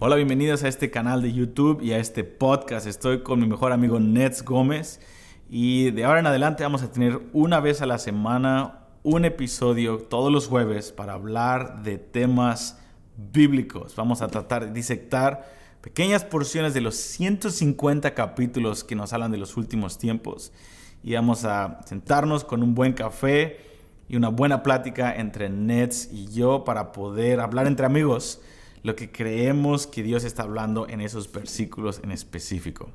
Hola, 0.00 0.16
bienvenidos 0.16 0.64
a 0.64 0.68
este 0.68 0.90
canal 0.90 1.22
de 1.22 1.32
YouTube 1.32 1.80
y 1.80 1.92
a 1.92 1.98
este 1.98 2.24
podcast. 2.24 2.88
Estoy 2.88 3.22
con 3.22 3.38
mi 3.38 3.46
mejor 3.46 3.70
amigo 3.70 4.00
Nets 4.00 4.44
Gómez 4.44 5.00
y 5.48 5.92
de 5.92 6.04
ahora 6.04 6.18
en 6.18 6.26
adelante 6.26 6.64
vamos 6.64 6.82
a 6.82 6.90
tener 6.90 7.20
una 7.32 7.60
vez 7.60 7.80
a 7.80 7.86
la 7.86 7.98
semana 7.98 8.88
un 9.04 9.24
episodio 9.24 9.98
todos 9.98 10.32
los 10.32 10.48
jueves 10.48 10.90
para 10.90 11.12
hablar 11.12 11.84
de 11.84 11.98
temas 11.98 12.80
bíblicos. 13.16 13.94
Vamos 13.94 14.20
a 14.20 14.26
tratar 14.26 14.66
de 14.66 14.72
disectar 14.72 15.48
pequeñas 15.80 16.24
porciones 16.24 16.74
de 16.74 16.80
los 16.80 16.96
150 16.96 18.14
capítulos 18.14 18.82
que 18.82 18.96
nos 18.96 19.12
hablan 19.12 19.30
de 19.30 19.38
los 19.38 19.56
últimos 19.56 19.96
tiempos 19.96 20.52
y 21.04 21.14
vamos 21.14 21.44
a 21.44 21.78
sentarnos 21.86 22.42
con 22.42 22.64
un 22.64 22.74
buen 22.74 22.94
café 22.94 23.60
y 24.08 24.16
una 24.16 24.28
buena 24.28 24.64
plática 24.64 25.14
entre 25.14 25.48
Nets 25.48 26.12
y 26.12 26.26
yo 26.32 26.64
para 26.64 26.90
poder 26.90 27.38
hablar 27.38 27.68
entre 27.68 27.86
amigos 27.86 28.40
lo 28.84 28.94
que 28.94 29.10
creemos 29.10 29.86
que 29.86 30.02
Dios 30.02 30.24
está 30.24 30.42
hablando 30.42 30.86
en 30.86 31.00
esos 31.00 31.32
versículos 31.32 32.00
en 32.04 32.10
específico. 32.12 32.92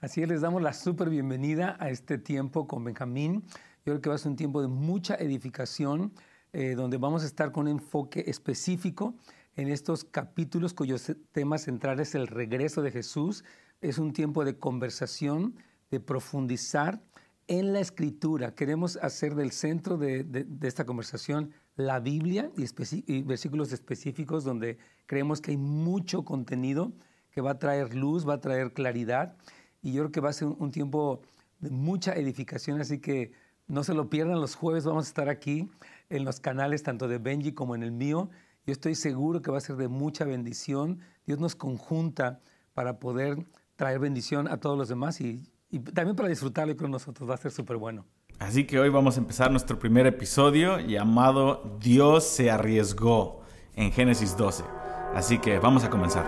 Así 0.00 0.20
es, 0.20 0.28
les 0.28 0.40
damos 0.40 0.60
la 0.60 0.72
súper 0.72 1.08
bienvenida 1.08 1.76
a 1.78 1.88
este 1.88 2.18
tiempo 2.18 2.66
con 2.66 2.82
Benjamín. 2.82 3.44
Yo 3.86 3.92
creo 3.92 4.00
que 4.00 4.08
va 4.08 4.16
a 4.16 4.18
ser 4.18 4.32
un 4.32 4.36
tiempo 4.36 4.60
de 4.60 4.66
mucha 4.66 5.14
edificación, 5.14 6.12
eh, 6.52 6.74
donde 6.74 6.96
vamos 6.96 7.22
a 7.22 7.26
estar 7.26 7.52
con 7.52 7.68
un 7.68 7.78
enfoque 7.78 8.24
específico 8.26 9.14
en 9.54 9.68
estos 9.68 10.02
capítulos 10.02 10.74
cuyo 10.74 10.96
tema 11.30 11.58
central 11.58 12.00
es 12.00 12.16
el 12.16 12.26
regreso 12.26 12.82
de 12.82 12.90
Jesús. 12.90 13.44
Es 13.80 13.98
un 13.98 14.12
tiempo 14.12 14.44
de 14.44 14.58
conversación, 14.58 15.54
de 15.92 16.00
profundizar 16.00 17.00
en 17.48 17.72
la 17.72 17.80
escritura. 17.80 18.54
Queremos 18.54 18.96
hacer 18.96 19.34
del 19.34 19.50
centro 19.50 19.96
de, 19.96 20.46
esta 20.62 20.84
conversación 20.84 21.52
la 21.76 22.00
Biblia 22.00 22.50
y, 22.56 23.22
versículos 23.22 23.72
específicos 23.72 24.44
donde 24.44 24.78
creemos 25.06 25.40
que 25.40 25.50
hay 25.52 25.56
mucho 25.56 26.24
contenido 26.24 26.92
que 27.30 27.40
va 27.40 27.52
a 27.52 27.58
traer 27.58 27.94
luz, 27.94 28.26
va 28.28 28.34
a 28.34 28.40
traer 28.40 28.72
claridad 28.72 29.36
y 29.82 29.92
yo 29.92 30.02
creo 30.02 30.12
que 30.12 30.20
va 30.20 30.30
a 30.30 30.32
ser 30.32 30.48
un, 30.48 30.70
tiempo 30.70 31.22
de 31.58 31.70
mucha 31.70 32.14
edificación, 32.14 32.80
así 32.80 33.00
que 33.00 33.32
no 33.66 33.82
se 33.82 33.94
lo 33.94 34.08
pierdan, 34.08 34.40
los 34.40 34.54
jueves 34.54 34.84
vamos 34.84 35.06
a 35.06 35.08
estar 35.08 35.28
aquí 35.28 35.68
en 36.10 36.24
los 36.24 36.40
canales 36.40 36.82
tanto 36.82 37.08
de 37.08 37.18
Benji 37.18 37.52
como 37.52 37.74
en 37.74 37.82
el 37.82 37.92
mío. 37.92 38.30
Yo 38.66 38.72
estoy 38.72 38.94
seguro 38.94 39.42
que 39.42 39.50
va 39.50 39.58
a 39.58 39.62
ser 39.62 39.76
de 39.76 39.88
mucha 39.88 40.24
bendición. 40.24 41.00
Dios 41.26 41.38
nos 41.38 41.54
conjunta 41.54 42.40
para 42.72 42.98
poder 42.98 43.44
traer 43.76 43.98
bendición 43.98 44.48
a 44.48 44.58
todos 44.58 44.78
los 44.78 44.88
demás 44.88 45.20
y, 45.20 45.50
y 45.74 45.80
también 45.80 46.14
para 46.14 46.28
disfrutarlo 46.28 46.76
con 46.76 46.88
nosotros. 46.88 47.28
Va 47.28 47.34
a 47.34 47.36
ser 47.36 47.50
súper 47.50 47.76
bueno. 47.76 48.06
Así 48.38 48.64
que 48.64 48.78
hoy 48.78 48.90
vamos 48.90 49.16
a 49.16 49.20
empezar 49.20 49.50
nuestro 49.50 49.76
primer 49.76 50.06
episodio 50.06 50.78
llamado 50.78 51.78
Dios 51.80 52.22
se 52.22 52.48
arriesgó 52.48 53.42
en 53.74 53.90
Génesis 53.90 54.36
12. 54.36 54.62
Así 55.14 55.38
que 55.38 55.58
vamos 55.58 55.82
a 55.82 55.90
comenzar. 55.90 56.24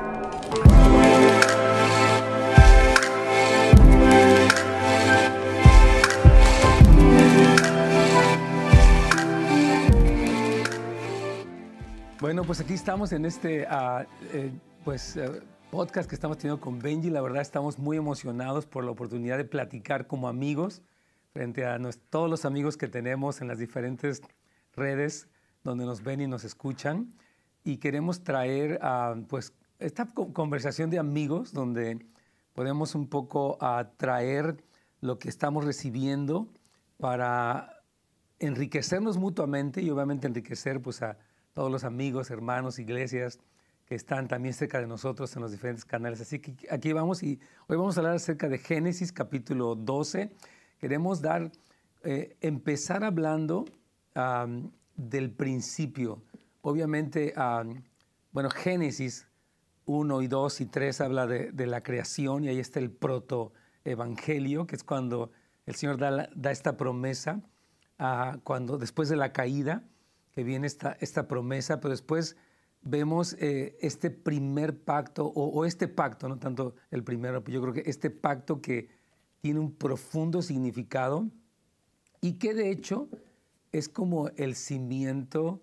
Bueno, 12.20 12.42
pues 12.42 12.58
aquí 12.58 12.74
estamos 12.74 13.12
en 13.12 13.24
este 13.26 13.64
ah, 13.68 14.04
eh, 14.32 14.50
pues, 14.84 15.16
eh, 15.16 15.40
podcast 15.70 16.08
que 16.08 16.14
estamos 16.14 16.38
teniendo 16.38 16.60
con 16.60 16.78
Benji. 16.78 17.10
La 17.10 17.20
verdad 17.20 17.42
estamos 17.42 17.78
muy 17.78 17.96
emocionados 17.96 18.66
por 18.66 18.84
la 18.84 18.92
oportunidad 18.92 19.36
de 19.36 19.44
platicar 19.44 20.06
como 20.06 20.28
amigos 20.28 20.82
frente 21.32 21.66
a 21.66 21.78
todos 22.10 22.30
los 22.30 22.44
amigos 22.44 22.76
que 22.76 22.88
tenemos 22.88 23.40
en 23.40 23.48
las 23.48 23.58
diferentes 23.58 24.22
redes 24.74 25.28
donde 25.64 25.84
nos 25.84 26.02
ven 26.02 26.20
y 26.20 26.26
nos 26.26 26.44
escuchan. 26.44 27.12
Y 27.64 27.78
queremos 27.78 28.22
traer 28.22 28.80
pues, 29.28 29.52
esta 29.78 30.06
conversación 30.06 30.90
de 30.90 30.98
amigos 30.98 31.52
donde 31.52 32.06
podemos 32.54 32.94
un 32.94 33.08
poco 33.08 33.58
atraer 33.60 34.62
lo 35.00 35.18
que 35.18 35.28
estamos 35.28 35.64
recibiendo 35.64 36.48
para 36.98 37.82
enriquecernos 38.38 39.18
mutuamente 39.18 39.82
y 39.82 39.90
obviamente 39.90 40.26
enriquecer 40.26 40.80
pues, 40.80 41.02
a 41.02 41.18
todos 41.54 41.72
los 41.72 41.84
amigos, 41.84 42.30
hermanos, 42.30 42.78
iglesias 42.78 43.40
que 43.86 43.94
están 43.94 44.28
también 44.28 44.52
cerca 44.52 44.80
de 44.80 44.86
nosotros 44.86 45.34
en 45.36 45.42
los 45.42 45.52
diferentes 45.52 45.84
canales. 45.84 46.20
Así 46.20 46.40
que 46.40 46.56
aquí 46.70 46.92
vamos 46.92 47.22
y 47.22 47.40
hoy 47.68 47.76
vamos 47.76 47.96
a 47.96 48.00
hablar 48.00 48.16
acerca 48.16 48.48
de 48.48 48.58
Génesis 48.58 49.12
capítulo 49.12 49.74
12 49.74 50.30
queremos 50.78 51.20
dar, 51.20 51.50
eh, 52.02 52.36
empezar 52.40 53.04
hablando 53.04 53.64
del 54.96 55.30
principio. 55.30 56.22
Obviamente, 56.62 57.34
bueno, 58.32 58.48
Génesis 58.48 59.26
1 59.84 60.22
y 60.22 60.26
2 60.26 60.60
y 60.62 60.66
3 60.66 61.00
habla 61.02 61.26
de, 61.26 61.66
la 61.66 61.82
creación 61.82 62.44
y 62.44 62.48
ahí 62.48 62.58
está 62.58 62.80
el 62.80 62.90
protoevangelio, 62.90 64.66
que 64.66 64.76
es 64.76 64.84
cuando 64.84 65.32
el 65.66 65.74
Señor 65.74 65.98
da, 65.98 66.50
esta 66.50 66.78
promesa, 66.78 67.42
cuando 68.42 68.78
después 68.78 69.10
de 69.10 69.16
la 69.16 69.32
caída, 69.32 69.84
que 70.32 70.44
viene 70.44 70.66
esta, 70.66 70.96
esta 71.00 71.28
promesa, 71.28 71.80
pero 71.80 71.90
después 71.90 72.36
vemos 72.86 73.36
eh, 73.40 73.76
este 73.80 74.10
primer 74.10 74.78
pacto, 74.78 75.26
o, 75.26 75.64
este 75.64 75.88
pacto, 75.88 76.28
no 76.28 76.38
tanto 76.38 76.76
el 76.90 77.02
primero, 77.02 77.42
yo 77.44 77.60
creo 77.60 77.74
que 77.74 77.82
este 77.86 78.10
pacto 78.10 78.62
que 78.62 78.88
tiene 79.40 79.60
un 79.60 79.72
profundo 79.74 80.40
significado 80.40 81.28
y 82.20 82.34
que 82.34 82.54
de 82.54 82.70
hecho 82.70 83.08
es 83.72 83.88
como 83.88 84.28
el 84.36 84.54
cimiento 84.54 85.60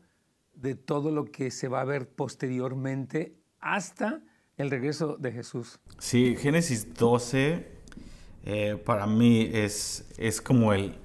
de 0.53 0.75
todo 0.75 1.11
lo 1.11 1.25
que 1.25 1.49
se 1.49 1.67
va 1.67 1.81
a 1.81 1.85
ver 1.85 2.09
posteriormente 2.09 3.35
hasta 3.59 4.21
el 4.57 4.69
regreso 4.69 5.17
de 5.17 5.31
Jesús. 5.31 5.79
Sí, 5.97 6.35
Génesis 6.37 6.93
12 6.93 7.67
eh, 8.45 8.81
para 8.85 9.07
mí 9.07 9.49
es, 9.51 10.07
es 10.17 10.41
como 10.41 10.73
el... 10.73 10.95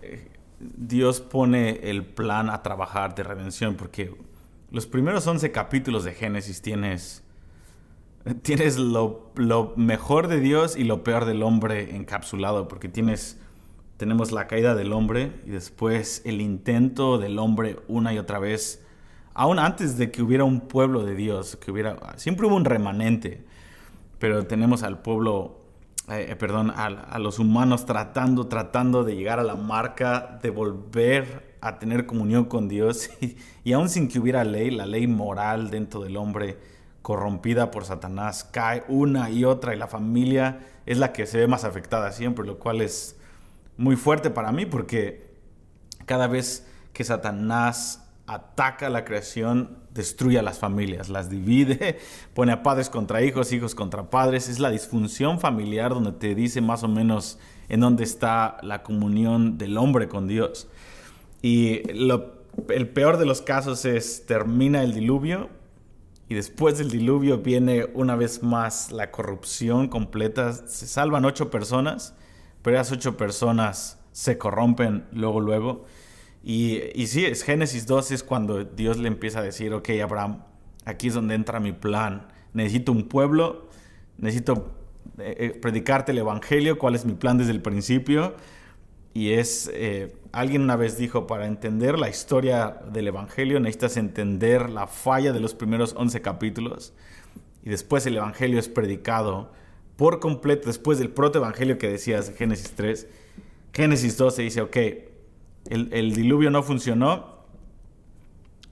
Eh, 0.00 0.28
Dios 0.58 1.20
pone 1.20 1.90
el 1.90 2.04
plan 2.06 2.48
a 2.48 2.62
trabajar 2.62 3.14
de 3.14 3.24
redención 3.24 3.76
porque 3.76 4.14
los 4.72 4.86
primeros 4.86 5.26
11 5.26 5.52
capítulos 5.52 6.02
de 6.02 6.12
Génesis 6.12 6.62
tienes 6.62 7.22
tienes 8.42 8.78
lo, 8.78 9.32
mejor 9.76 10.28
de 10.28 10.40
Dios 10.40 10.76
y 10.76 10.84
lo 10.84 11.02
peor 11.02 11.24
del 11.24 11.42
hombre 11.42 11.96
encapsulado, 11.96 12.68
porque 12.68 12.88
tienes, 12.88 13.38
tenemos 13.96 14.32
la 14.32 14.46
caída 14.46 14.74
del 14.74 14.92
hombre 14.92 15.32
y 15.44 15.50
después 15.50 16.22
el 16.24 16.40
intento 16.40 17.18
del 17.18 17.38
hombre 17.38 17.80
una 17.88 18.14
y 18.14 18.18
otra 18.18 18.38
vez, 18.38 18.84
aún 19.34 19.58
antes 19.58 19.98
de 19.98 20.10
que 20.10 20.22
hubiera 20.22 20.44
un 20.44 20.60
pueblo 20.60 21.04
de 21.04 21.14
Dios, 21.14 21.56
que 21.56 21.70
hubiera, 21.70 21.96
siempre 22.16 22.46
hubo 22.46 22.56
un 22.56 22.64
remanente, 22.64 23.44
pero 24.18 24.46
tenemos 24.46 24.84
al 24.84 25.02
pueblo, 25.02 25.60
eh, 26.08 26.28
eh, 26.30 26.36
perdón, 26.36 26.70
a, 26.70 27.18
los 27.18 27.40
humanos 27.40 27.86
tratando, 27.86 28.46
tratando 28.46 29.02
de 29.02 29.16
llegar 29.16 29.40
a 29.40 29.44
la 29.44 29.56
marca, 29.56 30.38
de 30.42 30.50
volver 30.50 31.51
a 31.62 31.78
tener 31.78 32.04
comunión 32.04 32.44
con 32.44 32.68
Dios, 32.68 33.08
y, 33.22 33.38
y 33.64 33.72
aún 33.72 33.88
sin 33.88 34.08
que 34.08 34.18
hubiera 34.18 34.44
ley, 34.44 34.70
la 34.70 34.84
ley 34.84 35.06
moral 35.06 35.70
dentro 35.70 36.02
del 36.02 36.18
hombre, 36.18 36.58
corrompida 37.02 37.70
por 37.70 37.84
Satanás 37.84 38.44
cae 38.44 38.84
una 38.88 39.28
y 39.30 39.44
otra 39.44 39.74
y 39.74 39.78
la 39.78 39.88
familia 39.88 40.60
es 40.86 40.98
la 40.98 41.12
que 41.12 41.26
se 41.26 41.38
ve 41.38 41.48
más 41.48 41.64
afectada 41.64 42.12
siempre, 42.12 42.46
lo 42.46 42.58
cual 42.58 42.80
es 42.80 43.16
muy 43.76 43.96
fuerte 43.96 44.30
para 44.30 44.52
mí 44.52 44.66
porque 44.66 45.32
cada 46.06 46.28
vez 46.28 46.66
que 46.92 47.04
Satanás 47.04 48.08
ataca 48.26 48.88
la 48.88 49.04
creación, 49.04 49.78
destruye 49.92 50.38
a 50.38 50.42
las 50.42 50.58
familias, 50.58 51.08
las 51.08 51.28
divide, 51.28 51.98
pone 52.34 52.52
a 52.52 52.62
padres 52.62 52.88
contra 52.88 53.22
hijos, 53.22 53.52
hijos 53.52 53.74
contra 53.74 54.08
padres, 54.08 54.48
es 54.48 54.58
la 54.58 54.70
disfunción 54.70 55.40
familiar 55.40 55.92
donde 55.92 56.12
te 56.12 56.34
dice 56.34 56.60
más 56.60 56.82
o 56.82 56.88
menos 56.88 57.38
en 57.68 57.80
dónde 57.80 58.04
está 58.04 58.58
la 58.62 58.82
comunión 58.82 59.58
del 59.58 59.76
hombre 59.76 60.08
con 60.08 60.28
Dios. 60.28 60.68
Y 61.42 61.82
el 62.68 62.88
peor 62.88 63.18
de 63.18 63.26
los 63.26 63.42
casos 63.42 63.84
es 63.84 64.24
termina 64.26 64.82
el 64.82 64.94
diluvio 64.94 65.50
y 66.28 66.34
después 66.34 66.78
del 66.78 66.90
diluvio 66.90 67.38
viene 67.38 67.86
una 67.92 68.16
vez 68.16 68.42
más 68.42 68.90
la 68.92 69.10
corrupción 69.10 69.88
completa. 69.88 70.52
Se 70.52 70.86
salvan 70.86 71.24
ocho 71.24 71.50
personas, 71.50 72.14
pero 72.62 72.76
esas 72.76 72.92
ocho 72.92 73.16
personas 73.16 73.98
se 74.12 74.38
corrompen 74.38 75.04
luego, 75.12 75.40
luego. 75.40 75.84
Y, 76.42 76.80
y 76.94 77.06
sí, 77.08 77.24
es 77.24 77.42
Génesis 77.42 77.86
2 77.86 78.12
es 78.12 78.22
cuando 78.22 78.64
Dios 78.64 78.96
le 78.98 79.08
empieza 79.08 79.40
a 79.40 79.42
decir, 79.42 79.74
ok, 79.74 79.90
Abraham, 80.02 80.42
aquí 80.84 81.08
es 81.08 81.14
donde 81.14 81.34
entra 81.34 81.60
mi 81.60 81.72
plan. 81.72 82.28
Necesito 82.54 82.92
un 82.92 83.08
pueblo, 83.08 83.68
necesito 84.18 84.72
eh, 85.18 85.36
eh, 85.38 85.58
predicarte 85.60 86.12
el 86.12 86.18
Evangelio, 86.18 86.78
cuál 86.78 86.94
es 86.94 87.04
mi 87.04 87.14
plan 87.14 87.38
desde 87.38 87.52
el 87.52 87.62
principio. 87.62 88.34
Y 89.14 89.32
es, 89.32 89.70
eh, 89.74 90.16
alguien 90.32 90.62
una 90.62 90.76
vez 90.76 90.96
dijo, 90.96 91.26
para 91.26 91.46
entender 91.46 91.98
la 91.98 92.08
historia 92.08 92.80
del 92.90 93.08
Evangelio 93.08 93.60
necesitas 93.60 93.96
entender 93.98 94.70
la 94.70 94.86
falla 94.86 95.32
de 95.32 95.40
los 95.40 95.54
primeros 95.54 95.94
11 95.96 96.22
capítulos. 96.22 96.94
Y 97.62 97.70
después 97.70 98.06
el 98.06 98.16
Evangelio 98.16 98.58
es 98.58 98.68
predicado 98.68 99.50
por 99.96 100.20
completo, 100.20 100.66
después 100.66 100.98
del 100.98 101.10
protoevangelio 101.10 101.78
que 101.78 101.88
decías 101.88 102.32
Génesis 102.36 102.72
3. 102.72 103.06
Génesis 103.72 104.16
12 104.16 104.42
dice, 104.42 104.62
ok, 104.62 104.76
el, 105.68 106.14
diluvio 106.14 106.50
no 106.50 106.62
funcionó, 106.62 107.36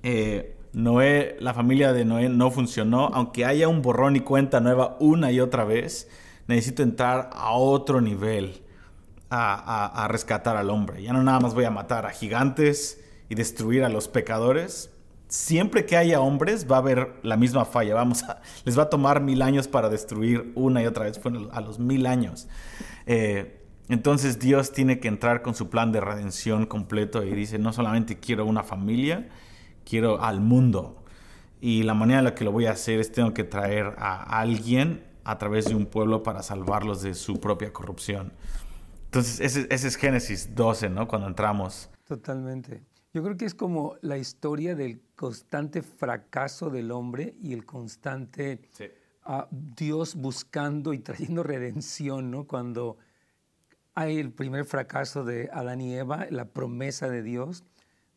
eh, 0.03 0.57
Noé, 0.73 1.37
la 1.41 1.55
familia 1.55 1.93
de 1.93 2.05
Noé 2.05 2.29
no 2.29 2.51
funcionó, 2.51 3.11
aunque 3.13 3.45
haya 3.45 3.69
un 3.69 3.83
borrón 3.83 4.17
y 4.17 4.21
cuenta 4.21 4.61
nueva 4.61 4.97
una 4.99 5.31
y 5.31 5.41
otra 5.41 5.65
vez, 5.65 6.09
necesito 6.47 6.83
entrar 6.83 7.31
a 7.33 7.53
otro 7.53 8.01
nivel 8.01 8.63
a, 9.31 10.07
rescatar 10.09 10.57
al 10.57 10.71
hombre. 10.71 11.03
Ya 11.03 11.13
no 11.13 11.23
nada 11.23 11.41
más 11.41 11.55
voy 11.55 11.65
a 11.65 11.71
matar 11.71 12.07
a 12.07 12.11
gigantes 12.11 13.01
y 13.29 13.35
destruir 13.35 13.85
a 13.85 13.89
los 13.89 14.09
pecadores. 14.09 14.91
Siempre 15.29 15.87
que 15.87 15.97
haya 15.97 16.21
hombres 16.21 16.67
va 16.71 16.77
a 16.77 16.79
haber 16.81 17.15
la 17.23 17.37
misma 17.37 17.65
falla. 17.65 17.95
Vamos 17.95 18.25
a, 18.25 18.43
les 18.65 18.79
va 18.79 18.85
a 18.85 18.91
tomar 18.91 19.21
mil 19.21 19.43
años 19.43 19.69
para 19.69 19.89
destruir 19.89 20.53
una 20.57 20.83
y 20.83 20.87
otra 20.87 21.05
vez. 21.05 21.19
Fue 21.19 21.33
a 21.53 21.61
los 21.61 21.79
mil 21.79 22.07
años. 22.07 22.49
Eh, 23.07 23.61
entonces 23.89 24.39
Dios 24.39 24.73
tiene 24.73 25.01
que 25.01 25.09
entrar 25.09 25.43
con 25.43 25.55
su 25.55 25.69
plan 25.69 25.93
de 25.93 26.01
redención 26.01 26.67
completo 26.67 27.25
y 27.25 27.31
dice, 27.31 27.59
no 27.59 27.73
solamente 27.73 28.19
quiero 28.19 28.47
una 28.47 28.63
familia, 28.63 29.29
quiero 29.85 30.23
al 30.23 30.41
mundo. 30.41 31.05
Y 31.61 31.83
la 31.83 31.95
manera 31.95 32.21
en 32.21 32.25
la 32.25 32.35
que 32.35 32.45
lo 32.45 32.53
voy 32.53 32.67
a 32.67 32.73
hacer 32.73 33.01
es 33.01 33.13
tengo 33.13 33.35
que 33.35 33.45
traer 33.45 33.95
a 33.99 34.41
alguien 34.41 35.05
a 35.25 35.39
través 35.39 35.67
de 35.67 35.75
un 35.75 35.87
pueblo 35.87 36.23
para 36.23 36.43
salvarlos 36.43 37.03
de 37.03 37.15
su 37.15 37.41
propia 37.41 37.73
corrupción. 37.73 38.33
Entonces, 39.11 39.41
ese, 39.41 39.67
es 39.89 39.97
Génesis 39.97 40.55
12, 40.55 40.89
¿no? 40.89 41.09
Cuando 41.09 41.27
entramos. 41.27 41.91
Totalmente. 42.05 42.85
Yo 43.13 43.25
creo 43.25 43.37
que 43.37 43.45
es 43.45 43.57
como 43.57 43.97
la 44.03 44.19
historia 44.19 44.77
del 44.77 45.03
constante 45.17 45.83
fracaso 45.83 46.71
del 46.71 46.93
hombre 46.93 47.35
y 47.43 47.53
el 47.53 47.67
constante 47.67 48.61
ah, 49.25 49.49
Dios 49.51 50.15
buscando 50.15 50.93
y 50.95 51.01
trayendo 51.01 51.43
redención, 51.43 52.31
¿no? 52.31 52.47
Cuando 52.47 52.99
hay 53.95 54.19
el 54.19 54.31
primer 54.31 54.65
fracaso 54.65 55.25
de 55.25 55.51
Adán 55.53 55.81
y 55.81 55.93
Eva, 55.93 56.29
la 56.31 56.45
promesa 56.45 57.09
de 57.09 57.25
Dios. 57.25 57.65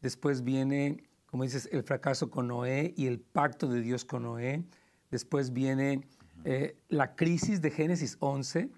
Después 0.04 0.44
viene, 0.44 1.10
como 1.26 1.42
dices, 1.42 1.68
el 1.72 1.82
fracaso 1.82 2.30
con 2.30 2.50
Noé 2.50 2.94
y 2.96 3.08
el 3.08 3.20
pacto 3.20 3.68
de 3.68 3.82
Dios 3.82 4.06
con 4.06 4.22
Noé. 4.22 4.64
Después 5.10 5.54
viene 5.54 6.08
eh, 6.46 6.78
la 6.90 7.16
crisis 7.16 7.64
de 7.64 7.72
Génesis 7.72 8.18
11, 8.20 8.70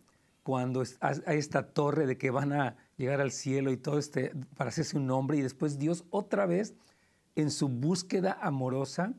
cuando 0.46 0.84
hay 1.00 1.40
esta 1.40 1.74
torre 1.74 2.06
de 2.06 2.20
que 2.20 2.30
van 2.30 2.54
a 2.54 2.76
llegar 2.98 3.20
al 3.20 3.32
cielo 3.32 3.72
y 3.72 3.78
todo 3.78 3.98
este, 3.98 4.32
para 4.56 4.68
hacerse 4.70 4.96
un 4.96 5.08
nombre. 5.08 5.40
Y 5.40 5.42
después 5.42 5.80
Dios 5.80 6.06
otra 6.12 6.46
vez, 6.46 6.76
en 7.34 7.50
su 7.50 7.68
búsqueda 7.68 8.38
amorosa, 8.40 9.16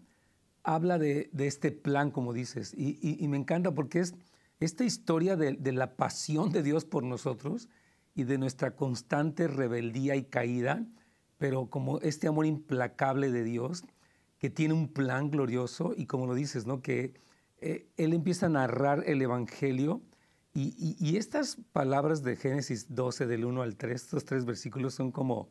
habla 0.62 1.00
de, 1.00 1.28
este 1.36 1.72
plan, 1.72 2.12
como 2.12 2.32
dices. 2.32 2.72
Y, 2.76 3.26
me 3.26 3.36
encanta 3.38 3.74
porque 3.74 3.98
es 3.98 4.14
esta 4.60 4.84
historia 4.84 5.34
de, 5.34 5.72
la 5.72 5.96
pasión 5.96 6.52
de 6.52 6.62
Dios 6.62 6.84
por 6.84 7.02
nosotros 7.02 7.68
y 8.14 8.22
de 8.22 8.38
nuestra 8.38 8.76
constante 8.76 9.48
rebeldía 9.48 10.14
y 10.14 10.26
caída, 10.26 10.86
pero 11.38 11.66
como 11.70 11.98
este 12.02 12.28
amor 12.28 12.46
implacable 12.46 13.32
de 13.32 13.42
Dios 13.42 13.82
que 14.38 14.48
tiene 14.48 14.74
un 14.74 14.86
plan 14.86 15.32
glorioso 15.32 15.92
y 15.96 16.06
como 16.06 16.28
lo 16.28 16.36
dices, 16.36 16.66
¿no? 16.66 16.82
que 16.82 17.14
eh, 17.58 17.88
Él 17.96 18.12
empieza 18.12 18.46
a 18.46 18.50
narrar 18.50 19.02
el 19.08 19.20
Evangelio 19.20 20.02
y, 20.58 21.16
estas 21.18 21.58
palabras 21.72 22.22
de 22.22 22.34
Génesis 22.36 22.94
12 22.94 23.26
del 23.26 23.44
1 23.44 23.62
al 23.62 23.76
3, 23.76 24.02
estos 24.02 24.24
tres 24.24 24.46
versículos 24.46 24.94
son 24.94 25.12
como, 25.12 25.50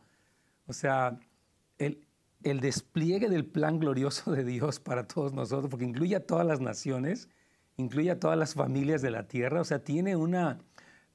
o 0.66 0.74
sea, 0.74 1.20
el, 1.78 2.08
el 2.42 2.60
despliegue 2.60 3.30
del 3.30 3.46
plan 3.46 3.80
glorioso 3.80 4.32
de 4.32 4.44
Dios 4.44 4.80
para 4.80 5.08
todos 5.08 5.34
nosotros, 5.34 5.70
porque 5.70 5.86
incluye 5.86 6.16
a 6.16 6.26
todas 6.26 6.46
las 6.48 6.60
naciones, 6.60 7.30
incluye 7.78 8.10
a 8.10 8.20
todas 8.20 8.38
las 8.38 8.56
familias 8.56 9.04
de 9.04 9.12
la 9.12 9.28
tierra, 9.28 9.62
o 9.62 9.64
sea, 9.66 9.84
tiene 9.84 10.16
una 10.16 10.60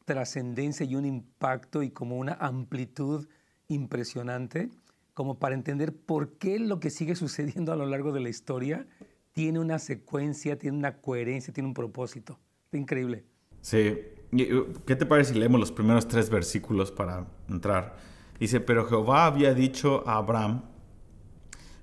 trascendencia 0.04 0.86
y 0.86 0.94
un 0.94 1.04
impacto 1.04 1.82
y 1.82 1.90
como 1.90 2.16
una 2.16 2.34
amplitud 2.34 3.28
impresionante, 3.66 4.70
como 5.14 5.38
para 5.38 5.54
entender 5.54 5.96
por 5.96 6.38
qué 6.38 6.58
lo 6.58 6.78
que 6.78 6.90
sigue 6.90 7.16
sucediendo 7.16 7.72
a 7.72 7.76
lo 7.76 7.86
largo 7.86 8.12
de 8.12 8.20
la 8.20 8.28
historia 8.28 8.86
tiene 9.32 9.58
una 9.58 9.78
secuencia, 9.78 10.58
tiene 10.58 10.78
una 10.78 11.00
coherencia, 11.00 11.52
tiene 11.52 11.68
un 11.68 11.74
propósito. 11.74 12.38
increíble. 12.72 13.24
Sí. 13.60 14.00
Uh, 14.32 14.72
¿Qué 14.86 14.96
te 14.96 15.06
parece 15.06 15.32
si 15.32 15.38
leemos 15.38 15.60
los 15.60 15.72
primeros 15.72 16.06
tres 16.08 16.30
versículos 16.30 16.90
para 16.90 17.26
entrar? 17.48 17.96
Dice, 18.38 18.60
pero 18.60 18.86
Jehová 18.86 19.26
había 19.26 19.54
dicho 19.54 20.02
a 20.06 20.16
Abraham, 20.16 20.62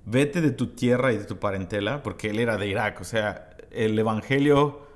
vete 0.06 0.42
de 0.42 0.52
tu 0.52 0.68
tierra 0.68 1.14
y 1.14 1.18
de 1.18 1.26
tu 1.26 1.38
parentela, 1.38 2.02
porque 2.02 2.30
él 2.30 2.40
era 2.40 2.58
de 2.58 2.68
Irak, 2.68 3.02
o 3.02 3.04
sea, 3.04 3.50
el 3.72 4.00
Evangelio 4.00 4.88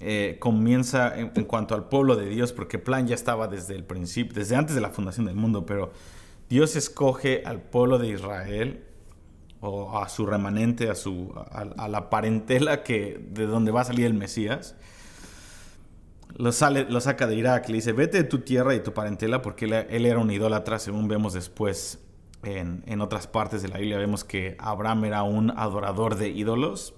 eh, 0.00 0.36
comienza 0.38 1.18
en, 1.18 1.44
cuanto 1.44 1.74
al 1.74 1.88
pueblo 1.88 2.14
de 2.14 2.28
Dios, 2.28 2.52
porque 2.52 2.78
plan 2.78 3.06
ya 3.06 3.14
estaba 3.14 3.48
desde 3.48 3.74
el 3.74 3.84
principio, 3.84 4.34
desde 4.34 4.54
antes 4.54 4.74
de 4.74 4.80
la 4.80 4.90
fundación 4.90 5.26
del 5.26 5.34
mundo, 5.34 5.66
pero 5.66 5.92
Dios 6.48 6.76
escoge 6.76 7.42
al 7.44 7.60
pueblo 7.62 7.98
de 7.98 8.08
Israel 8.08 8.84
o 9.60 9.98
a 9.98 10.08
su 10.08 10.24
remanente, 10.24 10.88
a, 10.88 10.94
su, 10.94 11.34
a, 11.50 11.88
la 11.88 12.10
parentela 12.10 12.84
que, 12.84 13.20
de 13.30 13.46
donde 13.46 13.72
va 13.72 13.80
a 13.80 13.84
salir 13.84 14.06
el 14.06 14.14
Mesías. 14.14 14.76
Lo, 16.38 16.52
sale, 16.52 16.86
lo 16.88 17.00
saca 17.00 17.26
de 17.26 17.36
Irak, 17.36 17.68
le 17.68 17.74
dice, 17.74 17.92
vete 17.92 18.18
de 18.18 18.24
tu 18.24 18.38
tierra 18.38 18.74
y 18.74 18.80
tu 18.80 18.94
parentela, 18.94 19.42
porque 19.42 19.66
él, 19.66 20.06
era 20.06 20.18
un 20.18 20.30
idólatra, 20.30 20.78
según 20.78 21.08
vemos 21.08 21.34
después 21.34 21.98
en, 22.44 22.82
en 22.86 23.00
otras 23.00 23.26
partes 23.26 23.60
de 23.60 23.68
la 23.68 23.78
Biblia, 23.78 23.98
vemos 23.98 24.24
que 24.24 24.56
Abraham 24.58 25.04
era 25.04 25.24
un 25.24 25.50
adorador 25.50 26.16
de 26.16 26.30
ídolos, 26.30 26.94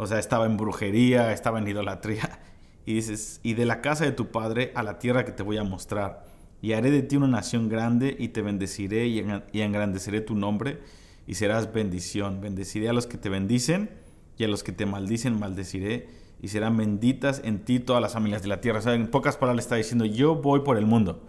o 0.00 0.06
sea, 0.06 0.18
estaba 0.18 0.46
en 0.46 0.56
brujería, 0.56 1.32
estaba 1.32 1.58
en 1.58 1.68
idolatría. 1.68 2.40
Y 2.86 2.94
dices, 2.94 3.40
y 3.42 3.52
de 3.54 3.66
la 3.66 3.82
casa 3.82 4.04
de 4.04 4.10
tu 4.10 4.32
padre 4.32 4.72
a 4.74 4.82
la 4.82 4.98
tierra 4.98 5.26
que 5.26 5.32
te 5.32 5.42
voy 5.42 5.58
a 5.58 5.62
mostrar. 5.62 6.24
Y 6.62 6.72
haré 6.72 6.90
de 6.90 7.02
ti 7.02 7.16
una 7.16 7.28
nación 7.28 7.68
grande 7.68 8.16
y 8.18 8.28
te 8.28 8.40
bendeciré 8.40 9.06
y, 9.06 9.20
engrandeceré 9.60 10.22
tu 10.22 10.34
nombre 10.34 10.80
y 11.26 11.34
serás 11.34 11.72
bendición. 11.72 12.40
Bendeciré 12.40 12.88
a 12.88 12.94
los 12.94 13.06
que 13.06 13.18
te 13.18 13.28
bendicen 13.28 13.90
y 14.38 14.44
a 14.44 14.48
los 14.48 14.64
que 14.64 14.72
te 14.72 14.86
maldicen 14.86 15.38
maldeciré 15.38 16.08
y 16.42 16.48
serán 16.48 16.76
benditas 16.76 17.40
en 17.44 17.64
ti 17.64 17.80
todas 17.80 18.00
las 18.00 18.14
familias 18.14 18.42
de 18.42 18.48
la 18.48 18.60
tierra. 18.60 18.78
O 18.78 18.82
sea, 18.82 18.94
en 18.94 19.08
pocas 19.08 19.36
palabras 19.36 19.64
está 19.64 19.76
diciendo, 19.76 20.04
yo 20.04 20.36
voy 20.36 20.60
por 20.60 20.78
el 20.78 20.86
mundo. 20.86 21.22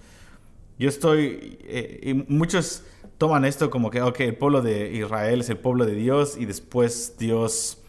Yo 0.80 0.90
estoy, 0.90 1.60
eh, 1.64 2.00
y 2.04 2.14
muchos 2.34 2.84
toman 3.18 3.46
esto 3.46 3.70
como 3.70 3.92
que, 3.92 4.02
ok, 4.02 4.20
el 4.22 4.36
pueblo 4.36 4.62
de 4.62 4.92
Israel 4.94 5.42
es 5.42 5.50
el 5.50 5.58
pueblo 5.58 5.86
de 5.86 5.94
Dios 5.94 6.38
y 6.38 6.46
después 6.46 7.18
Dios 7.20 7.84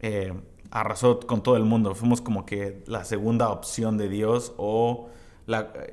eh, 0.00 0.32
arrasó 0.70 1.20
con 1.20 1.42
todo 1.42 1.56
el 1.56 1.64
mundo. 1.64 1.94
Fuimos 1.94 2.20
como 2.20 2.46
que 2.46 2.82
la 2.86 3.04
segunda 3.04 3.48
opción 3.48 3.98
de 3.98 4.08
Dios 4.08 4.52
o 4.56 5.08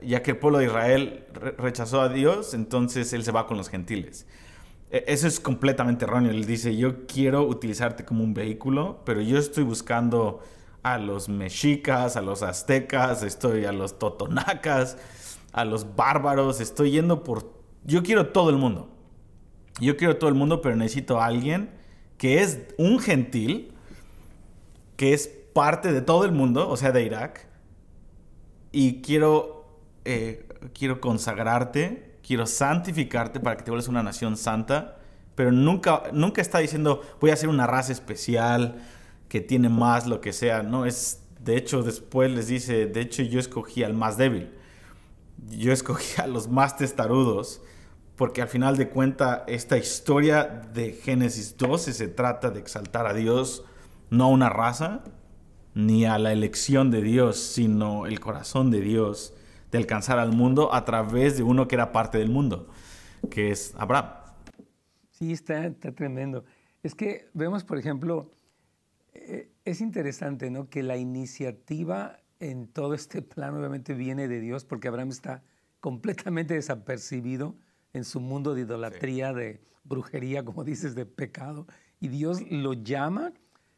ya 0.02 0.22
que 0.22 0.32
el 0.32 0.38
pueblo 0.38 0.60
de 0.60 0.66
Israel 0.66 1.24
rechazó 1.58 2.02
a 2.02 2.10
Dios, 2.10 2.54
entonces 2.54 3.14
él 3.14 3.24
se 3.24 3.32
va 3.32 3.48
con 3.48 3.56
los 3.58 3.70
gentiles. 3.70 4.28
E, 4.92 5.06
eso 5.08 5.28
es 5.28 5.40
completamente 5.40 6.06
erróneo. 6.06 6.32
Él 6.32 6.46
dice, 6.46 6.76
yo 6.76 7.06
quiero 7.08 7.44
utilizarte 7.44 8.04
como 8.06 8.24
un 8.24 8.34
vehículo, 8.34 9.02
pero 9.06 9.22
yo 9.22 9.38
estoy 9.38 9.64
buscando 9.64 10.42
a 10.86 11.00
los 11.00 11.30
mexicas, 11.30 12.16
a 12.16 12.22
los 12.22 12.44
aztecas, 12.44 13.24
estoy 13.24 13.66
a 13.66 13.72
los 13.72 13.98
totonacas, 13.98 15.00
a 15.52 15.66
los 15.66 15.96
bárbaros, 15.96 16.62
estoy 16.62 16.92
yendo 16.92 17.24
por... 17.24 17.52
Yo 17.86 18.04
quiero 18.04 18.28
todo 18.28 18.52
el 18.52 18.58
mundo. 18.58 18.88
Yo 19.80 19.98
quiero 19.98 20.18
todo 20.18 20.30
el 20.30 20.36
mundo, 20.36 20.62
pero 20.62 20.76
necesito 20.76 21.20
a 21.20 21.26
alguien 21.26 21.72
que 22.20 22.44
es 22.44 22.60
un 22.78 23.00
gentil, 23.00 23.74
que 24.96 25.14
es 25.14 25.28
parte 25.56 25.92
de 25.92 26.04
todo 26.04 26.24
el 26.24 26.32
mundo, 26.32 26.70
o 26.70 26.78
sea, 26.78 26.92
de 26.92 27.02
Irak, 27.02 27.48
y 28.72 29.02
quiero, 29.02 29.66
eh, 30.06 30.48
quiero 30.78 31.02
consagrarte, 31.02 32.20
quiero 32.22 32.46
santificarte 32.46 33.40
para 33.40 33.58
que 33.58 33.64
te 33.64 33.72
vuelvas 33.72 33.88
una 33.88 34.04
nación 34.04 34.38
santa, 34.38 35.00
pero 35.34 35.52
nunca, 35.52 36.04
nunca 36.14 36.44
está 36.44 36.60
diciendo 36.60 37.02
voy 37.20 37.32
a 37.32 37.36
ser 37.36 37.50
una 37.50 37.66
raza 37.66 37.92
especial 37.92 38.84
que 39.36 39.42
tiene 39.42 39.68
más, 39.68 40.08
lo 40.08 40.22
que 40.22 40.32
sea, 40.32 40.64
no, 40.64 40.86
es, 40.86 41.22
de 41.42 41.58
hecho, 41.58 41.84
después 41.84 42.32
les 42.32 42.48
dice, 42.48 42.86
de 42.86 43.02
hecho 43.02 43.22
yo 43.22 43.38
escogí 43.38 43.84
al 43.84 43.94
más 43.94 44.16
débil, 44.16 44.50
yo 45.50 45.74
escogí 45.74 46.22
a 46.22 46.26
los 46.26 46.48
más 46.48 46.78
testarudos, 46.78 47.62
porque 48.16 48.42
al 48.42 48.48
final 48.48 48.78
de 48.78 48.88
cuenta 48.88 49.44
esta 49.48 49.78
historia 49.78 50.46
de 50.74 50.94
Génesis 50.94 51.58
12 51.58 51.92
se 51.92 52.08
trata 52.08 52.50
de 52.50 52.62
exaltar 52.62 53.08
a 53.08 53.14
Dios, 53.14 53.66
no 54.10 54.24
a 54.24 54.28
una 54.30 54.48
raza, 54.48 55.04
ni 55.74 56.06
a 56.06 56.18
la 56.18 56.32
elección 56.32 56.90
de 56.90 57.02
Dios, 57.02 57.36
sino 57.36 58.06
el 58.06 58.22
corazón 58.22 58.72
de 58.72 58.80
Dios 58.80 59.34
de 59.70 59.80
alcanzar 59.80 60.18
al 60.18 60.32
mundo 60.32 60.74
a 60.74 60.86
través 60.86 61.36
de 61.36 61.44
uno 61.44 61.68
que 61.68 61.76
era 61.76 61.92
parte 61.92 62.20
del 62.20 62.30
mundo, 62.30 62.70
que 63.30 63.52
es 63.52 63.76
Abraham. 63.78 64.12
Sí, 65.12 65.34
está, 65.34 65.66
está 65.66 65.92
tremendo. 65.92 66.46
Es 66.84 66.96
que 66.96 67.28
vemos, 67.34 67.66
por 67.66 67.78
ejemplo, 67.78 68.32
es 69.66 69.82
interesante, 69.82 70.50
¿no? 70.50 70.70
Que 70.70 70.84
la 70.84 70.98
iniciativa 70.98 72.20
en 72.40 72.68
todo 72.68 72.94
este 72.94 73.22
plan 73.22 73.56
obviamente 73.56 73.94
viene 73.94 74.28
de 74.28 74.40
Dios, 74.40 74.66
porque 74.66 74.88
Abraham 74.88 75.10
está 75.10 75.44
completamente 75.80 76.54
desapercibido 76.54 77.56
en 77.94 78.04
su 78.04 78.20
mundo 78.20 78.54
de 78.54 78.62
idolatría, 78.62 79.34
de 79.34 79.62
brujería, 79.84 80.44
como 80.44 80.64
dices, 80.64 80.96
de 80.96 81.06
pecado. 81.06 81.68
Y 82.00 82.10
Dios 82.10 82.42
lo 82.50 82.74
llama 82.74 83.34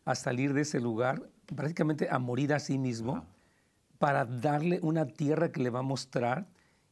a 0.05 0.15
salir 0.15 0.53
de 0.53 0.61
ese 0.61 0.79
lugar, 0.79 1.29
prácticamente 1.55 2.07
a 2.09 2.17
morir 2.17 2.53
a 2.53 2.59
sí 2.59 2.77
mismo, 2.77 3.25
para 3.99 4.25
darle 4.25 4.79
una 4.81 5.05
tierra 5.05 5.51
que 5.51 5.61
le 5.61 5.69
va 5.69 5.79
a 5.79 5.83
mostrar. 5.83 6.47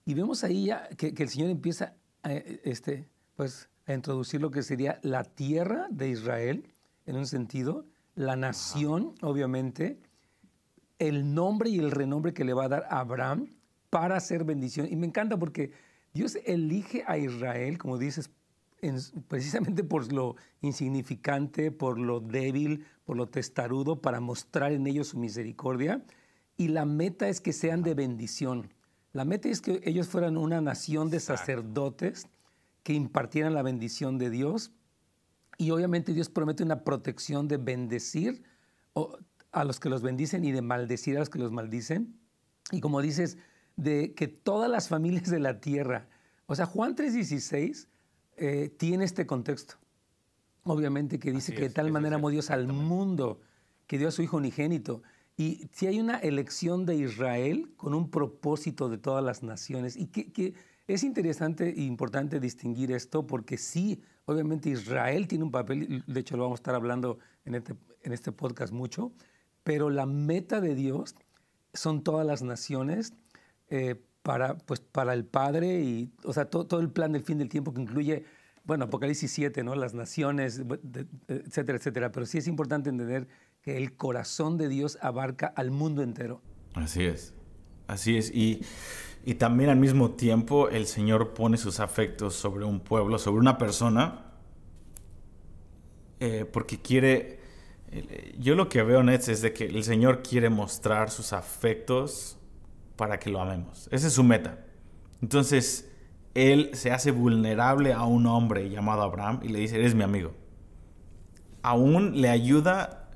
Y 0.05 0.13
vemos 0.13 0.43
ahí 0.43 0.65
ya 0.65 0.87
que, 0.89 1.13
el 1.17 1.29
Señor 1.29 1.49
empieza 1.49 1.95
a, 2.23 2.33
este, 2.33 3.07
pues, 3.35 3.69
a 3.87 3.93
introducir 3.93 4.41
lo 4.41 4.51
que 4.51 4.63
sería 4.63 4.99
la 5.01 5.23
tierra 5.23 5.87
de 5.89 6.09
Israel, 6.09 6.67
en 7.05 7.15
un 7.15 7.27
sentido, 7.27 7.85
la 8.15 8.36
nación, 8.36 9.13
obviamente, 9.22 10.00
el 11.00 11.34
nombre 11.34 11.69
y 11.69 11.79
el 11.79 11.91
renombre 11.91 12.34
que 12.34 12.45
le 12.45 12.53
va 12.53 12.65
a 12.65 12.69
dar 12.69 12.88
a 12.89 13.00
Abraham 13.00 13.50
para 13.89 14.17
hacer 14.17 14.43
bendición. 14.43 14.88
Y 14.89 14.95
me 14.95 15.07
encanta 15.07 15.38
porque 15.38 15.72
Dios 16.13 16.38
elige 16.45 17.03
a 17.07 17.17
Israel, 17.17 17.77
como 17.77 17.98
dices, 17.98 18.29
precisamente 19.27 19.84
por 19.84 20.12
lo 20.12 20.36
insignificante, 20.62 21.72
por 21.72 22.00
lo 22.00 22.19
débil, 22.19 22.86
por 23.03 23.17
lo 23.17 23.27
testarudo, 23.27 24.01
para 24.01 24.19
mostrar 24.19 24.72
en 24.72 24.88
ellos 24.88 25.10
su 25.10 25.17
misericordia. 25.17 26.03
Y 26.57 26.69
la 26.69 26.86
meta 26.86 27.27
es 27.27 27.41
que 27.41 27.53
sean 27.53 27.84
de 27.84 27.93
bendición. 27.93 28.74
La 29.12 29.25
meta 29.25 29.50
es 29.50 29.62
que 29.62 29.81
ellos 29.84 30.07
fueran 30.07 30.38
una 30.38 30.62
nación 30.62 31.10
de 31.10 31.19
sacerdotes 31.19 32.27
que 32.84 32.93
impartieran 32.93 33.53
la 33.53 33.63
bendición 33.63 34.17
de 34.17 34.29
Dios. 34.29 34.72
Y 35.57 35.71
obviamente 35.71 36.13
Dios 36.13 36.29
promete 36.29 36.63
una 36.63 36.83
protección 36.83 37.47
de 37.47 37.57
bendecir 37.57 38.43
a 39.51 39.63
los 39.63 39.79
que 39.79 39.89
los 39.89 40.01
bendicen 40.01 40.43
y 40.43 40.51
de 40.51 40.62
maldecir 40.62 41.15
a 41.15 41.19
los 41.19 41.29
que 41.29 41.39
los 41.39 41.51
maldicen. 41.51 42.19
Y 42.71 42.81
como 42.81 43.01
dices, 43.01 43.38
de 43.75 44.13
que 44.13 44.27
todas 44.27 44.69
las 44.69 44.89
familias 44.89 45.29
de 45.29 45.39
la 45.39 45.59
tierra, 45.59 46.07
o 46.45 46.55
sea, 46.55 46.65
Juan 46.65 46.95
3:16 46.95 47.88
eh, 48.38 48.74
tiene 48.77 49.05
este 49.05 49.25
contexto. 49.25 49.75
Obviamente 50.63 51.19
que 51.19 51.31
dice 51.31 51.53
que 51.53 51.62
de 51.62 51.69
tal 51.69 51.91
manera 51.91 52.15
amó 52.15 52.29
Dios 52.29 52.50
al 52.50 52.67
mundo, 52.67 53.39
que 53.88 53.97
dio 53.97 54.07
a 54.07 54.12
su 54.12 54.24
Hijo 54.24 54.38
unigénito. 54.38 55.03
Y 55.38 55.69
si 55.74 55.88
hay 55.88 56.00
una 56.00 56.17
elección 56.17 56.85
de 56.85 56.95
Israel 56.95 57.71
con 57.75 57.93
un 57.93 58.09
propósito 58.09 58.89
de 58.89 58.97
todas 58.97 59.24
las 59.24 59.43
naciones, 59.43 59.95
y 59.95 60.07
que, 60.07 60.53
es 60.88 61.03
interesante 61.03 61.69
e 61.69 61.81
importante 61.81 62.39
distinguir 62.39 62.91
esto, 62.91 63.25
porque 63.25 63.57
sí, 63.57 64.01
obviamente 64.25 64.70
Israel 64.70 65.27
tiene 65.27 65.44
un 65.44 65.51
papel, 65.51 66.03
de 66.05 66.20
hecho 66.20 66.38
lo 66.38 66.44
vamos 66.44 66.60
a 66.60 66.62
estar 66.62 66.75
hablando 66.75 67.20
en 67.46 67.55
este, 67.55 67.75
en 68.01 68.12
este 68.12 68.32
podcast 68.32 68.74
mucho, 68.74 69.12
pero 69.63 69.89
la 69.89 70.05
meta 70.05 70.62
de 70.62 70.75
Dios 70.75 71.15
son 71.74 72.03
todas 72.03 72.25
las 72.25 72.41
naciones 72.41 73.13
eh, 73.70 73.96
para, 74.22 74.58
pues, 74.58 74.79
para 74.79 75.13
el 75.13 75.25
Padre 75.25 75.82
y, 75.82 76.12
o 76.24 76.34
sea, 76.34 76.50
todo, 76.50 76.79
el 76.79 76.89
plan 76.89 77.12
del 77.12 77.24
fin 77.24 77.38
del 77.38 77.50
tiempo 77.50 77.74
que 77.74 77.82
incluye, 77.82 78.25
bueno, 78.63 78.86
Apocalipsis 78.86 79.32
7, 79.32 79.63
¿no? 79.63 79.75
Las 79.75 79.94
naciones, 79.94 80.63
etcétera, 81.27 81.77
etcétera. 81.77 82.12
Pero 82.12 82.25
sí 82.25 82.39
es 82.39 82.48
importante 82.48 82.89
entender 82.89 83.27
que 83.62 83.77
el 83.77 83.96
corazón 83.96 84.58
de 84.58 84.67
Dios 84.67 84.98
abarca 85.01 85.48
al 85.48 85.70
mundo 85.70 86.01
entero. 86.01 86.41
Así 86.74 87.03
es, 87.03 87.36
así 87.88 88.17
es. 88.17 88.32
Y, 88.34 88.62
y 89.25 89.34
también 89.36 89.72
al 89.72 89.77
mismo 89.77 90.12
tiempo 90.12 90.70
el 90.70 90.86
Señor 90.86 91.34
pone 91.34 91.58
sus 91.58 91.79
afectos 91.79 92.36
sobre 92.36 92.63
un 92.63 92.79
pueblo, 92.79 93.17
sobre 93.17 93.39
una 93.39 93.58
persona, 93.58 94.25
eh, 96.20 96.46
porque 96.51 96.79
quiere... 96.79 97.44
Yo 98.38 98.55
lo 98.55 98.70
que 98.70 98.84
veo, 98.84 99.01
Nets, 99.01 99.29
es 99.29 99.41
de 99.41 99.53
que 99.53 99.65
el 99.65 99.84
Señor 99.84 100.22
quiere 100.22 100.50
mostrar 100.50 101.10
sus 101.10 101.34
afectos 101.34 102.38
para 102.98 103.17
que 103.20 103.29
lo 103.29 103.41
amemos. 103.41 103.88
Esa 103.91 104.08
es 104.08 104.13
su 104.13 104.24
meta. 104.24 104.65
Entonces, 105.22 105.89
él 106.36 106.70
se 106.74 106.91
hace 106.91 107.12
vulnerable 107.12 107.94
a 107.94 108.03
un 108.03 108.27
hombre 108.27 108.70
llamado 108.70 109.01
Abraham 109.01 109.39
y 109.41 109.48
le 109.48 109.60
dice, 109.60 109.77
eres 109.77 109.96
mi 109.96 110.03
amigo. 110.03 110.34
Aún 111.63 112.22
le 112.22 112.29
ayuda, 112.29 113.10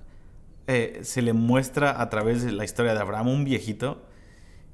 eh, 0.66 1.02
se 1.04 1.22
le 1.22 1.34
muestra 1.34 2.02
a 2.02 2.10
través 2.10 2.44
de 2.44 2.52
la 2.52 2.64
historia 2.64 2.94
de 2.94 3.00
Abraham 3.00 3.28
un 3.28 3.44
viejito 3.44 4.09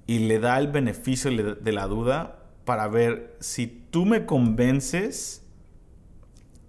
y 0.08 0.20
le 0.20 0.40
da 0.40 0.58
el 0.60 0.68
beneficio 0.68 1.32
de 1.56 1.72
la 1.72 1.88
duda 1.88 2.40
para 2.64 2.88
ver 2.88 3.36
si 3.40 3.68
tú 3.68 4.06
me 4.06 4.26
convences 4.26 5.44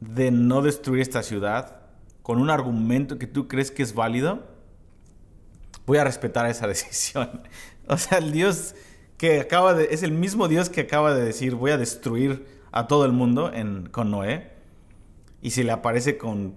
de 0.00 0.30
no 0.30 0.62
destruir 0.62 1.02
esta 1.02 1.22
ciudad 1.22 1.80
con 2.22 2.40
un 2.40 2.50
argumento 2.50 3.18
que 3.18 3.26
tú 3.26 3.48
crees 3.48 3.70
que 3.70 3.82
es 3.82 3.94
válido, 3.94 4.44
voy 5.86 5.98
a 5.98 6.04
respetar 6.04 6.46
esa 6.46 6.66
decisión. 6.68 7.42
O 7.88 7.96
sea, 7.96 8.18
el 8.18 8.32
Dios 8.32 8.74
que 9.16 9.40
acaba 9.40 9.74
de... 9.74 9.88
Es 9.90 10.02
el 10.02 10.12
mismo 10.12 10.48
Dios 10.48 10.68
que 10.68 10.82
acaba 10.82 11.14
de 11.14 11.24
decir, 11.24 11.54
voy 11.54 11.70
a 11.70 11.78
destruir 11.78 12.46
a 12.72 12.88
todo 12.88 13.04
el 13.04 13.12
mundo 13.12 13.52
en, 13.52 13.88
con 13.90 14.10
Noé. 14.10 14.50
Y 15.40 15.50
se 15.50 15.62
le 15.64 15.72
aparece 15.72 16.18
con 16.18 16.54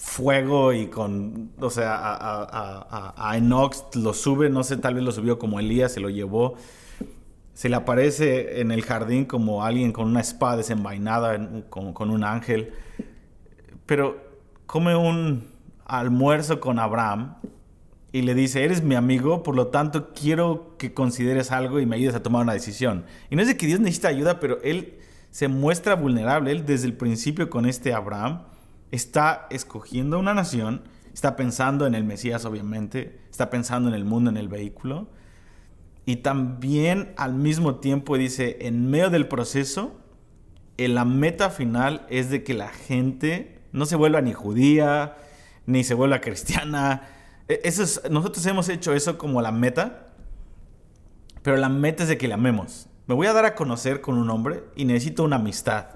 fuego 0.00 0.72
y 0.72 0.86
con... 0.86 1.50
O 1.60 1.68
sea, 1.68 1.94
a, 1.94 3.14
a, 3.16 3.36
Enox 3.36 3.96
lo 3.96 4.14
sube, 4.14 4.48
no 4.48 4.64
sé, 4.64 4.78
tal 4.78 4.94
vez 4.94 5.04
lo 5.04 5.12
subió 5.12 5.38
como 5.38 5.60
Elías, 5.60 5.92
se 5.92 6.00
lo 6.00 6.08
llevó. 6.08 6.54
Se 7.52 7.68
le 7.68 7.76
aparece 7.76 8.62
en 8.62 8.70
el 8.70 8.82
jardín 8.82 9.26
como 9.26 9.62
alguien 9.62 9.92
con 9.92 10.06
una 10.06 10.20
espada 10.22 10.56
desenvainada, 10.56 11.38
con, 11.68 11.92
con 11.92 12.10
un 12.10 12.24
ángel. 12.24 12.72
Pero 13.84 14.16
come 14.64 14.96
un 14.96 15.46
almuerzo 15.84 16.60
con 16.60 16.78
Abraham 16.78 17.36
y 18.10 18.22
le 18.22 18.34
dice, 18.34 18.64
eres 18.64 18.82
mi 18.82 18.94
amigo, 18.94 19.42
por 19.42 19.54
lo 19.54 19.66
tanto 19.66 20.14
quiero 20.14 20.76
que 20.78 20.94
consideres 20.94 21.52
algo 21.52 21.78
y 21.78 21.84
me 21.84 21.96
ayudes 21.96 22.14
a 22.14 22.22
tomar 22.22 22.42
una 22.42 22.54
decisión. 22.54 23.04
Y 23.28 23.36
no 23.36 23.42
es 23.42 23.48
de 23.48 23.58
que 23.58 23.66
Dios 23.66 23.80
necesita 23.80 24.08
ayuda, 24.08 24.40
pero 24.40 24.62
Él 24.62 24.98
se 25.30 25.48
muestra 25.48 25.94
vulnerable. 25.94 26.52
Él 26.52 26.64
desde 26.64 26.86
el 26.86 26.94
principio 26.94 27.50
con 27.50 27.66
este 27.66 27.92
Abraham 27.92 28.44
está 28.90 29.46
escogiendo 29.50 30.18
una 30.18 30.34
nación, 30.34 30.82
está 31.12 31.36
pensando 31.36 31.86
en 31.86 31.94
el 31.94 32.04
Mesías 32.04 32.44
obviamente, 32.44 33.20
está 33.30 33.50
pensando 33.50 33.88
en 33.88 33.94
el 33.94 34.04
mundo, 34.04 34.30
en 34.30 34.36
el 34.36 34.48
vehículo. 34.48 35.08
Y 36.06 36.16
también 36.16 37.12
al 37.16 37.34
mismo 37.34 37.76
tiempo 37.76 38.16
dice, 38.16 38.58
en 38.62 38.90
medio 38.90 39.10
del 39.10 39.28
proceso, 39.28 40.00
la 40.78 41.04
meta 41.04 41.50
final 41.50 42.06
es 42.08 42.30
de 42.30 42.42
que 42.42 42.54
la 42.54 42.68
gente 42.68 43.60
no 43.72 43.86
se 43.86 43.96
vuelva 43.96 44.20
ni 44.22 44.32
judía, 44.32 45.16
ni 45.66 45.84
se 45.84 45.94
vuelva 45.94 46.20
cristiana, 46.22 47.02
e, 47.50 47.60
eso 47.64 47.82
es, 47.82 48.00
nosotros 48.10 48.44
hemos 48.46 48.68
hecho 48.68 48.94
eso 48.94 49.18
como 49.18 49.42
la 49.42 49.52
meta, 49.52 50.06
pero 51.42 51.56
la 51.56 51.68
meta 51.68 52.04
es 52.04 52.08
de 52.08 52.16
que 52.16 52.28
le 52.28 52.34
amemos. 52.34 52.88
Me 53.06 53.14
voy 53.14 53.26
a 53.26 53.32
dar 53.32 53.44
a 53.44 53.54
conocer 53.54 54.00
con 54.00 54.16
un 54.16 54.30
hombre 54.30 54.62
y 54.76 54.84
necesito 54.84 55.24
una 55.24 55.36
amistad. 55.36 55.86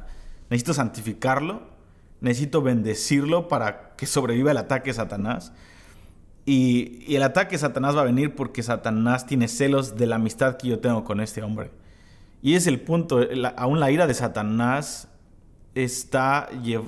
Necesito 0.51 0.75
santificarlo, 0.75 1.63
necesito 2.25 2.63
bendecirlo 2.63 3.49
para 3.49 3.95
que 3.97 4.07
sobreviva 4.07 4.51
el 4.51 4.57
ataque 4.57 4.91
de 4.91 4.95
Satanás. 4.95 5.53
Y, 6.47 7.15
el 7.15 7.23
ataque 7.23 7.53
de 7.53 7.59
Satanás 7.59 7.97
va 7.97 8.01
a 8.01 8.05
venir 8.05 8.35
porque 8.35 8.63
Satanás 8.63 9.27
tiene 9.27 9.49
celos 9.49 9.97
de 9.97 10.07
la 10.07 10.17
amistad 10.17 10.57
que 10.57 10.69
yo 10.69 10.81
tengo 10.81 11.05
con 11.05 11.21
este 11.21 11.43
hombre. 11.43 11.71
Y 12.43 12.55
es 12.55 12.67
el 12.67 12.81
punto, 12.81 13.21
aún 13.57 13.81
la 13.81 13.91
ira 13.91 14.07
de 14.07 14.15
Satanás 14.15 15.09
está, 15.75 16.49
e, 16.53 16.81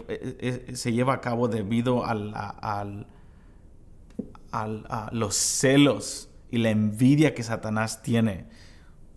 e, 0.68 0.76
se 0.76 0.92
lleva 0.92 1.14
a 1.14 1.20
cabo 1.20 1.48
debido 1.48 2.04
al, 2.04 2.32
a 4.52 5.10
los 5.12 5.34
celos 5.34 6.28
y 6.50 6.58
la 6.58 6.70
envidia 6.70 7.34
que 7.34 7.42
Satanás 7.42 8.02
tiene 8.02 8.46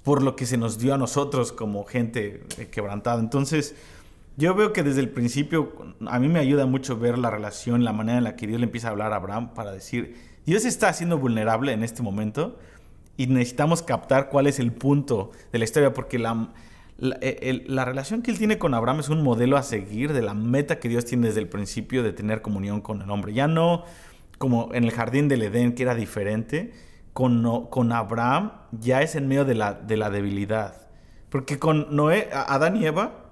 por 0.03 0.23
lo 0.23 0.35
que 0.35 0.45
se 0.45 0.57
nos 0.57 0.79
dio 0.79 0.93
a 0.93 0.97
nosotros 0.97 1.51
como 1.51 1.83
gente 1.83 2.43
eh, 2.57 2.67
quebrantada. 2.67 3.19
Entonces, 3.19 3.75
yo 4.39 4.55
veo 4.55 4.71
que 4.71 4.83
desde 4.83 5.01
el 5.01 5.09
principio 5.09 5.73
a 6.07 6.17
mí 6.17 6.29
me 6.29 6.39
ayuda 6.39 6.65
mucho 6.65 6.97
ver 6.97 7.17
la 7.17 7.29
relación, 7.29 7.83
la 7.83 7.91
manera 7.91 8.19
en 8.19 8.23
la 8.23 8.37
que 8.37 8.47
Dios 8.47 8.59
le 8.61 8.65
empieza 8.67 8.87
a 8.87 8.91
hablar 8.91 9.11
a 9.11 9.17
Abraham 9.17 9.53
para 9.53 9.73
decir, 9.73 10.15
Dios 10.45 10.63
está 10.63 10.93
siendo 10.93 11.17
vulnerable 11.17 11.73
en 11.73 11.83
este 11.83 12.01
momento 12.01 12.57
y 13.17 13.27
necesitamos 13.27 13.83
captar 13.83 14.29
cuál 14.29 14.47
es 14.47 14.59
el 14.59 14.71
punto 14.71 15.31
de 15.51 15.59
la 15.59 15.65
historia, 15.65 15.93
porque 15.93 16.17
la, 16.17 16.53
la, 16.97 17.19
la, 17.67 17.83
relación 17.83 18.21
que 18.21 18.31
él 18.31 18.37
tiene 18.37 18.57
con 18.57 18.73
Abraham 18.73 19.01
es 19.01 19.09
un 19.09 19.23
modelo 19.23 19.57
a 19.57 19.63
seguir 19.63 20.13
de 20.13 20.21
la 20.21 20.33
meta 20.33 20.79
que 20.79 20.87
Dios 20.87 21.03
tiene 21.03 21.27
desde 21.27 21.41
el 21.41 21.49
principio 21.49 22.01
de 22.01 22.13
tener 22.13 22.41
comunión 22.41 22.79
con 22.79 23.01
el 23.01 23.09
hombre. 23.09 23.33
Ya 23.33 23.49
no 23.49 23.83
como 24.37 24.73
en 24.73 24.85
el 24.85 24.91
jardín 24.91 25.27
del 25.27 25.41
Edén, 25.41 25.75
que 25.75 25.83
era 25.83 25.95
diferente, 25.95 26.71
con, 27.11 27.67
con 27.67 27.91
Abraham 27.91 28.53
ya 28.71 29.01
es 29.01 29.15
en 29.15 29.27
medio 29.27 29.43
de 29.43 29.55
la, 29.55 29.73
de 29.73 29.97
la 29.97 30.09
debilidad. 30.09 30.87
Porque 31.29 31.59
con 31.59 31.93
Noé, 31.93 32.29
Adán 32.31 32.77
y 32.77 32.85
Eva 32.85 33.28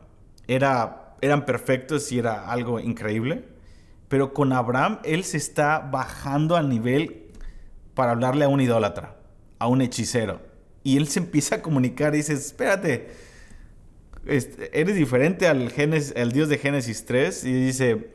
era, 0.48 1.16
eran 1.22 1.46
perfectos 1.46 2.12
y 2.12 2.20
era 2.20 2.50
algo 2.50 2.80
increíble. 2.80 3.46
Pero 4.08 4.34
con 4.34 4.54
Abraham, 4.54 5.00
él 5.04 5.24
se 5.24 5.38
está 5.38 5.80
bajando 5.80 6.56
al 6.56 6.70
nivel 6.70 7.28
para 7.94 8.12
hablarle 8.12 8.46
a 8.46 8.48
un 8.48 8.62
idólatra, 8.62 9.18
a 9.60 9.68
un 9.68 9.82
hechicero. 9.82 10.42
Y 10.84 10.98
él 10.98 11.08
se 11.08 11.20
empieza 11.20 11.56
a 11.56 11.62
comunicar 11.62 12.14
y 12.14 12.18
dice, 12.18 12.34
espérate, 12.34 13.10
eres 14.26 14.96
diferente 14.96 15.48
al, 15.48 15.70
Génesis, 15.72 16.16
al 16.16 16.32
Dios 16.32 16.48
de 16.48 16.58
Génesis 16.58 17.06
3. 17.06 17.44
Y 17.44 17.54
dice, 17.54 18.12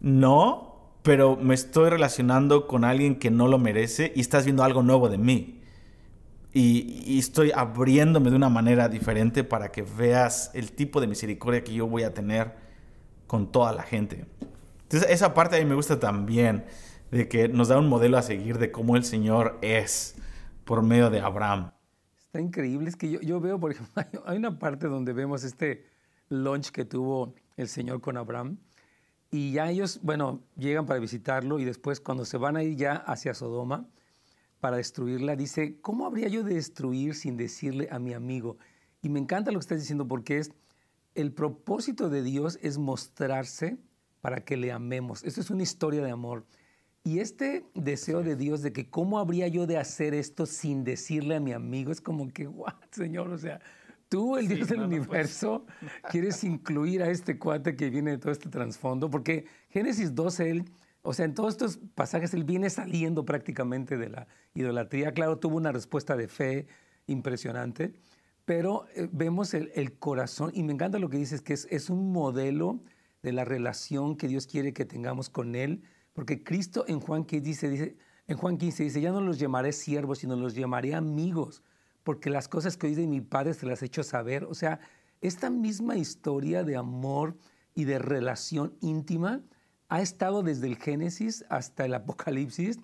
no, 0.00 0.72
pero 1.02 1.36
me 1.36 1.54
estoy 1.54 1.88
relacionando 1.88 2.66
con 2.66 2.84
alguien 2.84 3.16
que 3.18 3.30
no 3.30 3.48
lo 3.48 3.58
merece 3.58 4.12
y 4.14 4.20
estás 4.20 4.44
viendo 4.44 4.62
algo 4.62 4.82
nuevo 4.82 5.08
de 5.08 5.18
mí. 5.18 5.61
Y, 6.54 7.18
estoy 7.18 7.50
abriéndome 7.54 8.30
de 8.30 8.36
una 8.36 8.50
manera 8.50 8.88
diferente 8.88 9.42
para 9.42 9.72
que 9.72 9.82
veas 9.82 10.50
el 10.54 10.72
tipo 10.72 11.00
de 11.00 11.06
misericordia 11.06 11.64
que 11.64 11.72
yo 11.72 11.86
voy 11.86 12.02
a 12.02 12.12
tener 12.12 12.52
con 13.26 13.50
toda 13.50 13.72
la 13.72 13.82
gente. 13.82 14.26
Entonces, 14.82 15.08
esa 15.10 15.32
parte 15.32 15.56
a 15.56 15.58
mí 15.60 15.64
me 15.64 15.74
gusta 15.74 15.98
también, 15.98 16.64
de 17.10 17.28
que 17.28 17.48
nos 17.48 17.68
da 17.68 17.78
un 17.78 17.88
modelo 17.88 18.18
a 18.18 18.22
seguir 18.22 18.58
de 18.58 18.70
cómo 18.70 18.96
el 18.96 19.04
Señor 19.04 19.58
es 19.62 20.16
por 20.64 20.82
medio 20.82 21.08
de 21.08 21.20
Abraham. 21.20 21.72
Está 22.18 22.40
increíble, 22.40 22.88
es 22.88 22.96
que 22.96 23.10
yo, 23.10 23.20
yo 23.20 23.40
veo, 23.40 23.58
por 23.58 23.72
ejemplo, 23.72 24.02
hay 24.26 24.36
una 24.36 24.58
parte 24.58 24.88
donde 24.88 25.14
vemos 25.14 25.44
este 25.44 25.86
lunch 26.28 26.70
que 26.70 26.84
tuvo 26.84 27.34
el 27.56 27.68
Señor 27.68 28.00
con 28.02 28.18
Abraham. 28.18 28.58
Y 29.30 29.52
ya 29.52 29.70
ellos, 29.70 30.00
bueno, 30.02 30.42
llegan 30.56 30.84
para 30.84 31.00
visitarlo 31.00 31.58
y 31.58 31.64
después 31.64 32.00
cuando 32.00 32.26
se 32.26 32.36
van 32.36 32.56
a 32.56 32.62
ir 32.62 32.76
ya 32.76 32.96
hacia 32.96 33.32
Sodoma 33.32 33.86
para 34.62 34.76
destruirla, 34.76 35.34
dice, 35.34 35.80
¿cómo 35.80 36.06
habría 36.06 36.28
yo 36.28 36.44
de 36.44 36.54
destruir 36.54 37.16
sin 37.16 37.36
decirle 37.36 37.88
a 37.90 37.98
mi 37.98 38.14
amigo? 38.14 38.58
Y 39.02 39.08
me 39.08 39.18
encanta 39.18 39.50
lo 39.50 39.58
que 39.58 39.64
estás 39.64 39.80
diciendo 39.80 40.06
porque 40.06 40.38
es, 40.38 40.52
el 41.16 41.32
propósito 41.32 42.08
de 42.08 42.22
Dios 42.22 42.60
es 42.62 42.78
mostrarse 42.78 43.76
para 44.20 44.44
que 44.44 44.56
le 44.56 44.70
amemos. 44.70 45.24
Esto 45.24 45.40
es 45.40 45.50
una 45.50 45.64
historia 45.64 46.00
de 46.04 46.12
amor. 46.12 46.46
Y 47.02 47.18
este 47.18 47.64
deseo 47.74 48.22
de 48.22 48.36
Dios 48.36 48.62
de 48.62 48.72
que 48.72 48.88
cómo 48.88 49.18
habría 49.18 49.48
yo 49.48 49.66
de 49.66 49.78
hacer 49.78 50.14
esto 50.14 50.46
sin 50.46 50.84
decirle 50.84 51.34
a 51.34 51.40
mi 51.40 51.52
amigo, 51.52 51.90
es 51.90 52.00
como 52.00 52.32
que, 52.32 52.46
what, 52.46 52.76
Señor, 52.92 53.30
o 53.30 53.38
sea, 53.38 53.58
tú, 54.08 54.36
el 54.36 54.46
Dios 54.46 54.68
del 54.68 54.82
universo, 54.82 55.66
quieres 56.08 56.44
incluir 56.44 57.02
a 57.02 57.10
este 57.10 57.36
cuate 57.36 57.74
que 57.74 57.90
viene 57.90 58.12
de 58.12 58.18
todo 58.18 58.30
este 58.30 58.48
trasfondo, 58.48 59.10
porque 59.10 59.44
Génesis 59.70 60.14
12, 60.14 60.50
él, 60.50 60.64
o 61.02 61.12
sea, 61.12 61.24
en 61.24 61.34
todos 61.34 61.54
estos 61.54 61.78
pasajes, 61.94 62.32
él 62.34 62.44
viene 62.44 62.70
saliendo 62.70 63.24
prácticamente 63.24 63.96
de 63.96 64.08
la 64.08 64.28
idolatría. 64.54 65.12
Claro, 65.12 65.38
tuvo 65.38 65.56
una 65.56 65.72
respuesta 65.72 66.16
de 66.16 66.28
fe 66.28 66.66
impresionante, 67.06 67.94
pero 68.44 68.86
eh, 68.94 69.08
vemos 69.12 69.54
el, 69.54 69.98
corazón, 69.98 70.50
y 70.54 70.62
me 70.62 70.72
encanta 70.72 70.98
lo 70.98 71.08
que 71.08 71.18
dices, 71.18 71.42
que 71.42 71.54
es, 71.54 71.90
un 71.90 72.12
modelo 72.12 72.80
de 73.22 73.32
la 73.32 73.44
relación 73.44 74.16
que 74.16 74.28
Dios 74.28 74.46
quiere 74.46 74.72
que 74.72 74.84
tengamos 74.84 75.28
con 75.28 75.54
Él 75.54 75.82
porque 76.12 76.42
Cristo 76.42 76.84
en 76.88 77.00
Juan 77.00 77.24
15 77.24 77.40
dice, 77.44 77.68
dice, 77.68 77.96
en 78.26 78.36
Juan 78.36 78.58
15 78.58 78.84
dice, 78.84 79.00
ya 79.00 79.12
no 79.12 79.20
los 79.20 79.38
llamaré 79.38 79.72
siervos, 79.72 80.18
sino 80.18 80.36
los 80.36 80.54
llamaré 80.54 80.94
amigos, 80.94 81.62
porque 82.04 82.30
las 82.30 82.48
cosas 82.48 82.76
que 82.76 82.86
oí 82.86 82.94
de 82.94 83.06
mi 83.06 83.20
Padre 83.20 83.54
se 83.54 83.66
las 83.66 83.82
he 83.82 83.86
hecho 83.86 84.02
saber. 84.02 84.44
O 84.44 84.54
sea, 84.54 84.80
esta 85.20 85.50
misma 85.50 85.96
historia 85.96 86.64
de 86.64 86.76
amor 86.76 87.36
y 87.74 87.84
de 87.84 87.98
relación 87.98 88.76
íntima 88.80 89.40
ha 89.92 90.00
estado 90.00 90.42
desde 90.42 90.66
el 90.68 90.76
Génesis 90.76 91.44
hasta 91.48 91.84
el 91.84 91.94
Apocalipsis 91.94 92.78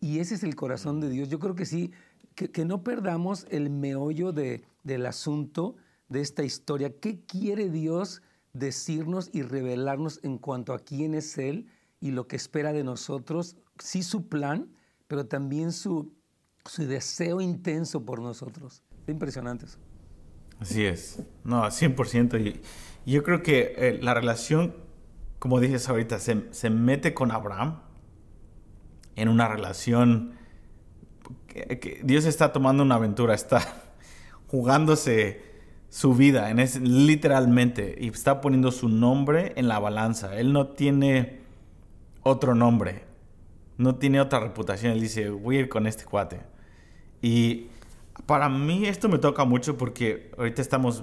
y 0.00 0.20
ese 0.20 0.36
es 0.36 0.44
el 0.44 0.54
corazón 0.54 1.00
de 1.00 1.08
Dios. 1.10 1.28
Yo 1.28 1.38
creo 1.38 1.54
que 1.54 1.66
sí, 1.66 1.90
que, 2.34 2.64
no 2.64 2.82
perdamos 2.82 3.46
el 3.50 3.68
meollo 3.70 4.32
de, 4.32 4.62
del 4.84 5.06
asunto 5.06 5.74
de 6.08 6.20
esta 6.20 6.44
historia. 6.44 6.92
¿Qué 7.00 7.20
quiere 7.20 7.68
Dios 7.68 8.22
decirnos 8.52 9.28
y 9.32 9.42
revelarnos 9.42 10.20
en 10.22 10.38
cuanto 10.38 10.72
a 10.72 10.78
quién 10.78 11.14
es 11.14 11.36
Él? 11.36 11.66
y 12.02 12.10
lo 12.10 12.26
que 12.26 12.34
espera 12.34 12.72
de 12.72 12.82
nosotros, 12.82 13.56
sí 13.78 14.02
su 14.02 14.26
plan, 14.26 14.68
pero 15.06 15.24
también 15.26 15.70
su, 15.70 16.12
su 16.64 16.84
deseo 16.84 17.40
intenso 17.40 18.04
por 18.04 18.20
nosotros. 18.20 18.82
Es 19.06 19.08
impresionante 19.08 19.66
eso. 19.66 19.78
Así 20.58 20.84
es, 20.84 21.20
no, 21.44 21.62
100%. 21.62 22.44
Y, 22.44 22.60
yo 23.10 23.22
creo 23.22 23.42
que 23.42 23.74
eh, 23.76 23.98
la 24.02 24.14
relación, 24.14 24.74
como 25.42 25.58
dices 25.58 25.88
ahorita, 25.88 26.20
se, 26.20 26.44
se, 26.52 26.70
mete 26.70 27.14
con 27.14 27.32
Abraham 27.32 27.80
en 29.16 29.28
una 29.28 29.48
relación 29.48 30.34
que, 31.48 32.00
Dios 32.04 32.26
está 32.26 32.52
tomando 32.52 32.84
una 32.84 32.94
aventura, 32.94 33.34
está 33.34 33.60
jugándose 34.46 35.42
su 35.88 36.14
vida, 36.14 36.48
en 36.50 36.60
ese, 36.60 36.78
literalmente, 36.78 37.96
y 38.00 38.10
está 38.10 38.40
poniendo 38.40 38.70
su 38.70 38.88
nombre 38.88 39.52
en 39.56 39.66
la 39.66 39.80
balanza. 39.80 40.38
Él 40.38 40.52
no 40.52 40.68
tiene 40.68 41.40
otro 42.22 42.54
nombre. 42.54 43.02
No 43.78 43.96
tiene 43.96 44.20
otra 44.20 44.38
reputación. 44.38 44.92
Él 44.92 45.00
dice, 45.00 45.28
voy 45.30 45.56
a 45.56 45.60
ir 45.62 45.68
con 45.68 45.88
este 45.88 46.04
cuate. 46.04 46.38
Y 47.20 47.66
para 48.26 48.48
mí 48.48 48.86
esto 48.86 49.08
me 49.08 49.18
toca 49.18 49.44
mucho 49.44 49.76
porque 49.76 50.30
ahorita 50.38 50.62
estamos 50.62 51.02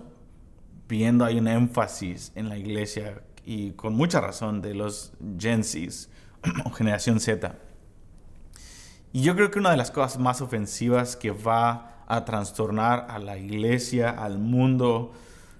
viendo, 0.88 1.26
hay 1.26 1.40
un 1.40 1.50
énfasis 1.50 2.32
en 2.36 2.48
la 2.48 2.58
iglesia 2.58 3.22
y 3.46 3.72
con 3.72 3.94
mucha 3.94 4.22
razón 4.22 4.62
de 4.62 4.74
los 4.74 5.14
Gen 5.38 5.62
o 6.66 6.70
generación 6.72 7.20
Z. 7.20 7.56
Y 9.12 9.22
yo 9.24 9.36
creo 9.36 9.50
que 9.50 9.60
una 9.60 9.72
de 9.72 9.78
las 9.78 9.92
cosas 9.92 10.20
más 10.20 10.42
ofensivas 10.42 11.16
que 11.16 11.32
va 11.32 12.04
a 12.08 12.26
trastornar 12.26 13.08
a 13.10 13.20
la 13.20 13.38
iglesia, 13.38 14.10
al 14.10 14.40
mundo, 14.40 15.14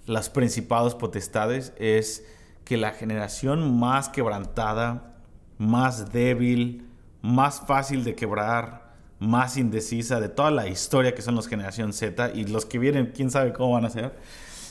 las 0.06 0.30
principados 0.30 0.96
potestades, 0.96 1.74
es 1.78 2.26
que 2.64 2.78
la 2.78 2.92
generación 2.92 3.80
más 3.80 4.10
quebrantada, 4.10 5.16
más 5.58 6.12
débil, 6.12 6.88
más 7.22 7.62
fácil 7.66 8.04
de 8.04 8.16
quebrar, 8.16 8.94
más 9.20 9.58
indecisa 9.58 10.20
de 10.20 10.30
toda 10.30 10.52
la 10.52 10.68
historia 10.68 11.14
que 11.14 11.22
son 11.22 11.36
los 11.36 11.48
generación 11.48 11.92
Z 11.92 12.32
y 12.34 12.46
los 12.46 12.66
que 12.66 12.80
vienen, 12.80 13.12
quién 13.14 13.30
sabe 13.32 13.52
cómo 13.52 13.74
van 13.74 13.86
a 13.86 13.90
ser, 13.90 14.18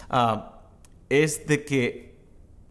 ah, 0.08 0.60
es 1.08 1.46
de 1.46 1.64
que 1.64 2.07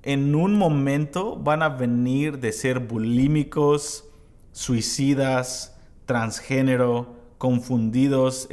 en 0.04 0.36
un 0.36 0.56
momento 0.56 1.36
van 1.36 1.64
a 1.64 1.70
venir 1.70 2.40
de 2.40 2.52
ser 2.52 2.80
bulímicos, 2.80 4.06
suicidas, 4.52 5.78
transgénero, 6.06 7.16
confundidos 7.38 8.48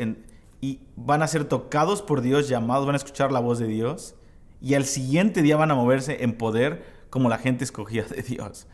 y 0.60 0.80
van 0.96 1.22
a 1.22 1.26
ser 1.26 1.44
tocados 1.44 2.02
por 2.02 2.20
Dios, 2.20 2.48
llamados, 2.48 2.86
van 2.86 2.94
a 2.94 2.98
escuchar 2.98 3.32
la 3.32 3.40
voz 3.40 3.58
de 3.58 3.66
Dios 3.66 4.14
y 4.60 4.74
al 4.74 4.84
siguiente 4.84 5.42
día 5.42 5.56
van 5.56 5.70
a 5.70 5.74
moverse 5.74 6.24
en 6.24 6.36
poder 6.36 6.84
como 7.10 7.28
la 7.28 7.38
gente 7.38 7.64
escogida 7.64 8.04
de 8.04 8.22
Dios 8.22 8.66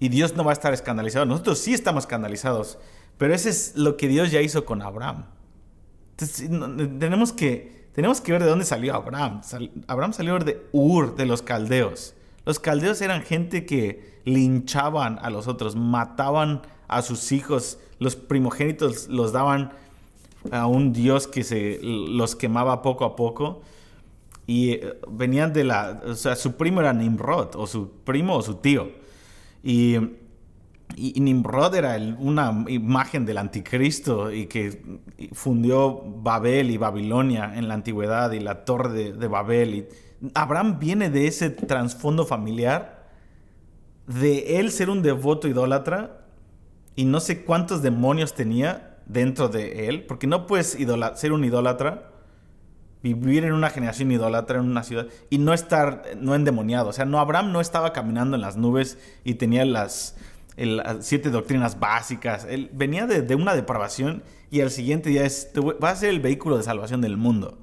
y 0.00 0.08
Dios 0.08 0.34
no 0.34 0.42
va 0.42 0.50
a 0.50 0.54
estar 0.54 0.72
escandalizado. 0.72 1.26
Nosotros 1.26 1.58
sí 1.58 1.74
estamos 1.74 2.04
escandalizados, 2.04 2.78
pero 3.18 3.34
ese 3.34 3.50
es 3.50 3.76
lo 3.76 3.98
que 3.98 4.08
Dios 4.08 4.32
ya 4.32 4.40
hizo 4.40 4.64
con 4.64 4.82
Abraham. 4.82 5.26
Entonces, 6.12 6.48
tenemos 6.98 7.32
que, 7.32 7.79
tenemos 7.92 8.20
que 8.20 8.32
ver 8.32 8.42
de 8.42 8.48
dónde 8.48 8.64
salió 8.64 8.94
Abraham. 8.94 9.40
Abraham 9.86 10.12
salió 10.12 10.38
de 10.38 10.66
Ur, 10.72 11.16
de 11.16 11.26
los 11.26 11.42
caldeos. 11.42 12.14
Los 12.44 12.58
caldeos 12.58 13.00
eran 13.00 13.22
gente 13.22 13.66
que 13.66 14.20
linchaban 14.24 15.18
a 15.22 15.30
los 15.30 15.48
otros, 15.48 15.76
mataban 15.76 16.62
a 16.88 17.02
sus 17.02 17.32
hijos, 17.32 17.78
los 17.98 18.16
primogénitos 18.16 19.08
los 19.08 19.32
daban 19.32 19.72
a 20.50 20.66
un 20.66 20.92
dios 20.92 21.26
que 21.26 21.44
se 21.44 21.78
los 21.82 22.36
quemaba 22.36 22.82
poco 22.82 23.04
a 23.04 23.16
poco. 23.16 23.62
Y 24.46 24.72
eh, 24.72 24.98
venían 25.08 25.52
de 25.52 25.64
la, 25.64 26.02
o 26.06 26.14
sea, 26.14 26.34
su 26.34 26.56
primo 26.56 26.80
era 26.80 26.92
Nimrod, 26.92 27.54
o 27.56 27.66
su 27.66 27.90
primo 28.04 28.36
o 28.36 28.42
su 28.42 28.54
tío. 28.54 28.90
Y, 29.62 29.96
Nimrod 30.96 31.74
era 31.74 31.96
una 32.18 32.64
imagen 32.68 33.24
del 33.24 33.38
anticristo 33.38 34.32
y 34.32 34.46
que 34.46 35.00
fundió 35.32 36.02
Babel 36.02 36.70
y 36.70 36.76
Babilonia 36.76 37.52
en 37.54 37.68
la 37.68 37.74
antigüedad 37.74 38.32
y 38.32 38.40
la 38.40 38.64
torre 38.64 39.12
de, 39.12 39.28
Babel. 39.28 39.74
Y 39.74 39.88
Abraham 40.34 40.78
viene 40.78 41.10
de 41.10 41.26
ese 41.26 41.50
trasfondo 41.50 42.26
familiar, 42.26 43.08
de 44.06 44.58
él 44.58 44.70
ser 44.70 44.90
un 44.90 45.02
devoto 45.02 45.48
idólatra 45.48 46.24
y 46.96 47.04
no 47.04 47.20
sé 47.20 47.44
cuántos 47.44 47.82
demonios 47.82 48.34
tenía 48.34 48.98
dentro 49.06 49.48
de 49.48 49.88
él, 49.88 50.04
porque 50.06 50.26
no 50.26 50.46
puedes 50.46 50.76
ser 51.14 51.32
un 51.32 51.44
idólatra 51.44 52.10
vivir 53.02 53.44
en 53.44 53.52
una 53.52 53.70
generación 53.70 54.12
idólatra 54.12 54.58
en 54.58 54.66
una 54.66 54.82
ciudad 54.82 55.06
y 55.30 55.38
no 55.38 55.54
estar 55.54 56.02
no 56.18 56.34
endemoniado. 56.34 56.90
O 56.90 56.92
sea, 56.92 57.04
no 57.04 57.18
Abraham 57.18 57.52
no 57.52 57.60
estaba 57.60 57.92
caminando 57.92 58.36
en 58.36 58.42
las 58.42 58.56
nubes 58.56 58.98
y 59.24 59.34
tenía 59.34 59.64
las, 59.64 60.16
siete 61.00 61.30
doctrinas 61.30 61.78
básicas. 61.78 62.46
Venía 62.72 63.06
de, 63.06 63.34
una 63.34 63.54
depravación 63.54 64.22
y 64.50 64.60
al 64.60 64.70
siguiente 64.70 65.10
día 65.10 65.24
es, 65.24 65.50
va 65.82 65.90
a 65.90 65.96
ser 65.96 66.10
el 66.10 66.20
vehículo 66.20 66.56
de 66.56 66.62
salvación 66.62 67.00
del 67.00 67.16
mundo. 67.16 67.58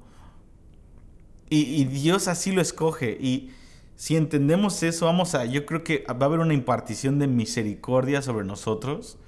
Y, 1.50 1.80
y, 1.80 1.84
Dios 1.84 2.28
así 2.28 2.52
lo 2.52 2.60
escoge. 2.60 3.16
Y 3.20 3.52
si 3.96 4.16
entendemos 4.16 4.82
eso, 4.82 5.06
vamos 5.06 5.34
a, 5.34 5.44
yo 5.44 5.64
creo 5.64 5.82
que 5.82 6.04
va 6.08 6.16
a 6.20 6.24
haber 6.24 6.40
una 6.40 6.54
impartición 6.54 7.18
de 7.18 7.26
misericordia 7.26 8.22
sobre 8.22 8.44
nosotros, 8.44 9.18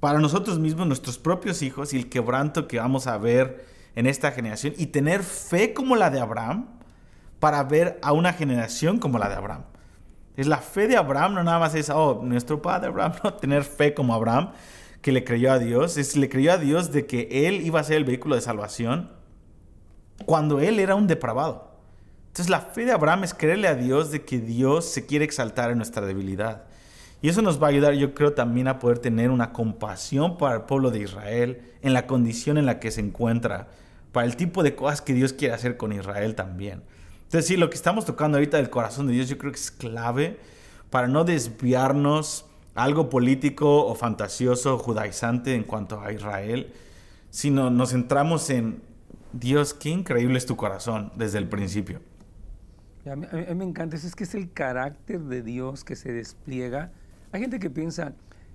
para 0.00 0.18
nosotros 0.18 0.58
mismos, 0.58 0.86
nuestros 0.86 1.18
propios 1.18 1.62
hijos 1.62 1.94
y 1.94 1.96
el 1.96 2.08
quebranto 2.08 2.68
que 2.68 2.78
vamos 2.78 3.06
a 3.06 3.16
ver 3.18 3.64
en 3.94 4.06
esta 4.06 4.30
generación 4.30 4.74
y 4.76 4.86
tener 4.86 5.22
fe 5.22 5.72
como 5.72 5.96
la 5.96 6.10
de 6.10 6.20
Abraham 6.20 6.66
para 7.40 7.62
ver 7.64 7.98
a 8.02 8.12
una 8.12 8.32
generación 8.32 8.98
como 8.98 9.18
la 9.18 9.28
de 9.28 9.34
Abraham. 9.34 9.64
Es 10.36 10.46
la 10.46 10.58
fe 10.58 10.86
de 10.86 10.96
Abraham, 10.96 11.34
no 11.34 11.42
nada 11.42 11.58
más 11.58 11.74
es, 11.74 11.88
oh, 11.90 12.20
nuestro 12.22 12.60
padre 12.60 12.88
Abraham, 12.88 13.12
no 13.24 13.34
tener 13.34 13.64
fe 13.64 13.94
como 13.94 14.14
Abraham, 14.14 14.52
que 15.00 15.12
le 15.12 15.24
creyó 15.24 15.52
a 15.52 15.58
Dios, 15.58 15.96
es 15.96 16.16
le 16.16 16.28
creyó 16.28 16.52
a 16.52 16.58
Dios 16.58 16.92
de 16.92 17.06
que 17.06 17.46
él 17.46 17.60
iba 17.62 17.80
a 17.80 17.84
ser 17.84 17.96
el 17.96 18.04
vehículo 18.04 18.34
de 18.34 18.40
salvación 18.40 19.10
cuando 20.24 20.60
él 20.60 20.80
era 20.80 20.94
un 20.94 21.06
depravado. 21.06 21.76
Entonces 22.28 22.50
la 22.50 22.60
fe 22.60 22.84
de 22.84 22.92
Abraham 22.92 23.24
es 23.24 23.32
creerle 23.32 23.68
a 23.68 23.74
Dios 23.74 24.10
de 24.10 24.24
que 24.24 24.38
Dios 24.38 24.84
se 24.84 25.06
quiere 25.06 25.24
exaltar 25.24 25.70
en 25.70 25.78
nuestra 25.78 26.04
debilidad. 26.04 26.64
Y 27.22 27.28
eso 27.28 27.40
nos 27.40 27.62
va 27.62 27.68
a 27.68 27.70
ayudar, 27.70 27.94
yo 27.94 28.14
creo, 28.14 28.34
también 28.34 28.68
a 28.68 28.78
poder 28.78 28.98
tener 28.98 29.30
una 29.30 29.52
compasión 29.52 30.36
para 30.36 30.56
el 30.56 30.62
pueblo 30.62 30.90
de 30.90 31.00
Israel 31.00 31.62
en 31.82 31.94
la 31.94 32.06
condición 32.06 32.58
en 32.58 32.66
la 32.66 32.78
que 32.78 32.90
se 32.90 33.00
encuentra 33.00 33.68
para 34.12 34.26
el 34.26 34.36
tipo 34.36 34.62
de 34.62 34.74
cosas 34.74 35.00
que 35.00 35.14
Dios 35.14 35.32
quiere 35.32 35.54
hacer 35.54 35.76
con 35.76 35.92
Israel 35.92 36.34
también. 36.34 36.82
Entonces, 37.26 37.46
sí, 37.46 37.56
lo 37.56 37.68
que 37.68 37.76
estamos 37.76 38.04
tocando 38.04 38.38
ahorita 38.38 38.56
del 38.56 38.70
corazón 38.70 39.08
de 39.08 39.12
Dios, 39.12 39.28
yo 39.28 39.36
creo 39.36 39.52
que 39.52 39.58
es 39.58 39.70
clave 39.70 40.38
para 40.90 41.08
no 41.08 41.24
desviarnos 41.24 42.46
a 42.76 42.84
algo 42.84 43.10
político 43.10 43.84
o 43.84 43.94
fantasioso, 43.96 44.78
judaizante 44.78 45.54
en 45.54 45.64
cuanto 45.64 46.00
a 46.00 46.12
Israel, 46.12 46.72
sino 47.30 47.68
nos 47.70 47.90
centramos 47.90 48.48
en 48.50 48.80
Dios, 49.32 49.74
qué 49.74 49.88
increíble 49.88 50.38
es 50.38 50.46
tu 50.46 50.56
corazón 50.56 51.10
desde 51.16 51.38
el 51.38 51.48
principio. 51.48 52.00
A 53.10 53.16
mí, 53.16 53.26
me 53.54 53.64
encanta, 53.64 53.96
es 53.96 54.14
que 54.14 54.24
es 54.24 54.34
el 54.34 54.52
carácter 54.52 55.20
de 55.20 55.42
Dios 55.42 55.84
que 55.84 55.96
se 55.96 56.12
despliega. 56.12 56.92
Hay 57.32 57.40
gente 57.40 57.58
que 57.58 57.70
piensa, 57.70 58.06
en 58.06 58.14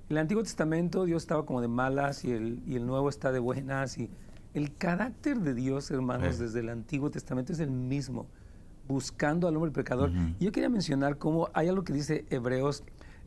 el 0.09 0.17
Antiguo 0.17 0.43
Testamento 0.43 1.05
Dios 1.05 1.23
estaba 1.23 1.45
como 1.45 1.61
de 1.61 1.67
malas 1.67 2.23
y 2.23 2.31
el, 2.31 2.61
y 2.65 2.75
el 2.75 2.85
Nuevo 2.85 3.09
está 3.09 3.31
de 3.31 3.39
buenas. 3.39 3.97
Y 3.97 4.09
el 4.53 4.75
carácter 4.75 5.39
de 5.39 5.53
Dios, 5.53 5.91
hermanos, 5.91 6.39
desde 6.39 6.61
el 6.61 6.69
Antiguo 6.69 7.11
Testamento 7.11 7.53
es 7.53 7.59
el 7.59 7.71
mismo, 7.71 8.27
buscando 8.91 9.47
al 9.47 9.55
hombre 9.55 9.71
pecador. 9.71 10.11
Yo 10.39 10.51
quería 10.51 10.69
mencionar 10.69 11.17
cómo 11.17 11.49
hay 11.53 11.67
algo 11.67 11.83
que 11.83 11.93
dice 11.93 12.25
Hebreos 12.29 12.83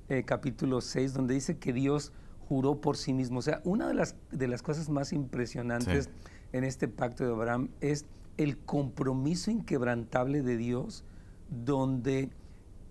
eh, 0.08 0.22
capítulo 0.24 0.80
6, 0.80 1.14
donde 1.14 1.34
dice 1.34 1.58
que 1.58 1.72
Dios 1.72 2.12
juró 2.48 2.80
por 2.80 2.96
sí 2.96 3.12
mismo. 3.12 3.38
O 3.38 3.42
sea, 3.42 3.60
una 3.64 3.88
de 3.88 3.94
las, 3.94 4.16
de 4.30 4.48
las 4.48 4.62
cosas 4.62 4.90
más 4.90 5.12
impresionantes 5.12 6.10
en 6.52 6.64
este 6.64 6.88
pacto 6.88 7.24
de 7.24 7.32
Abraham 7.32 7.70
es 7.80 8.04
el 8.36 8.58
compromiso 8.58 9.50
inquebrantable 9.50 10.42
de 10.42 10.56
Dios, 10.56 11.04
donde 11.48 12.30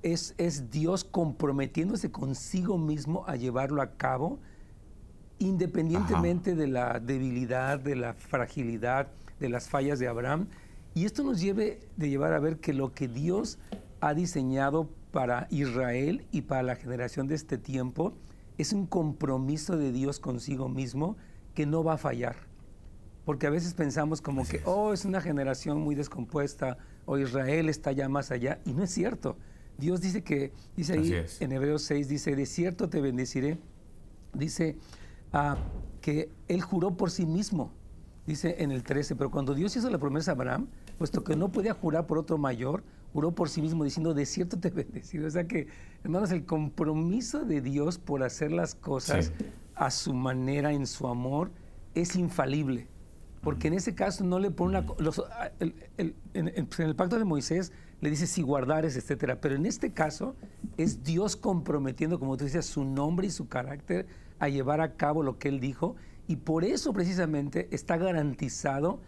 es, 0.01 0.35
es 0.37 0.69
Dios 0.69 1.03
comprometiéndose 1.03 2.11
consigo 2.11 2.77
mismo 2.77 3.25
a 3.27 3.35
llevarlo 3.35 3.81
a 3.81 3.91
cabo, 3.91 4.39
independientemente 5.39 6.55
de 6.55 6.67
la 6.67 6.99
debilidad, 6.99 7.79
de 7.79 7.95
la 7.95 8.13
fragilidad, 8.13 9.07
de 9.39 9.49
las 9.49 9.69
fallas 9.69 9.99
de 9.99 10.07
Abraham. 10.07 10.47
Y 10.95 11.05
esto 11.05 11.23
nos 11.23 11.41
lleve 11.41 11.79
de 11.97 12.09
llevar 12.09 12.33
a 12.33 12.39
ver 12.39 12.59
que 12.59 12.73
lo 12.73 12.93
que 12.93 13.07
Dios 13.07 13.57
ha 13.99 14.13
diseñado 14.13 14.89
para 15.11 15.47
Israel 15.49 16.25
y 16.31 16.41
para 16.41 16.63
la 16.63 16.75
generación 16.75 17.27
de 17.27 17.35
este 17.35 17.57
tiempo 17.57 18.13
es 18.57 18.73
un 18.73 18.85
compromiso 18.85 19.77
de 19.77 19.91
Dios 19.91 20.19
consigo 20.19 20.69
mismo 20.69 21.17
que 21.55 21.65
no 21.65 21.83
va 21.83 21.93
a 21.93 21.97
fallar. 21.97 22.35
Porque 23.25 23.47
a 23.47 23.49
veces 23.49 23.73
pensamos 23.73 24.21
como 24.21 24.45
que, 24.45 24.61
oh, 24.65 24.93
es 24.93 25.05
una 25.05 25.21
generación 25.21 25.79
muy 25.79 25.95
descompuesta, 25.95 26.77
o 27.05 27.17
Israel 27.17 27.69
está 27.69 27.91
ya 27.91 28.09
más 28.09 28.31
allá, 28.31 28.59
y 28.65 28.73
no 28.73 28.83
es 28.83 28.91
cierto. 28.91 29.37
Dios 29.77 30.01
dice 30.01 30.23
que, 30.23 30.51
dice 30.75 30.93
ahí 30.93 31.25
en 31.39 31.51
Hebreos 31.51 31.83
6, 31.83 32.07
dice, 32.07 32.35
de 32.35 32.45
cierto 32.45 32.89
te 32.89 33.01
bendeciré. 33.01 33.57
Dice 34.33 34.77
ah, 35.31 35.57
que 36.01 36.29
Él 36.47 36.61
juró 36.61 36.97
por 36.97 37.11
sí 37.11 37.25
mismo, 37.25 37.71
dice 38.25 38.57
en 38.59 38.71
el 38.71 38.83
13, 38.83 39.15
pero 39.15 39.31
cuando 39.31 39.53
Dios 39.53 39.75
hizo 39.75 39.89
la 39.89 39.97
promesa 39.97 40.31
a 40.31 40.33
Abraham, 40.33 40.67
puesto 41.03 41.21
que 41.21 41.35
no 41.35 41.51
podía 41.51 41.73
jurar 41.73 42.07
por 42.07 42.17
otro 42.17 42.37
mayor, 42.37 42.81
juró 43.11 43.33
por 43.33 43.49
sí 43.49 43.61
mismo 43.61 43.83
diciendo, 43.83 44.13
de 44.13 44.25
cierto 44.25 44.57
te 44.57 44.69
bendeciré. 44.69 45.25
O 45.25 45.29
sea 45.29 45.45
que, 45.45 45.67
hermanos, 46.01 46.31
el 46.31 46.45
compromiso 46.45 47.43
de 47.43 47.59
Dios 47.59 47.97
por 47.97 48.23
hacer 48.23 48.53
las 48.53 48.73
cosas 48.73 49.33
a 49.75 49.91
su 49.91 50.13
manera, 50.13 50.71
en 50.71 50.87
su 50.87 51.05
amor, 51.05 51.51
es 51.93 52.15
infalible. 52.15 52.87
Porque 53.41 53.67
en 53.67 53.73
ese 53.73 53.93
caso 53.93 54.23
no 54.23 54.39
le 54.39 54.49
pone 54.49 54.79
una... 54.79 55.51
en, 55.57 56.15
el 56.33 56.95
pacto 56.95 57.19
de 57.19 57.25
Moisés 57.25 57.73
le 57.99 58.09
dice 58.09 58.25
si 58.25 58.41
guardares, 58.41 58.95
etcétera. 58.95 59.41
Pero 59.41 59.55
en 59.55 59.65
este 59.65 59.91
caso 59.91 60.37
es 60.77 61.03
Dios 61.03 61.35
comprometiendo, 61.35 62.17
como 62.17 62.37
tú 62.37 62.45
dices, 62.45 62.65
su 62.65 62.85
nombre 62.85 63.27
y 63.27 63.29
su 63.29 63.49
carácter 63.49 64.07
a 64.39 64.47
llevar 64.47 64.79
a 64.79 64.95
cabo 64.95 65.21
lo 65.21 65.37
que 65.37 65.49
él 65.49 65.59
dijo. 65.59 65.97
Y 66.29 66.37
por 66.37 66.63
eso 66.63 66.93
precisamente 66.93 67.67
está 67.71 67.97
garantizado 67.97 69.01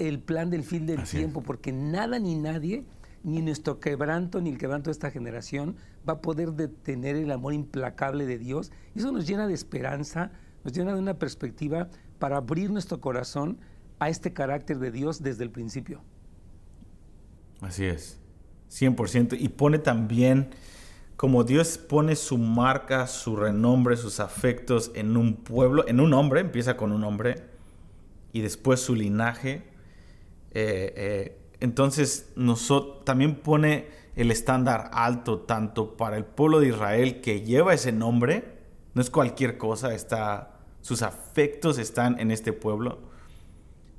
el 0.00 0.18
plan 0.18 0.50
del 0.50 0.64
fin 0.64 0.86
del 0.86 1.04
tiempo, 1.04 1.42
porque 1.42 1.72
nada 1.72 2.18
ni 2.18 2.34
nadie, 2.34 2.84
ni 3.22 3.42
nuestro 3.42 3.80
quebranto, 3.80 4.40
ni 4.40 4.50
el 4.50 4.58
quebranto 4.58 4.88
de 4.88 4.92
esta 4.92 5.10
generación, 5.10 5.76
va 6.08 6.14
a 6.14 6.20
poder 6.20 6.52
detener 6.52 7.16
el 7.16 7.30
amor 7.30 7.52
implacable 7.52 8.26
de 8.26 8.38
Dios. 8.38 8.72
Y 8.94 9.00
eso 9.00 9.12
nos 9.12 9.26
llena 9.26 9.46
de 9.46 9.54
esperanza, 9.54 10.32
nos 10.64 10.72
llena 10.72 10.94
de 10.94 11.00
una 11.00 11.18
perspectiva 11.18 11.88
para 12.18 12.38
abrir 12.38 12.70
nuestro 12.70 13.00
corazón 13.00 13.58
a 13.98 14.08
este 14.08 14.32
carácter 14.32 14.78
de 14.78 14.90
Dios 14.90 15.22
desde 15.22 15.44
el 15.44 15.50
principio. 15.50 16.00
Así 17.60 17.84
es, 17.84 18.18
100%. 18.70 19.36
Y 19.38 19.50
pone 19.50 19.78
también, 19.78 20.48
como 21.16 21.44
Dios 21.44 21.76
pone 21.76 22.16
su 22.16 22.38
marca, 22.38 23.06
su 23.06 23.36
renombre, 23.36 23.98
sus 23.98 24.18
afectos 24.18 24.90
en 24.94 25.18
un 25.18 25.36
pueblo, 25.36 25.86
en 25.86 26.00
un 26.00 26.14
hombre, 26.14 26.40
empieza 26.40 26.78
con 26.78 26.92
un 26.92 27.04
hombre, 27.04 27.50
y 28.32 28.40
después 28.40 28.80
su 28.80 28.94
linaje. 28.94 29.69
Eh, 30.52 30.92
eh, 30.96 31.38
entonces, 31.60 32.32
nosotros, 32.36 33.04
también 33.04 33.36
pone 33.36 33.88
el 34.16 34.30
estándar 34.30 34.90
alto 34.92 35.40
tanto 35.40 35.96
para 35.96 36.16
el 36.16 36.24
pueblo 36.24 36.60
de 36.60 36.68
Israel 36.68 37.20
que 37.20 37.42
lleva 37.42 37.74
ese 37.74 37.92
nombre, 37.92 38.58
no 38.94 39.02
es 39.02 39.10
cualquier 39.10 39.56
cosa, 39.56 39.94
está, 39.94 40.58
sus 40.80 41.02
afectos 41.02 41.78
están 41.78 42.18
en 42.18 42.30
este 42.30 42.52
pueblo 42.52 43.10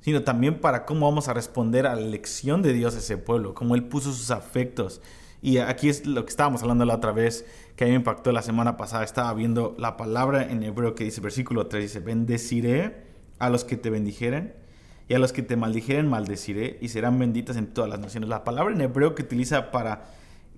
sino 0.02 0.22
también 0.22 0.60
para 0.60 0.84
cómo 0.84 1.06
vamos 1.06 1.28
a 1.28 1.32
responder 1.32 1.86
a 1.86 1.94
la 1.94 2.02
elección 2.02 2.60
de 2.60 2.72
Dios 2.72 2.94
a 2.96 2.98
ese 2.98 3.16
pueblo, 3.16 3.54
cómo 3.54 3.76
Él 3.76 3.84
puso 3.84 4.12
sus 4.12 4.30
afectos. 4.30 5.00
Y 5.40 5.58
aquí 5.58 5.88
es 5.88 6.06
lo 6.06 6.24
que 6.24 6.30
estábamos 6.30 6.62
hablando 6.62 6.84
la 6.84 6.96
otra 6.96 7.12
vez, 7.12 7.46
que 7.76 7.84
a 7.84 7.86
mí 7.86 7.92
me 7.92 7.98
impactó 7.98 8.32
la 8.32 8.42
semana 8.42 8.76
pasada. 8.76 9.04
Estaba 9.04 9.32
viendo 9.32 9.74
la 9.78 9.96
palabra 9.96 10.50
en 10.50 10.62
hebreo 10.62 10.94
que 10.94 11.04
dice, 11.04 11.20
versículo 11.20 11.68
3, 11.68 11.82
dice, 11.82 12.00
bendeciré 12.00 13.04
a 13.38 13.48
los 13.48 13.64
que 13.64 13.76
te 13.76 13.90
bendijeren 13.90 14.54
y 15.08 15.14
a 15.14 15.18
los 15.18 15.32
que 15.32 15.42
te 15.42 15.56
maldijeren 15.56 16.08
maldeciré 16.08 16.78
y 16.80 16.88
serán 16.88 17.18
benditas 17.18 17.56
en 17.56 17.66
todas 17.66 17.90
las 17.90 18.00
naciones. 18.00 18.28
La 18.28 18.44
palabra 18.44 18.74
en 18.74 18.80
hebreo 18.80 19.14
que 19.14 19.22
utiliza 19.22 19.70
para, 19.70 20.04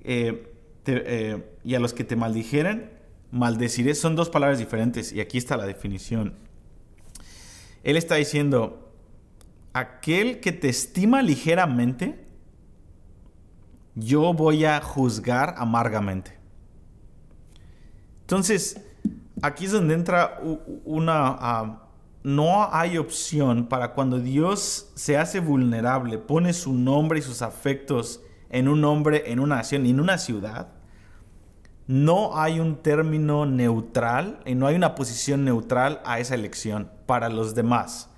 eh, 0.02 0.52
eh, 0.86 1.58
y 1.64 1.74
a 1.74 1.80
los 1.80 1.92
que 1.92 2.04
te 2.04 2.16
maldijeren 2.16 2.90
maldeciré, 3.30 3.94
son 3.96 4.14
dos 4.14 4.30
palabras 4.30 4.58
diferentes 4.58 5.12
y 5.12 5.20
aquí 5.20 5.38
está 5.38 5.56
la 5.56 5.66
definición. 5.66 6.34
Él 7.82 7.96
está 7.96 8.14
diciendo, 8.14 8.92
aquel 9.72 10.40
que 10.40 10.52
te 10.52 10.68
estima 10.68 11.20
ligeramente, 11.20 12.24
yo 13.96 14.32
voy 14.32 14.64
a 14.64 14.80
juzgar 14.80 15.54
amargamente. 15.58 16.38
Entonces, 18.22 18.80
aquí 19.42 19.66
es 19.66 19.72
donde 19.72 19.94
entra 19.94 20.40
una... 20.84 21.36
Ah, 21.38 21.80
no 22.24 22.74
hay 22.74 22.96
opción 22.96 23.66
para 23.66 23.92
cuando 23.92 24.18
Dios 24.18 24.90
se 24.94 25.18
hace 25.18 25.40
vulnerable, 25.40 26.18
pone 26.18 26.54
su 26.54 26.72
nombre 26.72 27.18
y 27.18 27.22
sus 27.22 27.42
afectos 27.42 28.22
en 28.48 28.66
un 28.66 28.82
hombre, 28.84 29.30
en 29.30 29.40
una 29.40 29.56
nación 29.56 29.84
en 29.84 30.00
una 30.00 30.16
ciudad. 30.16 30.72
No 31.86 32.38
hay 32.38 32.60
un 32.60 32.76
término 32.76 33.44
neutral 33.44 34.40
y 34.46 34.54
no 34.54 34.66
hay 34.66 34.74
una 34.74 34.94
posición 34.94 35.44
neutral 35.44 36.00
a 36.06 36.18
esa 36.18 36.34
elección 36.34 36.90
para 37.04 37.28
los 37.28 37.54
demás 37.54 38.08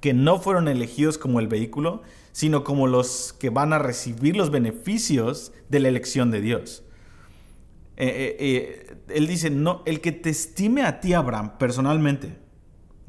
que 0.00 0.14
no 0.14 0.38
fueron 0.38 0.66
elegidos 0.66 1.18
como 1.18 1.40
el 1.40 1.46
vehículo, 1.46 2.00
sino 2.32 2.64
como 2.64 2.86
los 2.86 3.34
que 3.34 3.50
van 3.50 3.74
a 3.74 3.78
recibir 3.78 4.36
los 4.36 4.50
beneficios 4.50 5.52
de 5.68 5.80
la 5.80 5.88
elección 5.88 6.30
de 6.30 6.40
Dios. 6.40 6.82
Eh, 7.98 8.06
eh, 8.08 8.36
eh, 8.40 8.96
él 9.08 9.26
dice, 9.26 9.50
no, 9.50 9.82
el 9.84 10.00
que 10.00 10.12
te 10.12 10.30
estime 10.30 10.84
a 10.84 11.00
ti, 11.00 11.12
Abraham, 11.12 11.58
personalmente, 11.58 12.38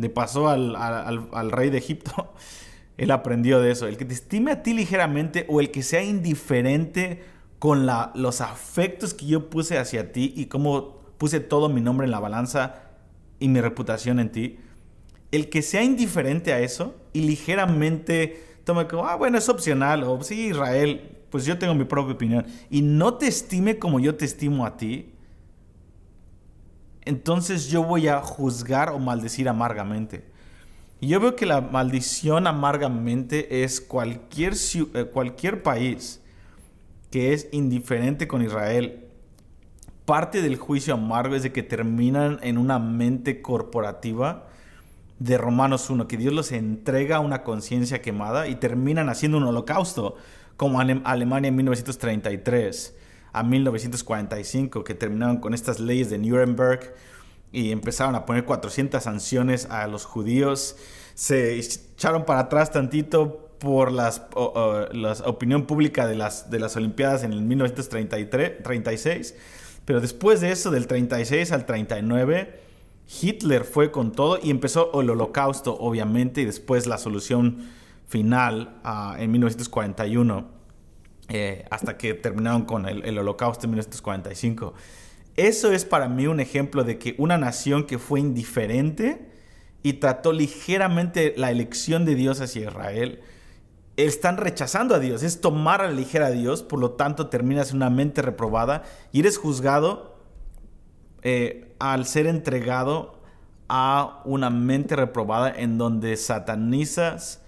le 0.02 0.10
pasó 0.10 0.50
al, 0.50 0.76
al, 0.76 1.52
rey 1.52 1.70
de 1.70 1.78
Egipto, 1.78 2.34
él 2.98 3.12
aprendió 3.12 3.62
de 3.62 3.72
eso, 3.72 3.88
el 3.88 3.98
que 3.98 4.06
te 4.06 4.14
estime 4.14 4.52
a 4.52 4.64
ti 4.64 4.74
ligeramente 4.74 5.46
o 5.48 5.60
el 5.62 5.72
que 5.72 5.84
sea 5.84 6.04
indiferente 6.04 7.24
con 7.60 7.86
la, 7.86 8.12
los 8.16 8.42
afectos 8.42 9.14
que 9.14 9.28
yo 9.28 9.50
puse 9.50 9.78
hacia 9.78 10.12
ti 10.12 10.34
y 10.36 10.48
cómo 10.48 11.00
puse 11.20 11.40
todo 11.40 11.70
mi 11.70 11.82
nombre 11.82 12.06
en 12.06 12.12
la 12.12 12.20
balanza 12.20 12.82
y 13.40 13.48
mi 13.48 13.62
reputación 13.62 14.20
en 14.20 14.32
ti, 14.32 14.58
el 15.32 15.50
que 15.50 15.62
sea 15.62 15.84
indiferente 15.84 16.52
a 16.52 16.60
eso 16.60 16.96
y 17.14 17.22
ligeramente 17.22 18.44
tome 18.64 18.88
como, 18.88 19.06
ah, 19.06 19.16
bueno, 19.16 19.38
es 19.38 19.48
opcional, 19.50 20.04
o 20.04 20.22
sí, 20.24 20.48
Israel, 20.48 21.18
pues 21.30 21.46
yo 21.46 21.58
tengo 21.60 21.76
mi 21.76 21.86
propia 21.86 22.16
opinión, 22.16 22.46
y 22.70 22.82
no 22.82 23.16
te 23.16 23.28
estime 23.28 23.78
como 23.78 24.00
yo 24.00 24.16
te 24.16 24.26
estimo 24.26 24.66
a 24.66 24.78
ti, 24.78 25.12
entonces 27.06 27.68
yo 27.68 27.84
voy 27.84 28.08
a 28.08 28.22
juzgar 28.22 28.90
o 28.90 29.00
maldecir 29.00 29.50
amargamente. 29.50 30.24
Y 31.00 31.08
yo 31.08 31.20
veo 31.20 31.36
que 31.36 31.48
la 31.48 31.62
maldición 31.62 32.46
amargamente 32.46 33.64
es 33.64 33.82
cualquier, 33.82 34.54
eh, 34.54 35.06
cualquier 35.06 35.64
país 35.64 36.22
que 37.10 37.34
es 37.34 37.50
indiferente 37.52 38.28
con 38.28 38.44
Israel. 38.44 39.08
Parte 40.06 40.42
del 40.42 40.58
juicio 40.58 40.94
amargo 40.94 41.36
es 41.36 41.44
de 41.44 41.52
que 41.52 41.64
terminan 41.64 42.40
en 42.44 42.58
una 42.58 42.78
mente 42.80 43.42
corporativa 43.42 44.48
de 45.18 45.38
Romanos 45.38 45.90
1, 45.90 46.08
que 46.08 46.18
Dios 46.18 46.34
los 46.34 46.52
entrega 46.52 47.18
a 47.18 47.20
una 47.20 47.44
conciencia 47.44 48.02
quemada 48.02 48.48
y 48.48 48.56
terminan 48.56 49.10
haciendo 49.10 49.38
un 49.38 49.44
holocausto, 49.44 50.16
como 50.56 50.80
Alemania 50.80 51.50
en 51.50 51.56
1933 51.56 52.96
a 53.34 53.44
1945, 53.44 54.84
que 54.84 54.94
terminaron 54.94 55.38
con 55.38 55.54
estas 55.54 55.80
leyes 55.80 56.10
de 56.10 56.18
Nuremberg 56.18 56.94
y 57.52 57.72
empezaron 57.72 58.16
a 58.16 58.26
poner 58.26 58.46
400 58.46 59.04
sanciones 59.04 59.66
a 59.66 59.88
los 59.88 60.06
judíos. 60.06 60.78
Se 61.14 61.58
echaron 61.58 62.26
para 62.26 62.42
atrás 62.42 62.72
tantito 62.72 63.50
por 63.60 63.92
las, 63.92 64.24
la 64.92 65.14
opinión 65.26 65.66
pública 65.68 66.08
de 66.08 66.16
las, 66.16 66.50
de 66.50 66.60
las 66.60 66.76
Olimpiadas 66.76 67.24
en 67.24 67.32
el 67.34 67.42
1936, 67.44 69.36
pero 69.86 70.02
después 70.02 70.42
de 70.42 70.52
eso, 70.52 70.72
del 70.72 70.88
36 70.88 71.52
al 71.52 71.66
39, 71.66 72.60
Hitler 73.22 73.64
fue 73.66 73.92
con 73.92 74.14
todo 74.14 74.40
y 74.42 74.50
empezó 74.50 75.00
el 75.00 75.10
holocausto, 75.10 75.78
obviamente, 75.78 76.42
y 76.42 76.46
después 76.46 76.88
la 76.88 76.98
solución 76.98 77.70
final 78.08 78.80
ah, 78.84 79.16
en 79.20 79.32
1941. 79.32 80.61
Eh, 81.34 81.66
hasta 81.70 81.98
que 81.98 82.14
terminaron 82.14 82.66
con 82.66 82.86
el, 82.88 83.06
el 83.06 83.18
holocausto 83.18 83.66
en 83.66 83.72
1945. 83.72 84.74
Eso 85.38 85.72
es 85.72 85.86
para 85.86 86.10
mí 86.10 86.28
un 86.28 86.42
ejemplo 86.42 86.84
de 86.84 86.98
que 86.98 87.16
una 87.18 87.38
nación 87.38 87.86
que 87.86 87.98
fue 87.98 88.20
indiferente 88.20 89.32
y 89.82 89.94
trató 89.94 90.34
ligeramente 90.34 91.34
la 91.38 91.52
elección 91.52 92.04
de 92.04 92.16
Dios 92.16 92.42
hacia 92.42 92.68
Israel, 92.68 93.22
están 93.96 94.38
rechazando 94.38 94.96
a 94.96 95.00
Dios, 95.00 95.24
es 95.24 95.42
tomar 95.42 95.82
a 95.82 95.86
la 95.86 95.94
ligera 95.94 96.28
a 96.28 96.32
Dios, 96.32 96.64
por 96.64 96.80
lo 96.80 96.92
tanto 96.92 97.28
terminas 97.28 97.72
en 97.72 97.78
una 97.78 97.90
mente 97.90 98.22
reprobada 98.22 98.84
y 99.12 99.22
eres 99.22 99.38
juzgado 99.38 100.18
eh, 101.24 101.76
al 101.80 102.06
ser 102.06 102.28
entregado 102.28 103.22
a 103.70 104.22
una 104.26 104.50
mente 104.50 104.96
reprobada 104.96 105.50
en 105.50 105.78
donde 105.78 106.18
satanizas 106.18 107.41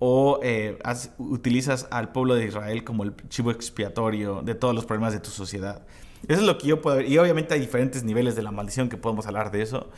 o 0.00 0.40
eh, 0.42 0.78
utilizas 1.18 1.86
al 1.90 2.10
pueblo 2.10 2.34
de 2.34 2.46
Israel 2.46 2.84
como 2.84 3.04
el 3.04 3.14
chivo 3.28 3.50
expiatorio 3.50 4.40
de 4.42 4.54
todos 4.54 4.74
los 4.74 4.86
problemas 4.86 5.12
de 5.12 5.20
tu 5.20 5.30
sociedad. 5.30 5.82
Eso 6.26 6.40
es 6.40 6.46
lo 6.46 6.58
que 6.58 6.68
yo 6.68 6.80
puedo 6.80 6.96
ver. 6.96 7.06
Y 7.06 7.18
obviamente 7.18 7.54
hay 7.54 7.60
diferentes 7.60 8.02
niveles 8.02 8.34
de 8.34 8.42
la 8.42 8.50
maldición 8.50 8.88
que 8.88 8.96
podemos 8.96 9.26
hablar 9.26 9.50
de 9.50 9.62
eso. 9.62 9.90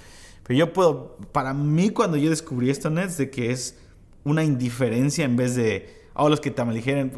Pero 0.42 0.58
yo 0.58 0.72
puedo, 0.72 1.16
para 1.30 1.54
mí 1.54 1.90
cuando 1.90 2.16
yo 2.16 2.30
descubrí 2.30 2.68
esto, 2.68 2.90
Nets, 2.90 3.16
de 3.16 3.30
que 3.30 3.52
es 3.52 3.78
una 4.24 4.42
indiferencia 4.42 5.24
en 5.24 5.36
vez 5.36 5.54
de, 5.54 6.02
oh, 6.14 6.28
los 6.28 6.40
que 6.40 6.50
te 6.50 6.64
maldijeren. 6.64 7.12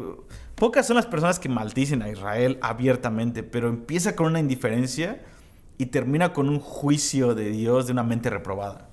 Pocas 0.53 0.85
son 0.87 0.95
las 0.95 1.07
personas 1.07 1.39
que 1.39 1.49
maldicen 1.49 2.03
a 2.03 2.09
Israel 2.09 2.59
abiertamente, 2.61 3.41
pero 3.41 3.67
empieza 3.67 4.15
con 4.15 4.27
una 4.27 4.39
indiferencia 4.39 5.23
y 5.79 5.87
termina 5.87 6.33
con 6.33 6.49
un 6.49 6.59
juicio 6.59 7.33
de 7.35 7.49
Dios 7.49 7.87
de 7.87 7.93
una 7.93 8.03
mente 8.03 8.29
reprobada. 8.29 8.89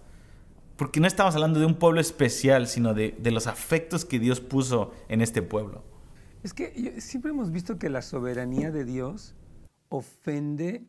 Porque 0.76 1.00
no 1.00 1.06
estamos 1.06 1.34
hablando 1.34 1.60
de 1.60 1.66
un 1.66 1.74
pueblo 1.74 2.00
especial, 2.00 2.66
sino 2.66 2.94
de, 2.94 3.16
de 3.18 3.30
los 3.30 3.46
afectos 3.46 4.04
que 4.04 4.18
Dios 4.18 4.40
puso 4.40 4.92
en 5.08 5.20
este 5.20 5.42
pueblo. 5.42 5.84
Es 6.42 6.54
que 6.54 7.00
siempre 7.00 7.30
hemos 7.30 7.52
visto 7.52 7.78
que 7.78 7.88
la 7.88 8.02
soberanía 8.02 8.70
de 8.70 8.84
Dios 8.84 9.34
ofende 9.88 10.84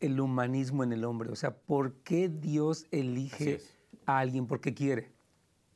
el 0.00 0.20
humanismo 0.20 0.82
en 0.82 0.92
el 0.92 1.04
hombre. 1.04 1.30
O 1.30 1.36
sea, 1.36 1.56
¿por 1.56 1.94
qué 2.02 2.28
Dios 2.28 2.86
elige 2.90 3.60
a 4.06 4.18
alguien? 4.18 4.46
Porque 4.46 4.74
quiere. 4.74 5.12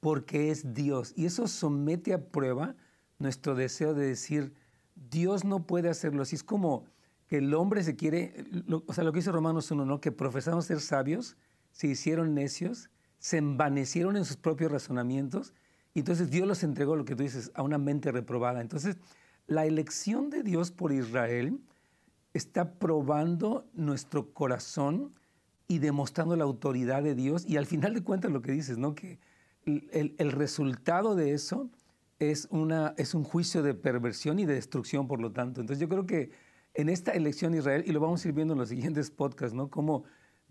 Porque 0.00 0.50
es 0.50 0.74
Dios. 0.74 1.12
Y 1.16 1.26
eso 1.26 1.46
somete 1.46 2.12
a 2.12 2.26
prueba 2.28 2.74
nuestro 3.18 3.54
deseo 3.54 3.94
de 3.94 4.06
decir, 4.06 4.54
Dios 4.94 5.44
no 5.44 5.66
puede 5.66 5.88
hacerlo 5.88 6.22
así. 6.22 6.36
Es 6.36 6.44
como 6.44 6.84
que 7.28 7.38
el 7.38 7.54
hombre 7.54 7.82
se 7.82 7.96
quiere, 7.96 8.44
o 8.86 8.92
sea, 8.92 9.04
lo 9.04 9.12
que 9.12 9.20
dice 9.20 9.32
Romanos 9.32 9.70
1, 9.70 9.84
¿no? 9.84 10.00
Que 10.00 10.12
profesaron 10.12 10.62
ser 10.62 10.80
sabios, 10.80 11.36
se 11.72 11.86
hicieron 11.86 12.34
necios, 12.34 12.90
se 13.24 13.38
envanecieron 13.38 14.18
en 14.18 14.26
sus 14.26 14.36
propios 14.36 14.70
razonamientos, 14.70 15.54
y 15.94 16.00
entonces 16.00 16.28
Dios 16.28 16.46
los 16.46 16.62
entregó, 16.62 16.94
lo 16.94 17.06
que 17.06 17.16
tú 17.16 17.22
dices, 17.22 17.50
a 17.54 17.62
una 17.62 17.78
mente 17.78 18.12
reprobada. 18.12 18.60
Entonces, 18.60 18.98
la 19.46 19.64
elección 19.64 20.28
de 20.28 20.42
Dios 20.42 20.70
por 20.70 20.92
Israel 20.92 21.58
está 22.34 22.74
probando 22.74 23.64
nuestro 23.72 24.34
corazón 24.34 25.14
y 25.68 25.78
demostrando 25.78 26.36
la 26.36 26.44
autoridad 26.44 27.02
de 27.02 27.14
Dios. 27.14 27.46
Y 27.48 27.56
al 27.56 27.64
final 27.64 27.94
de 27.94 28.04
cuentas 28.04 28.30
lo 28.30 28.42
que 28.42 28.52
dices, 28.52 28.76
¿no? 28.76 28.94
Que 28.94 29.18
el, 29.64 30.32
resultado 30.32 31.14
de 31.14 31.32
eso 31.32 31.70
es, 32.18 32.46
una, 32.50 32.92
es 32.98 33.14
un 33.14 33.24
juicio 33.24 33.62
de 33.62 33.72
perversión 33.72 34.38
y 34.38 34.44
de 34.44 34.52
destrucción, 34.52 35.08
por 35.08 35.22
lo 35.22 35.32
tanto. 35.32 35.62
Entonces 35.62 35.80
yo 35.80 35.88
creo 35.88 36.04
que 36.04 36.30
en 36.74 36.90
esta 36.90 37.12
elección 37.12 37.54
Israel, 37.54 37.84
y 37.86 37.92
lo 37.92 38.00
vamos 38.00 38.22
a 38.22 38.28
ir 38.28 38.34
viendo 38.34 38.52
en 38.52 38.60
los 38.60 38.68
siguientes 38.68 39.10
podcasts, 39.10 39.54
¿no? 39.54 39.70
Como 39.70 40.04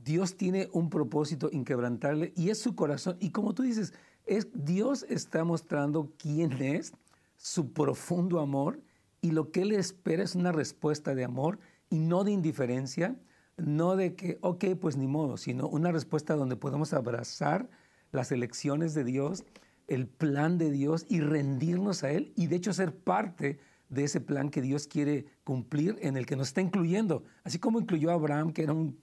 Dios 0.03 0.35
tiene 0.35 0.69
un 0.73 0.89
propósito 0.89 1.49
inquebrantable 1.51 2.33
y 2.35 2.49
es 2.49 2.59
su 2.59 2.75
corazón. 2.75 3.17
Y 3.19 3.29
como 3.29 3.53
tú 3.53 3.63
dices, 3.63 3.93
es, 4.25 4.47
Dios 4.53 5.05
está 5.09 5.43
mostrando 5.43 6.11
quién 6.17 6.51
es, 6.61 6.93
su 7.37 7.73
profundo 7.73 8.39
amor, 8.39 8.81
y 9.21 9.31
lo 9.31 9.51
que 9.51 9.61
Él 9.61 9.71
espera 9.71 10.23
es 10.23 10.35
una 10.35 10.51
respuesta 10.51 11.15
de 11.15 11.23
amor 11.23 11.59
y 11.89 11.99
no 11.99 12.23
de 12.23 12.31
indiferencia, 12.31 13.15
no 13.57 13.95
de 13.95 14.15
que, 14.15 14.37
ok, 14.41 14.65
pues 14.79 14.97
ni 14.97 15.07
modo, 15.07 15.37
sino 15.37 15.67
una 15.67 15.91
respuesta 15.91 16.35
donde 16.35 16.57
podemos 16.57 16.93
abrazar 16.93 17.69
las 18.11 18.31
elecciones 18.31 18.93
de 18.93 19.03
Dios, 19.03 19.43
el 19.87 20.07
plan 20.07 20.57
de 20.57 20.71
Dios 20.71 21.05
y 21.07 21.21
rendirnos 21.21 22.03
a 22.03 22.11
Él 22.11 22.33
y 22.35 22.47
de 22.47 22.57
hecho 22.57 22.73
ser 22.73 22.95
parte 22.95 23.59
de 23.89 24.03
ese 24.03 24.19
plan 24.21 24.49
que 24.49 24.61
Dios 24.61 24.87
quiere 24.87 25.25
cumplir 25.43 25.97
en 26.01 26.17
el 26.17 26.25
que 26.25 26.35
nos 26.35 26.47
está 26.47 26.61
incluyendo. 26.61 27.23
Así 27.43 27.59
como 27.59 27.79
incluyó 27.79 28.09
a 28.11 28.15
Abraham, 28.15 28.51
que 28.51 28.63
era 28.63 28.73
un 28.73 28.97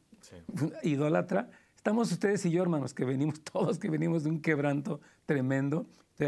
idólatra, 0.82 1.50
estamos 1.76 2.12
ustedes 2.12 2.44
y 2.46 2.50
yo, 2.50 2.62
hermanos, 2.62 2.94
que 2.94 3.04
venimos, 3.04 3.40
todos 3.52 3.78
que 3.78 3.90
venimos 3.90 4.24
de 4.24 4.30
un 4.30 4.40
quebranto 4.40 5.00
tremendo, 5.26 5.86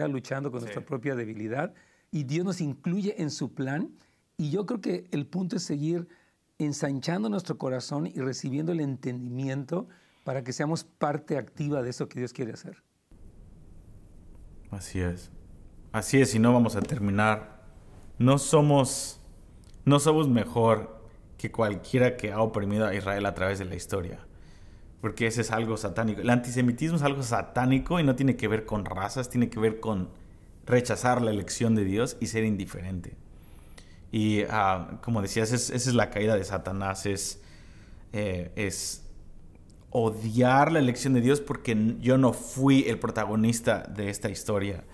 luchando 0.09 0.50
con 0.50 0.61
nuestra 0.61 0.85
propia 0.85 1.14
debilidad, 1.14 1.74
y 2.11 2.24
Dios 2.24 2.44
nos 2.44 2.61
incluye 2.61 3.20
en 3.20 3.31
su 3.31 3.52
plan. 3.52 3.90
Y 4.37 4.50
yo 4.50 4.64
creo 4.66 4.81
que 4.81 5.07
el 5.11 5.26
punto 5.26 5.57
es 5.57 5.62
seguir 5.62 6.09
ensanchando 6.59 7.28
nuestro 7.28 7.59
corazón 7.59 8.07
y 8.07 8.20
recibiendo 8.20 8.72
el 8.72 8.81
entendimiento 8.81 9.88
para 10.24 10.42
que 10.42 10.52
seamos 10.52 10.85
parte 10.85 11.37
activa 11.37 11.83
de 11.83 11.90
eso 11.90 12.09
que 12.09 12.18
Dios 12.18 12.33
quiere 12.33 12.52
hacer. 12.52 12.83
Así 14.70 15.00
es. 15.00 15.31
Así 15.92 16.20
es, 16.20 16.35
y 16.35 16.38
no 16.38 16.52
vamos 16.52 16.76
a 16.76 16.81
terminar. 16.81 17.62
No 18.18 18.38
somos, 18.38 19.20
no 19.85 19.98
somos 19.98 20.28
mejor 20.28 21.01
que 21.42 21.50
cualquiera 21.50 22.16
que 22.16 22.31
ha 22.31 22.40
oprimido 22.40 22.87
a 22.87 22.94
Israel 22.94 23.26
a 23.26 23.35
través 23.35 23.59
de 23.59 23.64
la 23.64 23.74
historia. 23.74 24.20
Porque 25.00 25.26
ese 25.26 25.40
es 25.40 25.50
algo 25.50 25.76
satánico. 25.76 26.20
El 26.20 26.31
antisemitismo 26.31 26.98
es 26.98 27.02
algo 27.02 27.24
satánico 27.24 27.98
y 27.98 28.05
no 28.05 28.14
tiene 28.14 28.37
que 28.37 28.46
ver 28.46 28.64
con 28.64 28.85
razas, 28.85 29.28
tiene 29.28 29.50
que 29.50 29.59
ver 29.59 29.81
con 29.81 30.09
rechazar 30.66 31.20
la 31.20 31.33
elección 31.33 31.74
de 31.74 31.85
Dios 31.85 32.16
y 32.20 32.28
ser 32.28 32.44
indiferente. 32.44 33.16
Y 34.12 34.42
ah, 34.50 35.00
como 35.02 35.20
decías, 35.20 35.50
esa 35.50 35.74
es 35.74 35.92
la 35.94 36.11
caída 36.11 36.37
de 36.37 36.44
Satanás, 36.44 37.07
es, 37.07 37.42
eh, 38.12 38.52
es 38.55 39.02
odiar 39.90 40.70
la 40.70 40.78
elección 40.78 41.12
de 41.12 41.22
Dios 41.22 41.40
porque 41.40 41.96
yo 41.98 42.18
no 42.18 42.33
fui 42.33 42.85
el 42.85 43.00
protagonista 43.00 43.83
de 43.83 44.11
esta 44.11 44.31
historia. 44.31 44.85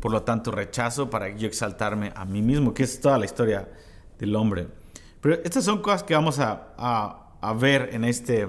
Por 0.00 0.12
lo 0.12 0.22
tanto, 0.22 0.52
rechazo 0.52 1.10
para 1.10 1.28
yo 1.30 1.48
exaltarme 1.48 2.12
a 2.14 2.24
mí 2.24 2.40
mismo, 2.40 2.72
que 2.72 2.84
es 2.84 3.00
toda 3.00 3.18
la 3.18 3.24
historia 3.24 3.68
del 4.20 4.36
hombre. 4.36 4.68
Pero 5.20 5.36
estas 5.44 5.64
son 5.64 5.82
cosas 5.82 6.02
que 6.02 6.14
vamos 6.14 6.38
a, 6.38 6.74
a, 6.76 7.52
ver 7.54 7.90
en 7.92 8.04
este, 8.04 8.42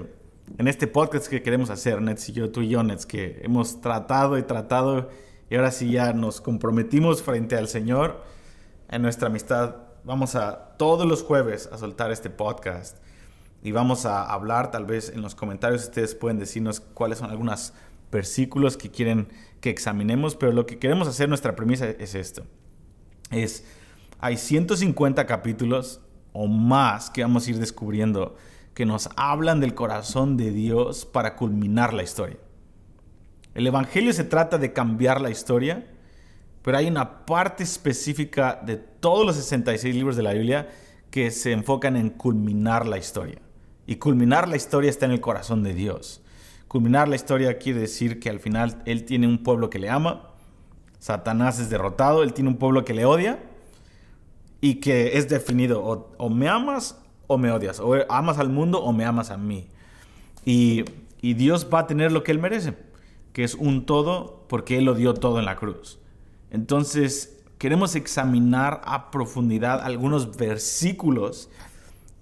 en 0.58 0.68
este 0.68 0.86
podcast 0.86 1.26
que 1.26 1.42
queremos 1.42 1.70
hacer, 1.70 2.00
Nets 2.00 2.28
y 2.28 2.32
yo, 2.32 2.50
tú 2.50 2.60
y 2.62 2.68
yo, 2.68 2.82
Nets, 2.82 3.06
que 3.06 3.40
hemos 3.42 3.80
tratado 3.80 4.38
y 4.38 4.42
tratado 4.42 5.10
y 5.48 5.56
ahora 5.56 5.72
sí 5.72 5.90
ya 5.90 6.12
nos 6.12 6.40
comprometimos 6.40 7.22
frente 7.22 7.56
al 7.56 7.66
Señor 7.66 8.22
en 8.88 9.02
nuestra 9.02 9.28
amistad 9.28 9.76
vamos 10.04 10.34
a 10.34 10.76
todos 10.76 11.06
los 11.06 11.22
jueves 11.22 11.68
a 11.72 11.78
soltar 11.78 12.10
este 12.10 12.30
podcast 12.30 12.98
y 13.62 13.72
vamos 13.72 14.06
a 14.06 14.24
hablar, 14.24 14.70
tal 14.70 14.86
vez 14.86 15.10
en 15.10 15.20
los 15.22 15.34
comentarios 15.34 15.84
ustedes 15.84 16.14
pueden 16.14 16.38
decirnos 16.38 16.80
cuáles 16.80 17.18
son 17.18 17.30
algunos 17.30 17.74
versículos 18.10 18.76
que 18.76 18.90
quieren 18.90 19.28
que 19.60 19.70
examinemos, 19.70 20.34
pero 20.34 20.52
lo 20.52 20.64
que 20.64 20.78
queremos 20.78 21.06
hacer, 21.06 21.28
nuestra 21.28 21.54
premisa 21.54 21.88
es 21.90 22.14
esto. 22.14 22.44
Es, 23.30 23.64
hay 24.18 24.38
150 24.38 25.26
capítulos 25.26 26.00
o 26.32 26.46
más 26.46 27.10
que 27.10 27.22
vamos 27.22 27.46
a 27.46 27.50
ir 27.50 27.58
descubriendo 27.58 28.36
que 28.74 28.86
nos 28.86 29.08
hablan 29.16 29.60
del 29.60 29.74
corazón 29.74 30.36
de 30.36 30.50
Dios 30.50 31.04
para 31.04 31.36
culminar 31.36 31.92
la 31.92 32.02
historia. 32.02 32.38
El 33.54 33.66
Evangelio 33.66 34.12
se 34.12 34.24
trata 34.24 34.58
de 34.58 34.72
cambiar 34.72 35.20
la 35.20 35.30
historia, 35.30 35.86
pero 36.62 36.78
hay 36.78 36.86
una 36.86 37.26
parte 37.26 37.64
específica 37.64 38.60
de 38.64 38.76
todos 38.76 39.26
los 39.26 39.36
66 39.36 39.94
libros 39.94 40.16
de 40.16 40.22
la 40.22 40.32
Biblia 40.32 40.68
que 41.10 41.30
se 41.30 41.52
enfocan 41.52 41.96
en 41.96 42.10
culminar 42.10 42.86
la 42.86 42.98
historia. 42.98 43.40
Y 43.86 43.96
culminar 43.96 44.48
la 44.48 44.56
historia 44.56 44.88
está 44.88 45.06
en 45.06 45.12
el 45.12 45.20
corazón 45.20 45.64
de 45.64 45.74
Dios. 45.74 46.22
Culminar 46.68 47.08
la 47.08 47.16
historia 47.16 47.58
quiere 47.58 47.80
decir 47.80 48.20
que 48.20 48.30
al 48.30 48.38
final 48.38 48.80
Él 48.86 49.04
tiene 49.04 49.26
un 49.26 49.42
pueblo 49.42 49.68
que 49.68 49.80
le 49.80 49.90
ama, 49.90 50.30
Satanás 51.00 51.58
es 51.58 51.70
derrotado, 51.70 52.22
Él 52.22 52.32
tiene 52.32 52.50
un 52.50 52.56
pueblo 52.56 52.84
que 52.84 52.94
le 52.94 53.04
odia 53.04 53.49
y 54.60 54.76
que 54.76 55.18
es 55.18 55.28
definido 55.28 55.82
o, 56.18 56.30
me 56.30 56.48
amas 56.48 56.98
o 57.26 57.38
me 57.38 57.50
odias, 57.50 57.80
o 57.80 57.94
amas 58.08 58.38
al 58.38 58.48
mundo 58.48 58.82
o 58.82 58.92
me 58.92 59.04
amas 59.04 59.30
a 59.30 59.36
mí. 59.36 59.68
Y, 60.44 60.84
y 61.20 61.34
Dios 61.34 61.68
va 61.72 61.80
a 61.80 61.86
tener 61.86 62.12
lo 62.12 62.22
que 62.22 62.32
Él 62.32 62.38
merece, 62.38 62.74
que 63.32 63.44
es 63.44 63.54
un 63.54 63.86
todo 63.86 64.44
porque 64.48 64.78
Él 64.78 64.84
lo 64.84 64.94
dio 64.94 65.14
todo 65.14 65.38
en 65.38 65.44
la 65.44 65.56
cruz. 65.56 65.98
Entonces, 66.50 67.40
queremos 67.58 67.94
examinar 67.94 68.80
a 68.84 69.10
profundidad 69.10 69.80
algunos 69.82 70.36
versículos 70.36 71.50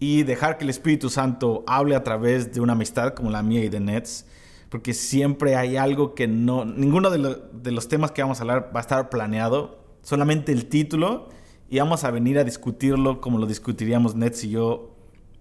y 0.01 0.22
dejar 0.22 0.59
que 0.59 0.64
el 0.64 0.70
Espíritu 0.70 1.11
Santo 1.11 1.64
hable 1.66 1.96
a 1.96 2.05
través 2.05 2.53
de 2.53 2.61
una 2.61 2.74
amistad 2.74 3.14
como 3.14 3.31
la 3.31 3.42
mía 3.42 3.64
y 3.64 3.68
de 3.68 3.81
Nets, 3.81 4.27
porque 4.68 4.94
siempre 4.94 5.57
hay 5.57 5.77
algo 5.77 6.14
que 6.14 6.29
no, 6.29 6.64
ninguno 6.64 7.11
de, 7.11 7.70
los 7.70 7.88
temas 7.88 8.12
que 8.12 8.22
vamos 8.22 8.38
a 8.38 8.42
hablar 8.42 8.70
va 8.74 8.81
a 8.81 8.83
estar 8.83 9.11
planeado, 9.11 9.79
solamente 10.03 10.53
el 10.53 10.66
título 10.66 11.29
y 11.71 11.79
vamos 11.79 12.05
a 12.05 12.11
venir 12.11 12.39
a 12.39 12.45
discutirlo 12.45 13.21
como 13.21 13.39
lo 13.39 13.47
discutiríamos 13.47 14.15
Nets 14.15 14.45
y 14.45 14.51
yo 14.51 14.95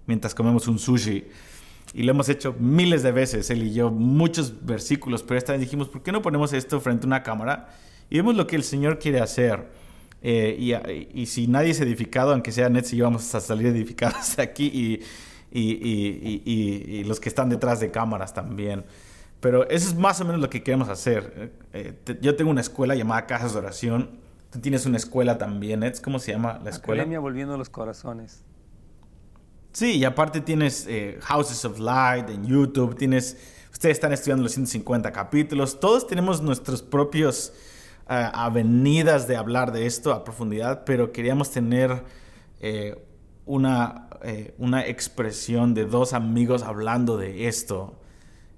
mientras 0.06 0.36
comemos 0.36 0.68
un 0.68 0.80
sushi. 0.80 1.26
Y 1.94 2.04
lo 2.04 2.12
hemos 2.12 2.28
hecho 2.28 2.56
miles 2.60 3.02
de 3.02 3.12
veces, 3.12 3.50
él 3.50 3.64
y 3.64 3.74
yo, 3.74 3.92
muchos 3.92 4.66
versículos, 4.66 5.24
pero 5.24 5.38
esta 5.38 5.54
vez 5.54 5.62
dijimos, 5.62 5.88
¿por 5.88 6.04
qué 6.04 6.12
no 6.12 6.22
ponemos 6.22 6.52
esto 6.52 6.82
frente 6.82 7.06
a 7.06 7.08
una 7.08 7.24
cámara? 7.24 7.70
Y 8.10 8.18
vemos 8.18 8.36
lo 8.36 8.46
que 8.46 8.56
el 8.56 8.64
Señor 8.64 9.00
quiere 9.00 9.22
hacer. 9.22 9.68
Eh, 10.22 11.10
y, 11.14 11.26
si 11.28 11.48
nadie 11.48 11.72
es 11.72 11.80
edificado, 11.80 12.34
aunque 12.34 12.52
sea 12.52 12.70
Nets 12.70 12.92
y 12.94 12.98
yo 12.98 13.06
vamos 13.06 13.34
a 13.34 13.40
salir 13.40 13.68
edificados 13.68 14.40
aquí 14.40 14.66
y, 14.66 15.04
y, 15.52 17.04
los 17.06 17.20
que 17.20 17.30
están 17.30 17.50
detrás 17.50 17.80
de 17.80 17.90
cámaras 17.90 18.34
también. 18.34 18.84
Pero 19.40 19.70
eso 19.70 19.88
es 19.88 19.96
más 19.96 20.20
o 20.20 20.26
menos 20.26 20.42
lo 20.42 20.50
que 20.50 20.64
queremos 20.64 20.90
hacer. 20.90 21.54
Eh, 21.72 21.94
yo 22.22 22.36
tengo 22.36 22.52
una 22.52 22.62
escuela 22.62 22.96
llamada 22.96 23.26
Casas 23.28 23.54
de 23.54 23.60
Oración. 23.60 24.27
Tú 24.50 24.60
tienes 24.60 24.86
una 24.86 24.98
escuela 24.98 25.38
también, 25.38 25.82
Nets. 25.82 26.02
¿Cómo 26.02 26.20
se 26.20 26.32
llama 26.32 26.60
la 26.64 26.70
escuela? 26.70 27.02
Academia 27.02 27.20
Volviendo 27.20 27.58
los 27.58 27.70
Corazones. 27.70 28.44
Sí, 29.74 29.98
y 29.98 30.06
aparte 30.06 30.42
tienes 30.42 30.88
Houses 31.22 31.64
of 31.66 31.80
Light 31.80 32.30
en 32.30 32.46
YouTube, 32.46 32.96
tienes 32.96 33.38
Ustedes 33.78 33.98
están 33.98 34.12
estudiando 34.12 34.42
los 34.42 34.54
150 34.54 35.12
capítulos. 35.12 35.80
Todos 35.80 36.08
tenemos 36.08 36.42
nuestros 36.42 36.82
propios 36.82 37.54
eh, 38.10 38.30
avenidas 38.34 39.28
de 39.28 39.36
hablar 39.36 39.72
de 39.72 39.86
esto 39.86 40.14
a 40.14 40.24
profundidad, 40.24 40.84
pero 40.84 41.12
queríamos 41.12 41.52
tener 41.52 42.04
eh, 42.60 43.00
una, 43.46 44.10
eh, 44.24 44.56
una 44.58 44.84
expresión 44.88 45.76
de 45.76 45.86
dos 45.86 46.14
amigos 46.14 46.64
hablando 46.64 47.18
de 47.18 47.48
esto 47.48 48.00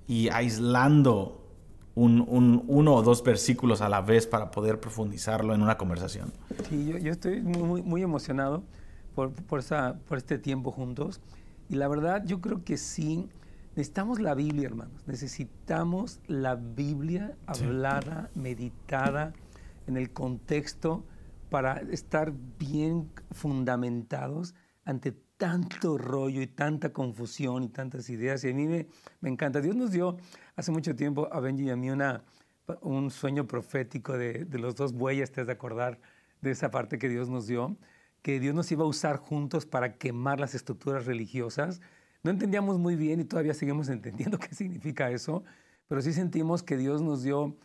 y 0.08 0.30
aislando 0.30 1.39
un, 2.04 2.64
uno 2.68 2.96
o 2.96 3.02
dos 3.02 3.24
versículos 3.24 3.82
a 3.82 3.90
la 3.90 4.02
vez 4.02 4.28
para 4.28 4.52
poder 4.52 4.80
profundizarlo 4.80 5.54
en 5.54 5.62
una 5.62 5.78
conversación. 5.78 6.32
Sí, 6.70 6.94
yo, 7.02 7.12
estoy 7.12 7.42
muy, 7.42 7.82
muy 7.82 8.02
emocionado 8.02 8.64
por, 9.16 9.32
por, 9.34 9.60
esa, 9.60 10.00
por 10.08 10.18
este 10.18 10.38
tiempo 10.38 10.72
juntos. 10.72 11.22
Y 11.70 11.76
la 11.76 11.88
verdad, 11.88 12.24
yo 12.26 12.42
creo 12.42 12.64
que 12.64 12.78
sí, 12.78 13.30
Necesitamos 13.76 14.20
la 14.20 14.36
Biblia, 14.36 14.68
hermanos. 14.68 15.08
Necesitamos 15.08 16.20
la 16.28 16.56
Biblia 16.56 17.38
hablada, 17.46 18.30
meditada 18.36 19.32
en 19.88 19.96
el 19.96 20.12
contexto 20.12 21.06
para 21.50 21.78
estar 21.90 22.34
bien 22.58 23.10
fundamentados 23.32 24.54
ante 24.84 25.16
tanto 25.40 25.98
rollo 25.98 26.44
y 26.44 26.48
tanta 26.48 26.94
confusión 26.94 27.64
y 27.64 27.70
tantas 27.70 28.12
ideas. 28.12 28.44
Y 28.44 28.52
a 28.52 28.54
mí 28.54 28.68
me, 28.68 28.88
encanta. 29.24 29.62
Dios 29.62 29.76
nos 29.76 29.90
dio 29.90 30.18
hace 30.56 30.72
mucho 30.72 30.96
tiempo 30.96 31.28
a 31.32 31.40
Benji 31.40 31.64
y 31.64 31.70
a 31.72 31.76
mí 31.76 31.90
una, 31.90 32.24
un 32.82 33.10
sueño 33.10 33.48
profético 33.48 34.16
de, 34.16 34.46
de 34.46 34.60
los 34.60 34.76
dos 34.76 34.94
bueyes, 34.94 35.32
te 35.32 35.42
has 35.42 35.48
de 35.48 35.54
acordar 35.54 36.00
de 36.42 36.52
esa 36.52 36.70
parte 36.70 37.00
que 37.00 37.10
Dios 37.10 37.28
nos 37.28 37.48
dio, 37.48 37.76
que 38.22 38.40
Dios 38.40 38.54
nos 38.54 38.72
iba 38.72 38.84
a 38.84 38.88
usar 38.88 39.18
juntos 39.18 39.66
para 39.66 39.98
quemar 39.98 40.40
las 40.40 40.54
estructuras 40.54 41.08
religiosas 41.08 41.82
no 42.22 42.32
entendíamos 42.32 42.78
muy 42.78 42.96
bien 42.96 43.22
y 43.22 43.26
todavía 43.26 43.54
seguimos 43.54 43.90
entendiendo 43.90 44.38
qué 44.38 44.54
significa 44.54 45.10
eso, 45.12 45.44
pero 45.88 46.02
sí 46.02 46.14
sentimos 46.14 46.64
que 46.64 46.78
Dios 46.78 47.02
nos 47.02 47.24
dio 47.24 47.58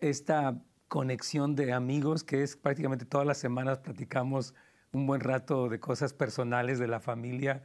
esta 0.00 0.60
conexión 0.88 1.54
de 1.54 1.72
amigos 1.72 2.24
que 2.24 2.42
es 2.42 2.56
prácticamente 2.56 3.04
todas 3.04 3.26
las 3.26 3.38
semanas 3.38 3.78
platicamos 3.78 4.54
un 4.92 5.06
buen 5.06 5.20
rato 5.20 5.68
de 5.68 5.80
cosas 5.80 6.12
personales 6.12 6.78
de 6.78 6.88
la 6.88 7.00
familia. 7.00 7.62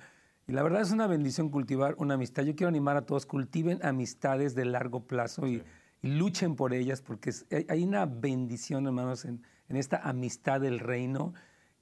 Y 0.47 0.51
la 0.53 0.63
verdad 0.63 0.81
es 0.81 0.91
una 0.91 1.07
bendición 1.07 1.49
cultivar 1.49 1.95
una 1.97 2.15
amistad. 2.15 2.43
Yo 2.43 2.55
quiero 2.55 2.69
animar 2.69 2.97
a 2.97 3.05
todos, 3.05 3.25
cultiven 3.25 3.79
amistades 3.83 4.55
de 4.55 4.65
largo 4.65 5.05
plazo 5.05 5.47
y, 5.47 5.63
luchen 6.01 6.55
por 6.55 6.75
ellas, 6.75 7.01
porque 7.01 7.33
hay 7.67 7.83
una 7.83 8.05
bendición, 8.05 8.85
hermanos, 8.85 9.25
en, 9.25 9.41
en 9.69 9.75
esta 9.75 9.97
amistad 9.97 10.61
del 10.61 10.77
reino, 10.77 11.33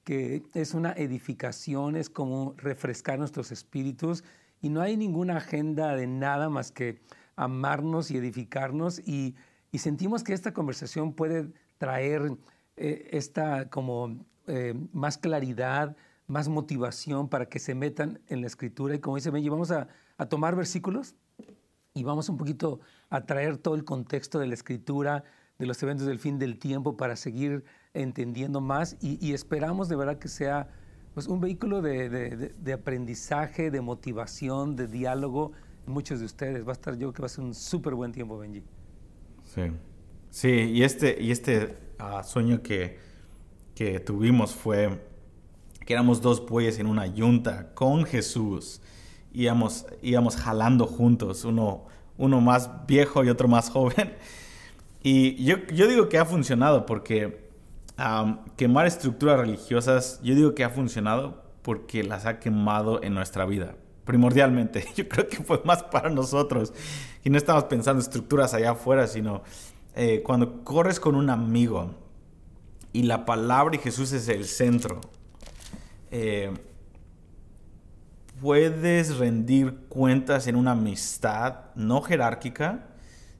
que 0.02 0.42
es 0.54 0.72
una 0.72 0.92
edificación, 0.92 1.94
es 1.94 2.08
como 2.08 2.54
refrescar 2.56 3.18
nuestros 3.18 3.52
espíritus 3.52 4.24
y 4.60 4.70
no 4.70 4.80
hay 4.80 4.96
ninguna 4.96 5.36
agenda 5.36 5.94
de 5.94 6.06
nada 6.06 6.48
más 6.48 6.70
que 6.70 7.02
amarnos 7.36 8.10
y 8.10 8.16
edificarnos 8.16 8.98
y, 9.00 9.34
sentimos 9.74 10.22
que 10.22 10.34
esta 10.34 10.54
conversación 10.54 11.14
puede 11.14 11.50
traer 11.78 12.38
eh, 12.76 13.08
esta 13.10 13.68
como 13.70 14.24
eh, 14.46 14.74
más 14.92 15.18
claridad, 15.18 15.96
más 16.26 16.48
motivación 16.48 17.28
para 17.28 17.46
que 17.46 17.58
se 17.58 17.74
metan 17.74 18.20
en 18.28 18.40
la 18.40 18.46
escritura 18.46 18.94
y 18.94 18.98
como 18.98 19.16
dice 19.16 19.30
Benji, 19.30 19.48
vamos 19.48 19.70
a, 19.70 19.88
tomar 20.28 20.56
versículos 20.56 21.14
y 21.92 22.04
vamos 22.04 22.28
un 22.28 22.36
poquito 22.36 22.80
a 23.10 23.26
traer 23.26 23.58
todo 23.58 23.74
el 23.74 23.84
contexto 23.84 24.38
de 24.38 24.46
la 24.46 24.54
escritura, 24.54 25.24
de 25.58 25.66
los 25.66 25.82
eventos 25.82 26.06
del 26.06 26.18
fin 26.18 26.38
del 26.38 26.58
tiempo 26.58 26.96
para 26.96 27.16
seguir 27.16 27.64
entendiendo 27.92 28.60
más 28.60 28.96
y 29.00 29.32
esperamos 29.32 29.88
de 29.88 29.96
verdad 29.96 30.18
que 30.18 30.28
sea 30.28 30.68
pues 31.14 31.28
un 31.28 31.40
vehículo 31.40 31.80
de, 31.80 32.74
aprendizaje, 32.74 33.70
de 33.70 33.80
motivación, 33.80 34.74
de 34.74 34.88
diálogo 34.88 35.52
muchos 35.86 36.18
de 36.18 36.26
ustedes. 36.26 36.66
Va 36.66 36.70
a 36.70 36.72
estar 36.72 36.98
yo 36.98 37.12
que 37.12 37.22
va 37.22 37.26
a 37.26 37.28
ser 37.28 37.44
un 37.44 37.54
súper 37.54 37.94
buen 37.94 38.10
tiempo, 38.10 38.36
Benji. 38.36 38.64
Sí, 39.44 39.62
sí, 40.30 40.48
y 40.48 40.82
este, 40.82 41.22
y 41.22 41.30
este 41.30 41.76
ah, 41.98 42.24
sueño 42.24 42.62
que, 42.62 42.98
que 43.74 44.00
tuvimos 44.00 44.52
fue 44.52 45.00
que 45.84 45.92
éramos 45.92 46.20
dos 46.20 46.44
bueyes 46.46 46.78
en 46.78 46.86
una 46.86 47.06
yunta 47.06 47.74
con 47.74 48.04
Jesús. 48.04 48.80
Íbamos, 49.32 49.86
íbamos 50.02 50.36
jalando 50.36 50.86
juntos, 50.86 51.44
uno, 51.44 51.86
uno 52.16 52.40
más 52.40 52.86
viejo 52.86 53.24
y 53.24 53.28
otro 53.28 53.48
más 53.48 53.70
joven. 53.72 54.14
Y 55.02 55.44
yo, 55.44 55.56
yo 55.72 55.86
digo 55.86 56.08
que 56.08 56.18
ha 56.18 56.24
funcionado 56.24 56.86
porque 56.86 57.44
quemar 58.56 58.86
estructuras 58.86 59.38
religiosas, 59.38 60.20
yo 60.22 60.34
digo 60.34 60.54
que 60.54 60.64
ha 60.64 60.70
funcionado 60.70 61.44
porque 61.62 62.02
las 62.02 62.26
ha 62.26 62.40
quemado 62.40 63.02
en 63.02 63.14
nuestra 63.14 63.44
vida. 63.44 63.76
Primordialmente, 64.04 64.86
yo 64.96 65.08
creo 65.08 65.28
que 65.28 65.38
fue 65.38 65.60
más 65.64 65.82
para 65.82 66.10
nosotros. 66.10 66.72
Y 67.22 67.30
no 67.30 67.38
estamos 67.38 67.64
pensando 67.64 68.00
estructuras 68.00 68.54
allá 68.54 68.72
afuera, 68.72 69.06
sino 69.06 69.42
eh, 69.94 70.22
cuando 70.24 70.64
corres 70.64 71.00
con 71.00 71.14
un 71.14 71.30
amigo 71.30 71.90
y 72.94 73.02
la 73.02 73.26
palabra 73.26 73.74
y 73.74 73.78
Jesús 73.80 74.12
es 74.12 74.28
el 74.28 74.44
centro, 74.46 75.00
eh, 76.12 76.54
puedes 78.40 79.16
rendir 79.16 79.74
cuentas 79.88 80.46
en 80.46 80.54
una 80.54 80.70
amistad 80.70 81.74
no 81.74 82.02
jerárquica, 82.02 82.86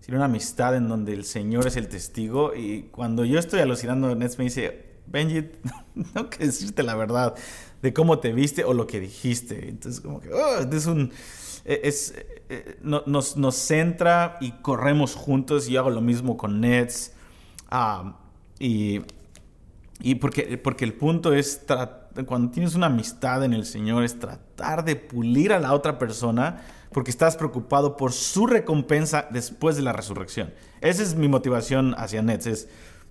sino 0.01 0.17
una 0.17 0.25
amistad 0.25 0.75
en 0.75 0.89
donde 0.89 1.13
el 1.13 1.25
Señor 1.25 1.69
es 1.69 1.77
el 1.77 1.87
testigo. 1.87 2.53
Y 2.53 2.89
cuando 2.91 3.25
yo 3.25 3.39
estoy 3.39 3.61
alucinando, 3.61 4.13
Nets 4.17 4.39
me 4.39 4.45
dice, 4.45 4.87
Benji, 5.07 5.53
no 6.15 6.29
que 6.29 6.47
decirte 6.47 6.83
la 6.83 6.97
verdad 6.97 7.37
de 7.81 7.93
cómo 7.93 8.19
te 8.19 8.33
viste 8.33 8.65
o 8.65 8.75
lo 8.75 8.89
que 8.89 8.99
dijiste. 8.99 9.69
Entonces, 9.69 10.01
como 10.01 10.21
que, 10.21 10.33
oh, 10.33 10.59
es 10.59 10.87
un. 10.87 11.13
E, 11.65 11.83
es, 11.85 12.13
e, 12.49 12.77
nos, 12.83 13.37
nos, 13.37 13.55
centra 13.55 14.37
y 14.41 14.51
corremos 14.51 15.15
juntos. 15.15 15.69
Yo 15.69 15.79
hago 15.79 15.91
lo 15.91 16.01
mismo 16.01 16.37
con 16.37 16.61
Nets. 16.61 17.13
Ah, 17.71 18.19
y, 18.59 19.01
y 20.05 20.17
porque, 20.17 20.59
porque 20.59 20.85
el 20.85 20.93
punto 20.93 21.33
es, 21.33 21.65
cuando 22.27 22.51
tienes 22.51 22.75
una 22.75 22.89
amistad 22.89 23.43
en 23.43 23.55
el 23.55 23.65
Señor, 23.65 24.05
es 24.05 24.19
tratar 24.19 24.85
de 24.85 24.97
pulir 24.97 25.51
a 25.51 25.59
la 25.59 25.73
otra 25.73 25.99
persona 25.99 26.61
porque 26.93 27.11
estás 27.11 27.39
preocupado 27.39 27.97
por 27.97 28.13
su 28.13 28.47
recompensa 28.47 29.27
después 29.31 29.77
de 29.77 29.83
la 29.83 29.95
resurrección. 29.95 30.53
Esa 30.83 31.03
es 31.03 31.15
mi 31.15 31.27
motivación 31.27 31.95
hacia 31.97 32.21
Nets. 32.21 32.47
Es, 32.47 32.69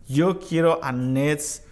yo 0.07 0.37
quiero 0.37 0.83
a 0.83 0.91
Nets 0.91 1.63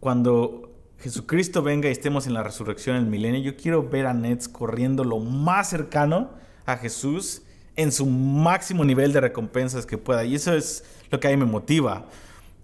cuando 0.00 0.70
Jesucristo 1.00 1.62
venga 1.62 1.90
y 1.90 1.92
estemos 1.92 2.26
en 2.26 2.32
la 2.32 2.42
resurrección 2.42 2.96
en 2.96 3.02
el 3.02 3.10
milenio, 3.10 3.42
yo 3.42 3.58
quiero 3.58 3.86
ver 3.86 4.06
a 4.06 4.14
Nets 4.14 4.48
corriendo 4.48 5.04
lo 5.04 5.18
más 5.18 5.68
cercano 5.68 6.30
a 6.64 6.78
Jesús 6.78 7.42
en 7.76 7.92
su 7.92 8.06
máximo 8.06 8.86
nivel 8.86 9.12
de 9.12 9.20
recompensas 9.20 9.84
que 9.84 9.98
pueda. 9.98 10.24
Y 10.24 10.34
eso 10.34 10.54
es 10.54 10.82
lo 11.10 11.20
que 11.20 11.28
a 11.28 11.30
mí 11.30 11.36
me 11.36 11.44
motiva. 11.44 12.06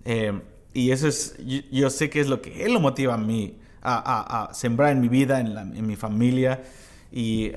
Eh, 0.07 0.41
y 0.79 0.93
eso 0.93 1.09
es, 1.09 1.37
yo, 1.73 1.91
sé 1.91 2.09
que 2.09 2.21
es 2.21 2.29
lo 2.29 2.41
que 2.41 2.65
Él 2.65 2.73
lo 2.73 2.79
motiva 2.79 3.15
a 3.15 3.19
mí, 3.19 3.59
a, 3.83 4.49
sembrar 4.53 4.93
en 4.93 5.01
mi 5.01 5.09
vida, 5.09 5.41
en, 5.41 5.57
en 5.57 5.87
mi 5.87 5.97
familia. 5.97 6.63
Y, 7.11 7.53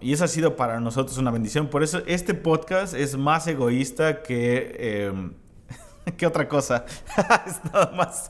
y, 0.00 0.12
eso 0.12 0.24
ha 0.24 0.28
sido 0.28 0.56
para 0.56 0.80
nosotros 0.80 1.16
una 1.18 1.30
bendición. 1.30 1.68
Por 1.68 1.84
eso 1.84 2.02
este 2.06 2.34
podcast 2.34 2.94
es 2.94 3.16
más 3.16 3.46
egoísta 3.46 4.22
que, 4.22 5.06
em, 5.06 5.34
que 6.16 6.26
otra 6.26 6.48
cosa. 6.48 6.84
es 7.46 7.64
nada 7.72 7.92
más 7.96 8.28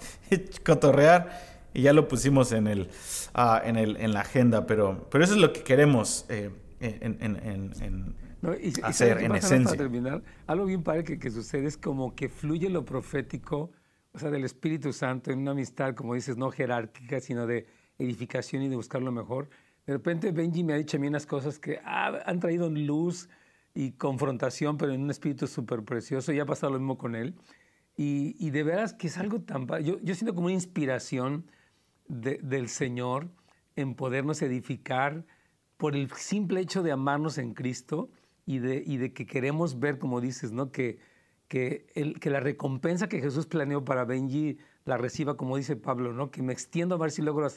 cotorrear 0.63 1.31
y 1.73 1.81
ya 1.81 1.95
lo 1.95 2.07
pusimos 2.07 2.53
en, 2.53 2.67
el, 2.67 2.91
uh, 3.35 3.65
en, 3.65 3.77
el, 3.77 3.97
en 3.97 4.13
la 4.13 4.21
agenda. 4.21 4.67
Pero, 4.67 5.09
pero 5.11 5.25
eso 5.25 5.33
es 5.33 5.41
lo 5.41 5.55
que 5.55 5.63
queremos 5.63 6.27
eh, 6.29 6.51
en, 6.81 7.17
en, 7.23 8.15
hacer, 8.83 9.23
en 9.23 9.37
esencia. 9.37 9.71
Para 9.71 9.79
terminar, 9.79 10.23
algo 10.47 10.67
bien 10.67 10.83
padre 10.83 11.03
que, 11.03 11.19
que 11.19 11.31
sucede 11.31 11.67
es 11.67 11.79
como 11.79 12.15
que 12.15 12.29
fluye 12.29 12.69
lo 12.69 12.85
profético, 12.85 13.71
o 14.15 14.19
sea, 14.19 14.31
del 14.31 14.45
Espíritu 14.45 14.93
Santo 14.93 15.31
en 15.31 15.41
una 15.41 15.51
amistad, 15.51 15.95
como 15.95 16.15
dices, 16.15 16.37
no 16.37 16.51
jerárquica, 16.51 17.21
sino 17.21 17.47
de 17.47 17.67
edificación 17.99 18.63
y 18.63 18.69
de 18.69 18.77
buscar 18.77 19.03
lo 19.03 19.13
mejor 19.13 19.49
de 19.87 19.93
repente 19.93 20.33
Benji 20.33 20.65
me 20.65 20.73
ha 20.73 20.77
dicho 20.77 20.97
a 20.97 21.01
mí 21.01 21.07
unas 21.07 21.27
cosas 21.27 21.59
que 21.59 21.79
ah, 21.85 22.23
han 22.25 22.41
traído 22.41 22.71
luz 22.71 23.29
y 23.75 23.93
confrontación, 23.93 24.79
pero 24.79 24.93
en 24.93 25.03
un 25.03 25.11
espíritu 25.11 25.47
súper 25.47 25.83
precioso. 25.83 26.33
Y 26.33 26.41
ha 26.41 26.47
pasado 26.47 26.73
lo 26.73 26.79
mismo 26.79 26.97
con 26.97 27.15
él. 27.15 27.35
Y, 27.97 28.35
y, 28.39 28.51
de 28.51 28.63
veras 28.63 28.95
que 28.95 29.09
es 29.09 29.19
algo 29.19 29.41
tan... 29.41 29.67
Yo, 29.85 30.01
yo 30.01 30.15
siento 30.15 30.35
como 30.35 30.47
una 30.47 30.55
inspiración 30.55 31.47
del 32.09 32.69
Señor 32.69 33.29
en 33.77 33.95
podernos 33.95 34.43
edificar 34.43 35.25
por 35.77 35.97
el 35.97 36.11
simple 36.13 36.61
hecho 36.61 36.83
de 36.83 36.93
amarnos 36.93 37.39
en 37.39 37.53
Cristo 37.53 38.11
y 38.47 38.59
de, 38.59 38.83
y 38.85 38.97
de 38.97 39.13
que 39.13 39.27
queremos 39.27 39.79
ver, 39.79 39.99
como 39.99 40.21
dices, 40.21 40.51
¿no? 40.51 40.71
que, 40.71 40.99
que, 41.49 41.87
el, 41.95 42.21
que 42.21 42.31
la 42.31 42.41
recompensa 42.41 43.09
que 43.09 43.21
Jesús 43.21 43.47
planeó 43.47 43.85
para 43.85 44.05
Benji 44.05 44.59
la 44.85 44.97
reciba, 44.97 45.37
como 45.37 45.57
dice 45.57 45.77
Pablo, 45.77 46.13
¿no? 46.13 46.31
Que 46.31 46.43
me 46.43 46.53
extiendo 46.53 46.95
a 46.95 46.99
ver 46.99 47.11
si 47.11 47.23
logro 47.23 47.49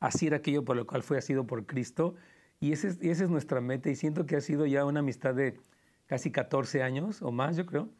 hacer 0.00 0.34
aquello 0.34 0.64
por 0.64 0.76
lo 0.76 0.86
cual 0.86 1.02
fue 1.02 1.20
sido 1.22 1.46
por 1.46 1.66
Cristo. 1.66 2.14
Y 2.60 2.72
esa 2.72 2.88
es, 2.88 2.98
esa 3.02 3.24
es 3.24 3.30
nuestra 3.30 3.60
meta 3.60 3.90
y 3.90 3.96
siento 3.96 4.26
que 4.26 4.36
ha 4.36 4.40
sido 4.40 4.66
ya 4.66 4.84
una 4.84 5.00
amistad 5.00 5.34
de 5.34 5.58
casi 6.06 6.30
14 6.30 6.82
años 6.82 7.22
o 7.22 7.32
más, 7.32 7.56
yo 7.56 7.66
creo, 7.66 7.90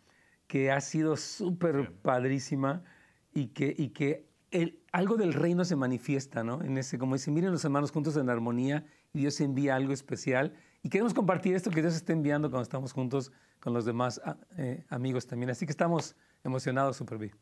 que 0.47 0.71
ha 0.71 0.81
sido 0.81 1.17
súper 1.17 1.93
padrísima 1.93 2.85
y 3.35 3.49
que, 3.49 3.75
y 3.77 3.89
que 3.89 4.27
el, 4.51 4.81
algo 4.93 5.17
del 5.17 5.35
reino 5.35 5.65
se 5.65 5.77
manifiesta, 5.77 6.45
¿no? 6.45 6.63
En 6.63 6.79
ese, 6.79 6.99
como 6.99 7.17
dice, 7.17 7.31
miren 7.31 7.51
los 7.51 7.65
hermanos 7.65 7.91
juntos 7.91 8.17
en 8.17 8.31
armonía 8.31 8.87
y 9.13 9.21
Dios 9.21 9.41
envía 9.41 9.75
algo 9.75 9.93
especial. 9.93 10.55
Y 10.83 10.89
queremos 10.89 11.15
compartir 11.15 11.55
esto 11.55 11.71
que 11.71 11.83
Dios 11.83 11.95
está 11.97 12.13
enviando 12.13 12.51
cuando 12.51 12.63
estamos 12.63 12.93
juntos 12.93 13.33
con 13.61 13.73
los 13.75 13.85
demás 13.85 14.21
ah, 14.25 14.37
eh, 14.59 14.85
amigos 14.89 15.27
también. 15.27 15.51
Así 15.51 15.67
que 15.67 15.73
estamos 15.73 16.15
emocionados, 16.45 16.97
Super 16.97 17.19
B. 17.19 17.33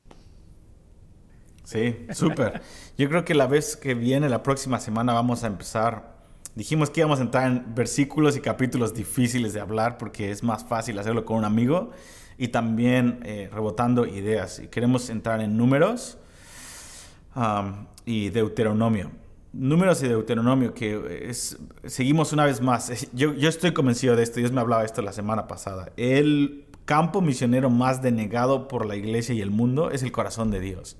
Sí, 1.64 2.06
súper. 2.12 2.60
Yo 2.98 3.08
creo 3.08 3.24
que 3.24 3.34
la 3.34 3.46
vez 3.46 3.76
que 3.76 3.94
viene, 3.94 4.28
la 4.28 4.42
próxima 4.42 4.78
semana, 4.80 5.12
vamos 5.12 5.44
a 5.44 5.46
empezar. 5.46 6.14
Dijimos 6.54 6.90
que 6.90 7.00
íbamos 7.00 7.18
a 7.18 7.22
entrar 7.22 7.46
en 7.46 7.74
versículos 7.74 8.36
y 8.36 8.40
capítulos 8.40 8.94
difíciles 8.94 9.52
de 9.54 9.60
hablar 9.60 9.98
porque 9.98 10.30
es 10.30 10.42
más 10.42 10.64
fácil 10.64 10.98
hacerlo 10.98 11.24
con 11.24 11.38
un 11.38 11.44
amigo 11.44 11.90
y 12.38 12.48
también 12.48 13.20
eh, 13.24 13.48
rebotando 13.52 14.06
ideas. 14.06 14.60
Y 14.60 14.68
queremos 14.68 15.08
entrar 15.10 15.40
en 15.40 15.56
números 15.56 16.18
um, 17.34 17.86
y 18.04 18.30
Deuteronomio. 18.30 19.10
Números 19.54 20.02
y 20.02 20.08
Deuteronomio, 20.08 20.74
que 20.74 21.28
es, 21.28 21.56
seguimos 21.84 22.32
una 22.32 22.44
vez 22.44 22.60
más. 22.60 23.08
Yo, 23.12 23.34
yo 23.34 23.48
estoy 23.48 23.72
convencido 23.72 24.16
de 24.16 24.24
esto, 24.24 24.40
Dios 24.40 24.52
me 24.52 24.60
hablaba 24.60 24.82
de 24.82 24.86
esto 24.86 25.00
la 25.00 25.12
semana 25.12 25.46
pasada. 25.46 25.92
El 25.96 26.66
campo 26.84 27.20
misionero 27.20 27.70
más 27.70 28.02
denegado 28.02 28.68
por 28.68 28.84
la 28.84 28.96
iglesia 28.96 29.34
y 29.34 29.40
el 29.40 29.50
mundo 29.50 29.90
es 29.90 30.02
el 30.02 30.12
corazón 30.12 30.50
de 30.50 30.60
Dios. 30.60 30.96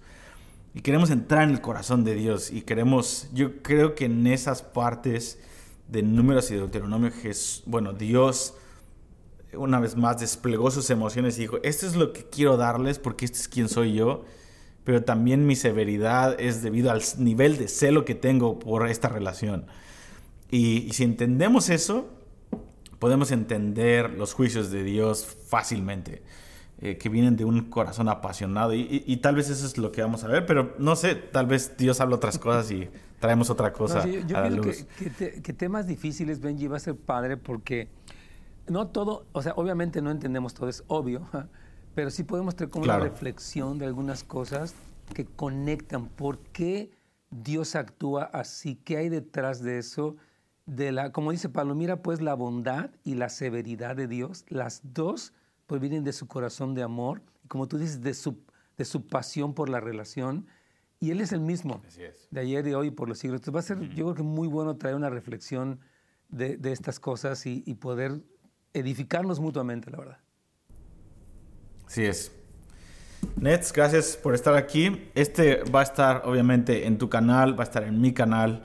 Y 0.73 0.81
queremos 0.81 1.11
entrar 1.11 1.45
en 1.45 1.51
el 1.51 1.61
corazón 1.61 2.05
de 2.05 2.15
Dios 2.15 2.51
y 2.51 2.63
queremos, 2.63 3.29
yo 3.33 3.63
creo 3.63 3.95
que 3.95 4.07
en 4.07 4.27
esas 4.27 4.63
partes 4.63 5.39
de 5.89 6.03
números 6.03 6.51
y 6.51 6.55
Deuteronomio, 6.55 7.11
bueno, 7.67 7.93
Dios 7.93 8.55
una 9.57 9.79
vez 9.81 9.97
más 9.97 10.19
desplegó 10.19 10.71
sus 10.71 10.91
emociones 10.91 11.39
y 11.39 11.43
dijo, 11.43 11.59
esto 11.63 11.87
es 11.87 11.95
lo 11.95 12.13
que 12.13 12.25
quiero 12.25 12.57
darles 12.57 12.99
porque 12.99 13.25
este 13.25 13.39
es 13.39 13.49
quien 13.49 13.69
soy 13.69 13.93
yo, 13.93 14.25
pero 14.85 15.03
también 15.03 15.47
mi 15.47 15.57
severidad 15.57 16.39
es 16.39 16.63
debido 16.63 16.91
al 16.91 17.03
nivel 17.19 17.57
de 17.57 17.69
celo 17.69 18.05
que 18.05 18.15
tengo 18.15 18.59
por 18.59 18.87
esta 18.89 19.09
relación. 19.09 19.67
Y, 20.51 20.93
si 20.93 21.05
entendemos 21.05 21.71
eso, 21.71 22.09
podemos 22.99 23.33
entender 23.33 24.11
los 24.11 24.35
juicios 24.35 24.71
de 24.71 24.85
Dios 24.85 25.27
fácilmente. 25.49 26.23
Eh, 26.81 26.99
que 26.99 27.09
vienen 27.09 27.37
de 27.37 27.45
un 27.45 27.71
corazón 27.71 28.09
apasionado 28.09 28.75
y, 28.75 29.17
tal 29.23 29.37
vez 29.37 29.49
eso 29.49 29.65
es 29.65 29.79
lo 29.79 29.93
que 29.93 30.03
vamos 30.03 30.25
a 30.25 30.29
ver, 30.29 30.45
pero 30.45 30.75
no 30.79 30.97
sé, 30.97 31.15
tal 31.15 31.47
vez 31.47 31.77
Dios 31.79 32.01
habla 32.01 32.17
otras 32.17 32.37
cosas 32.37 32.71
y 32.73 32.91
traemos 33.21 33.49
otra 33.49 33.73
cosa. 33.73 34.07
yo, 34.07 34.37
a 34.37 34.51
Que, 34.51 35.41
que, 35.41 35.53
temas 35.53 35.87
difíciles, 35.87 36.41
Benji, 36.41 36.67
va 36.67 36.77
a 36.77 36.81
ser 36.81 36.97
padre 36.97 37.37
porque 37.37 37.89
no 38.67 38.89
todo, 38.89 39.25
o 39.33 39.41
sea, 39.41 39.53
obviamente 39.57 40.03
no 40.03 40.11
entendemos 40.11 40.53
todo, 40.53 40.69
es 40.69 40.83
obvio, 40.89 41.23
pero 41.95 42.11
sí 42.11 42.25
podemos 42.25 42.57
tener 42.57 42.71
como 42.71 42.85
una 42.85 42.99
reflexión 42.99 43.79
de 43.79 43.87
algunas 43.87 44.25
cosas 44.25 44.75
que 45.15 45.25
conectan. 45.25 46.09
Por 46.09 46.39
qué 46.39 46.91
Dios 47.31 47.77
actúa 47.77 48.25
así, 48.25 48.77
qué 48.77 48.97
hay 48.97 49.09
detrás 49.09 49.63
de 49.63 49.79
eso, 49.79 50.17
de 50.67 50.93
la, 50.93 51.13
como 51.13 51.31
dice 51.31 51.49
Pablo, 51.49 51.75
mira 51.75 52.03
pues 52.03 52.21
la 52.21 52.35
bondad 52.35 52.91
y 53.05 53.15
la 53.15 53.29
severidad 53.29 53.97
de 53.97 54.09
Dios, 54.09 54.45
las 54.49 54.81
dos 54.83 55.33
pues 55.67 55.81
vienen 55.81 56.05
de 56.05 56.13
su 56.13 56.27
corazón 56.27 56.75
de 56.75 56.83
amor, 56.83 57.23
y 57.43 57.49
como 57.49 57.69
tú 57.69 57.79
dices, 57.79 58.03
de 58.03 58.15
su, 58.15 58.39
de 58.77 58.85
su 58.85 59.07
pasión 59.07 59.55
por 59.55 59.69
la 59.69 59.81
relación, 59.81 60.47
y 61.01 61.11
Él 61.11 61.21
es 61.21 61.33
el 61.33 61.41
mismo, 61.41 61.83
de 62.31 62.41
ayer 62.41 62.67
y 62.67 62.75
hoy 62.75 62.91
por 62.91 63.09
los 63.09 63.19
siglos. 63.19 63.41
Entonces 63.41 63.55
va 63.55 63.61
a 63.61 63.81
ser, 63.81 63.89
yo 63.95 64.05
creo 64.05 64.15
que 64.15 64.23
muy 64.23 64.49
bueno 64.49 64.77
traer 64.77 64.97
una 64.97 65.11
reflexión 65.11 65.81
de, 66.29 66.57
de 66.57 66.73
estas 66.73 66.99
cosas 66.99 67.45
y, 67.47 67.63
y 67.67 67.75
poder 67.75 68.23
edificarnos 68.73 69.41
mutuamente, 69.41 69.91
la 69.91 69.99
verdad. 69.99 70.19
Así 71.95 72.07
es. 72.07 72.33
Nets, 73.37 73.73
gracias 73.73 74.17
por 74.21 74.35
estar 74.35 74.57
aquí. 74.57 75.09
Este 75.15 75.63
va 75.63 75.79
a 75.79 75.83
estar 75.85 76.23
obviamente 76.25 76.89
en 76.89 76.99
tu 76.99 77.09
canal, 77.09 77.57
va 77.57 77.63
a 77.63 77.69
estar 77.69 77.85
en 77.85 78.01
mi 78.01 78.13
canal. 78.13 78.65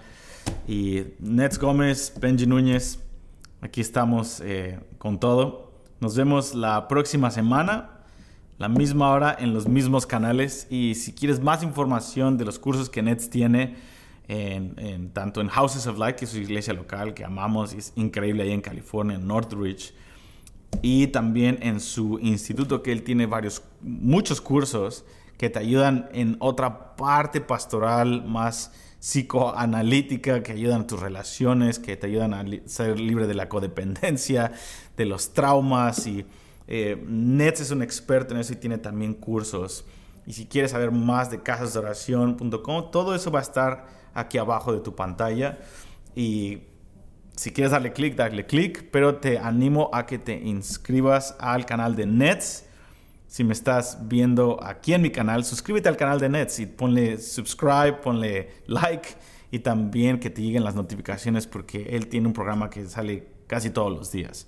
Y 0.67 1.03
Nets 1.19 1.59
Gómez, 1.59 2.11
Benji 2.19 2.47
Núñez, 2.47 2.97
aquí 3.61 3.81
estamos 3.81 4.41
eh, 4.43 4.79
con 4.97 5.19
todo. 5.19 5.71
Nos 5.99 6.17
vemos 6.17 6.55
la 6.55 6.87
próxima 6.87 7.29
semana, 7.29 7.99
la 8.57 8.67
misma 8.67 9.11
hora, 9.11 9.37
en 9.39 9.53
los 9.53 9.67
mismos 9.67 10.07
canales. 10.07 10.65
Y 10.71 10.95
si 10.95 11.13
quieres 11.13 11.39
más 11.39 11.61
información 11.61 12.35
de 12.35 12.45
los 12.45 12.57
cursos 12.57 12.89
que 12.89 13.03
Nets 13.03 13.29
tiene, 13.29 13.75
en, 14.27 15.11
tanto 15.13 15.39
en 15.39 15.49
Houses 15.49 15.85
of 15.85 15.99
Light, 15.99 16.15
que 16.15 16.25
es 16.25 16.31
su 16.31 16.39
iglesia 16.39 16.73
local, 16.73 17.13
que 17.13 17.23
amamos, 17.23 17.73
es 17.73 17.93
increíble 17.95 18.41
ahí 18.41 18.53
en 18.53 18.61
California, 18.61 19.17
en 19.17 19.27
Northridge, 19.27 19.93
y 20.81 21.07
también 21.07 21.59
en 21.61 21.79
su 21.79 22.19
instituto, 22.19 22.81
que 22.81 22.91
él 22.91 23.03
tiene 23.03 23.25
varios, 23.25 23.63
muchos 23.81 24.41
cursos 24.41 25.05
que 25.37 25.49
te 25.49 25.59
ayudan 25.59 26.09
en 26.13 26.37
otra 26.39 26.95
parte 26.95 27.41
pastoral 27.41 28.25
más 28.25 28.71
psicoanalítica, 28.99 30.43
que 30.43 30.51
ayudan 30.51 30.81
a 30.81 30.87
tus 30.87 30.99
relaciones, 30.99 31.79
que 31.79 31.95
te 31.95 32.07
ayudan 32.07 32.33
a 32.33 32.45
ser 32.65 32.99
libre 32.99 33.27
de 33.27 33.33
la 33.33 33.47
codependencia, 33.47 34.51
de 34.97 35.05
los 35.05 35.33
traumas. 35.33 36.05
Y 36.07 36.25
eh, 36.67 37.01
Nets 37.07 37.61
es 37.61 37.71
un 37.71 37.81
experto 37.81 38.33
en 38.33 38.41
eso 38.41 38.53
y 38.53 38.57
tiene 38.57 38.77
también 38.77 39.13
cursos. 39.13 39.85
Y 40.25 40.33
si 40.33 40.45
quieres 40.45 40.71
saber 40.71 40.91
más 40.91 41.31
de 41.31 41.41
casasdeoración.com, 41.41 42.91
todo 42.91 43.15
eso 43.15 43.31
va 43.31 43.39
a 43.39 43.43
estar 43.43 43.87
aquí 44.13 44.37
abajo 44.37 44.73
de 44.73 44.81
tu 44.81 44.93
pantalla. 44.95 45.59
Y 46.15 46.63
si 47.39 47.51
quieres 47.51 47.71
darle 47.71 47.93
clic, 47.93 48.17
darle 48.17 48.45
clic, 48.45 48.89
pero 48.91 49.15
te 49.15 49.39
animo 49.39 49.89
a 49.93 50.05
que 50.05 50.19
te 50.19 50.33
inscribas 50.33 51.37
al 51.39 51.65
canal 51.65 51.95
de 51.95 52.05
Nets. 52.05 52.65
Si 53.27 53.45
me 53.45 53.53
estás 53.53 53.97
viendo 54.09 54.61
aquí 54.61 54.93
en 54.93 55.01
mi 55.01 55.09
canal, 55.09 55.45
suscríbete 55.45 55.87
al 55.87 55.95
canal 55.95 56.19
de 56.19 56.27
Nets 56.27 56.59
y 56.59 56.65
ponle 56.65 57.17
subscribe, 57.17 57.93
ponle 58.03 58.49
like 58.67 59.07
y 59.51 59.59
también 59.59 60.19
que 60.19 60.29
te 60.29 60.41
lleguen 60.41 60.65
las 60.65 60.75
notificaciones 60.75 61.47
porque 61.47 61.83
él 61.91 62.07
tiene 62.07 62.27
un 62.27 62.33
programa 62.33 62.69
que 62.69 62.85
sale 62.87 63.29
casi 63.47 63.69
todos 63.69 63.97
los 63.97 64.11
días. 64.11 64.45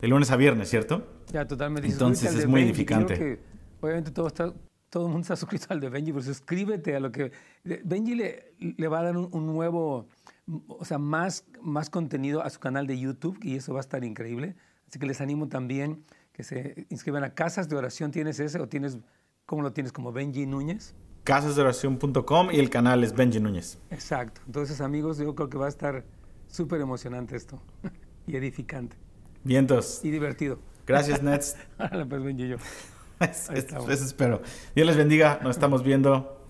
De 0.00 0.08
lunes 0.08 0.32
a 0.32 0.36
viernes, 0.36 0.68
¿cierto? 0.68 1.06
Ya, 1.32 1.46
totalmente. 1.46 1.88
Entonces 1.88 2.34
es 2.34 2.48
muy 2.48 2.62
edificante. 2.62 3.38
obviamente 3.80 4.10
todo 4.10 4.26
está 4.26 4.52
todo 4.92 5.06
el 5.06 5.12
mundo 5.12 5.22
está 5.22 5.36
suscrito 5.42 5.66
al 5.70 5.80
de 5.80 5.88
Benji, 5.88 6.12
pero 6.12 6.22
suscríbete 6.22 6.94
a 6.94 7.00
lo 7.00 7.10
que... 7.10 7.32
Benji 7.64 8.14
le, 8.14 8.52
le 8.58 8.88
va 8.88 9.00
a 9.00 9.02
dar 9.04 9.16
un, 9.16 9.46
nuevo, 9.46 10.06
o 10.46 10.84
sea, 10.84 10.98
más, 10.98 11.44
más 11.60 11.90
contenido 11.90 12.42
a 12.42 12.50
su 12.50 12.60
canal 12.60 12.86
de 12.86 12.98
YouTube 12.98 13.38
y 13.42 13.56
eso 13.56 13.72
va 13.72 13.80
a 13.80 13.82
estar 13.82 14.04
increíble. 14.04 14.56
Así 14.88 14.98
que 14.98 15.06
les 15.06 15.20
animo 15.20 15.48
también 15.48 16.04
que 16.32 16.42
se 16.42 16.86
inscriban 16.90 17.24
a 17.24 17.34
Casas 17.34 17.68
de 17.68 17.76
Oración. 17.76 18.10
¿Tienes 18.10 18.40
ese 18.40 18.60
o 18.60 18.68
tienes, 18.68 18.98
cómo 19.46 19.62
lo 19.62 19.72
tienes, 19.72 19.92
como 19.92 20.12
Benji 20.12 20.46
Núñez? 20.46 20.94
Casasdeoración.com 21.24 22.50
y 22.50 22.58
el 22.58 22.68
canal 22.68 23.04
es 23.04 23.14
Benji 23.14 23.38
Núñez. 23.40 23.78
Exacto. 23.90 24.40
Entonces, 24.46 24.80
amigos, 24.80 25.18
yo 25.18 25.34
creo 25.34 25.48
que 25.48 25.56
va 25.56 25.66
a 25.66 25.68
estar 25.68 26.04
súper 26.48 26.80
emocionante 26.80 27.36
esto 27.36 27.62
y 28.26 28.36
edificante. 28.36 28.96
Vientos. 29.44 30.04
Y 30.04 30.10
divertido. 30.10 30.58
Gracias, 30.86 31.22
Nets. 31.22 31.56
pues 32.08 32.22
Benji 32.22 32.48
yo. 32.48 32.56
Eso 33.20 34.04
espero. 34.04 34.42
Dios 34.74 34.86
les 34.86 34.96
bendiga. 34.96 35.38
Nos 35.42 35.56
estamos 35.56 35.84
viendo 35.84 36.44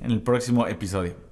en 0.00 0.10
el 0.10 0.22
próximo 0.22 0.66
episodio. 0.66 1.31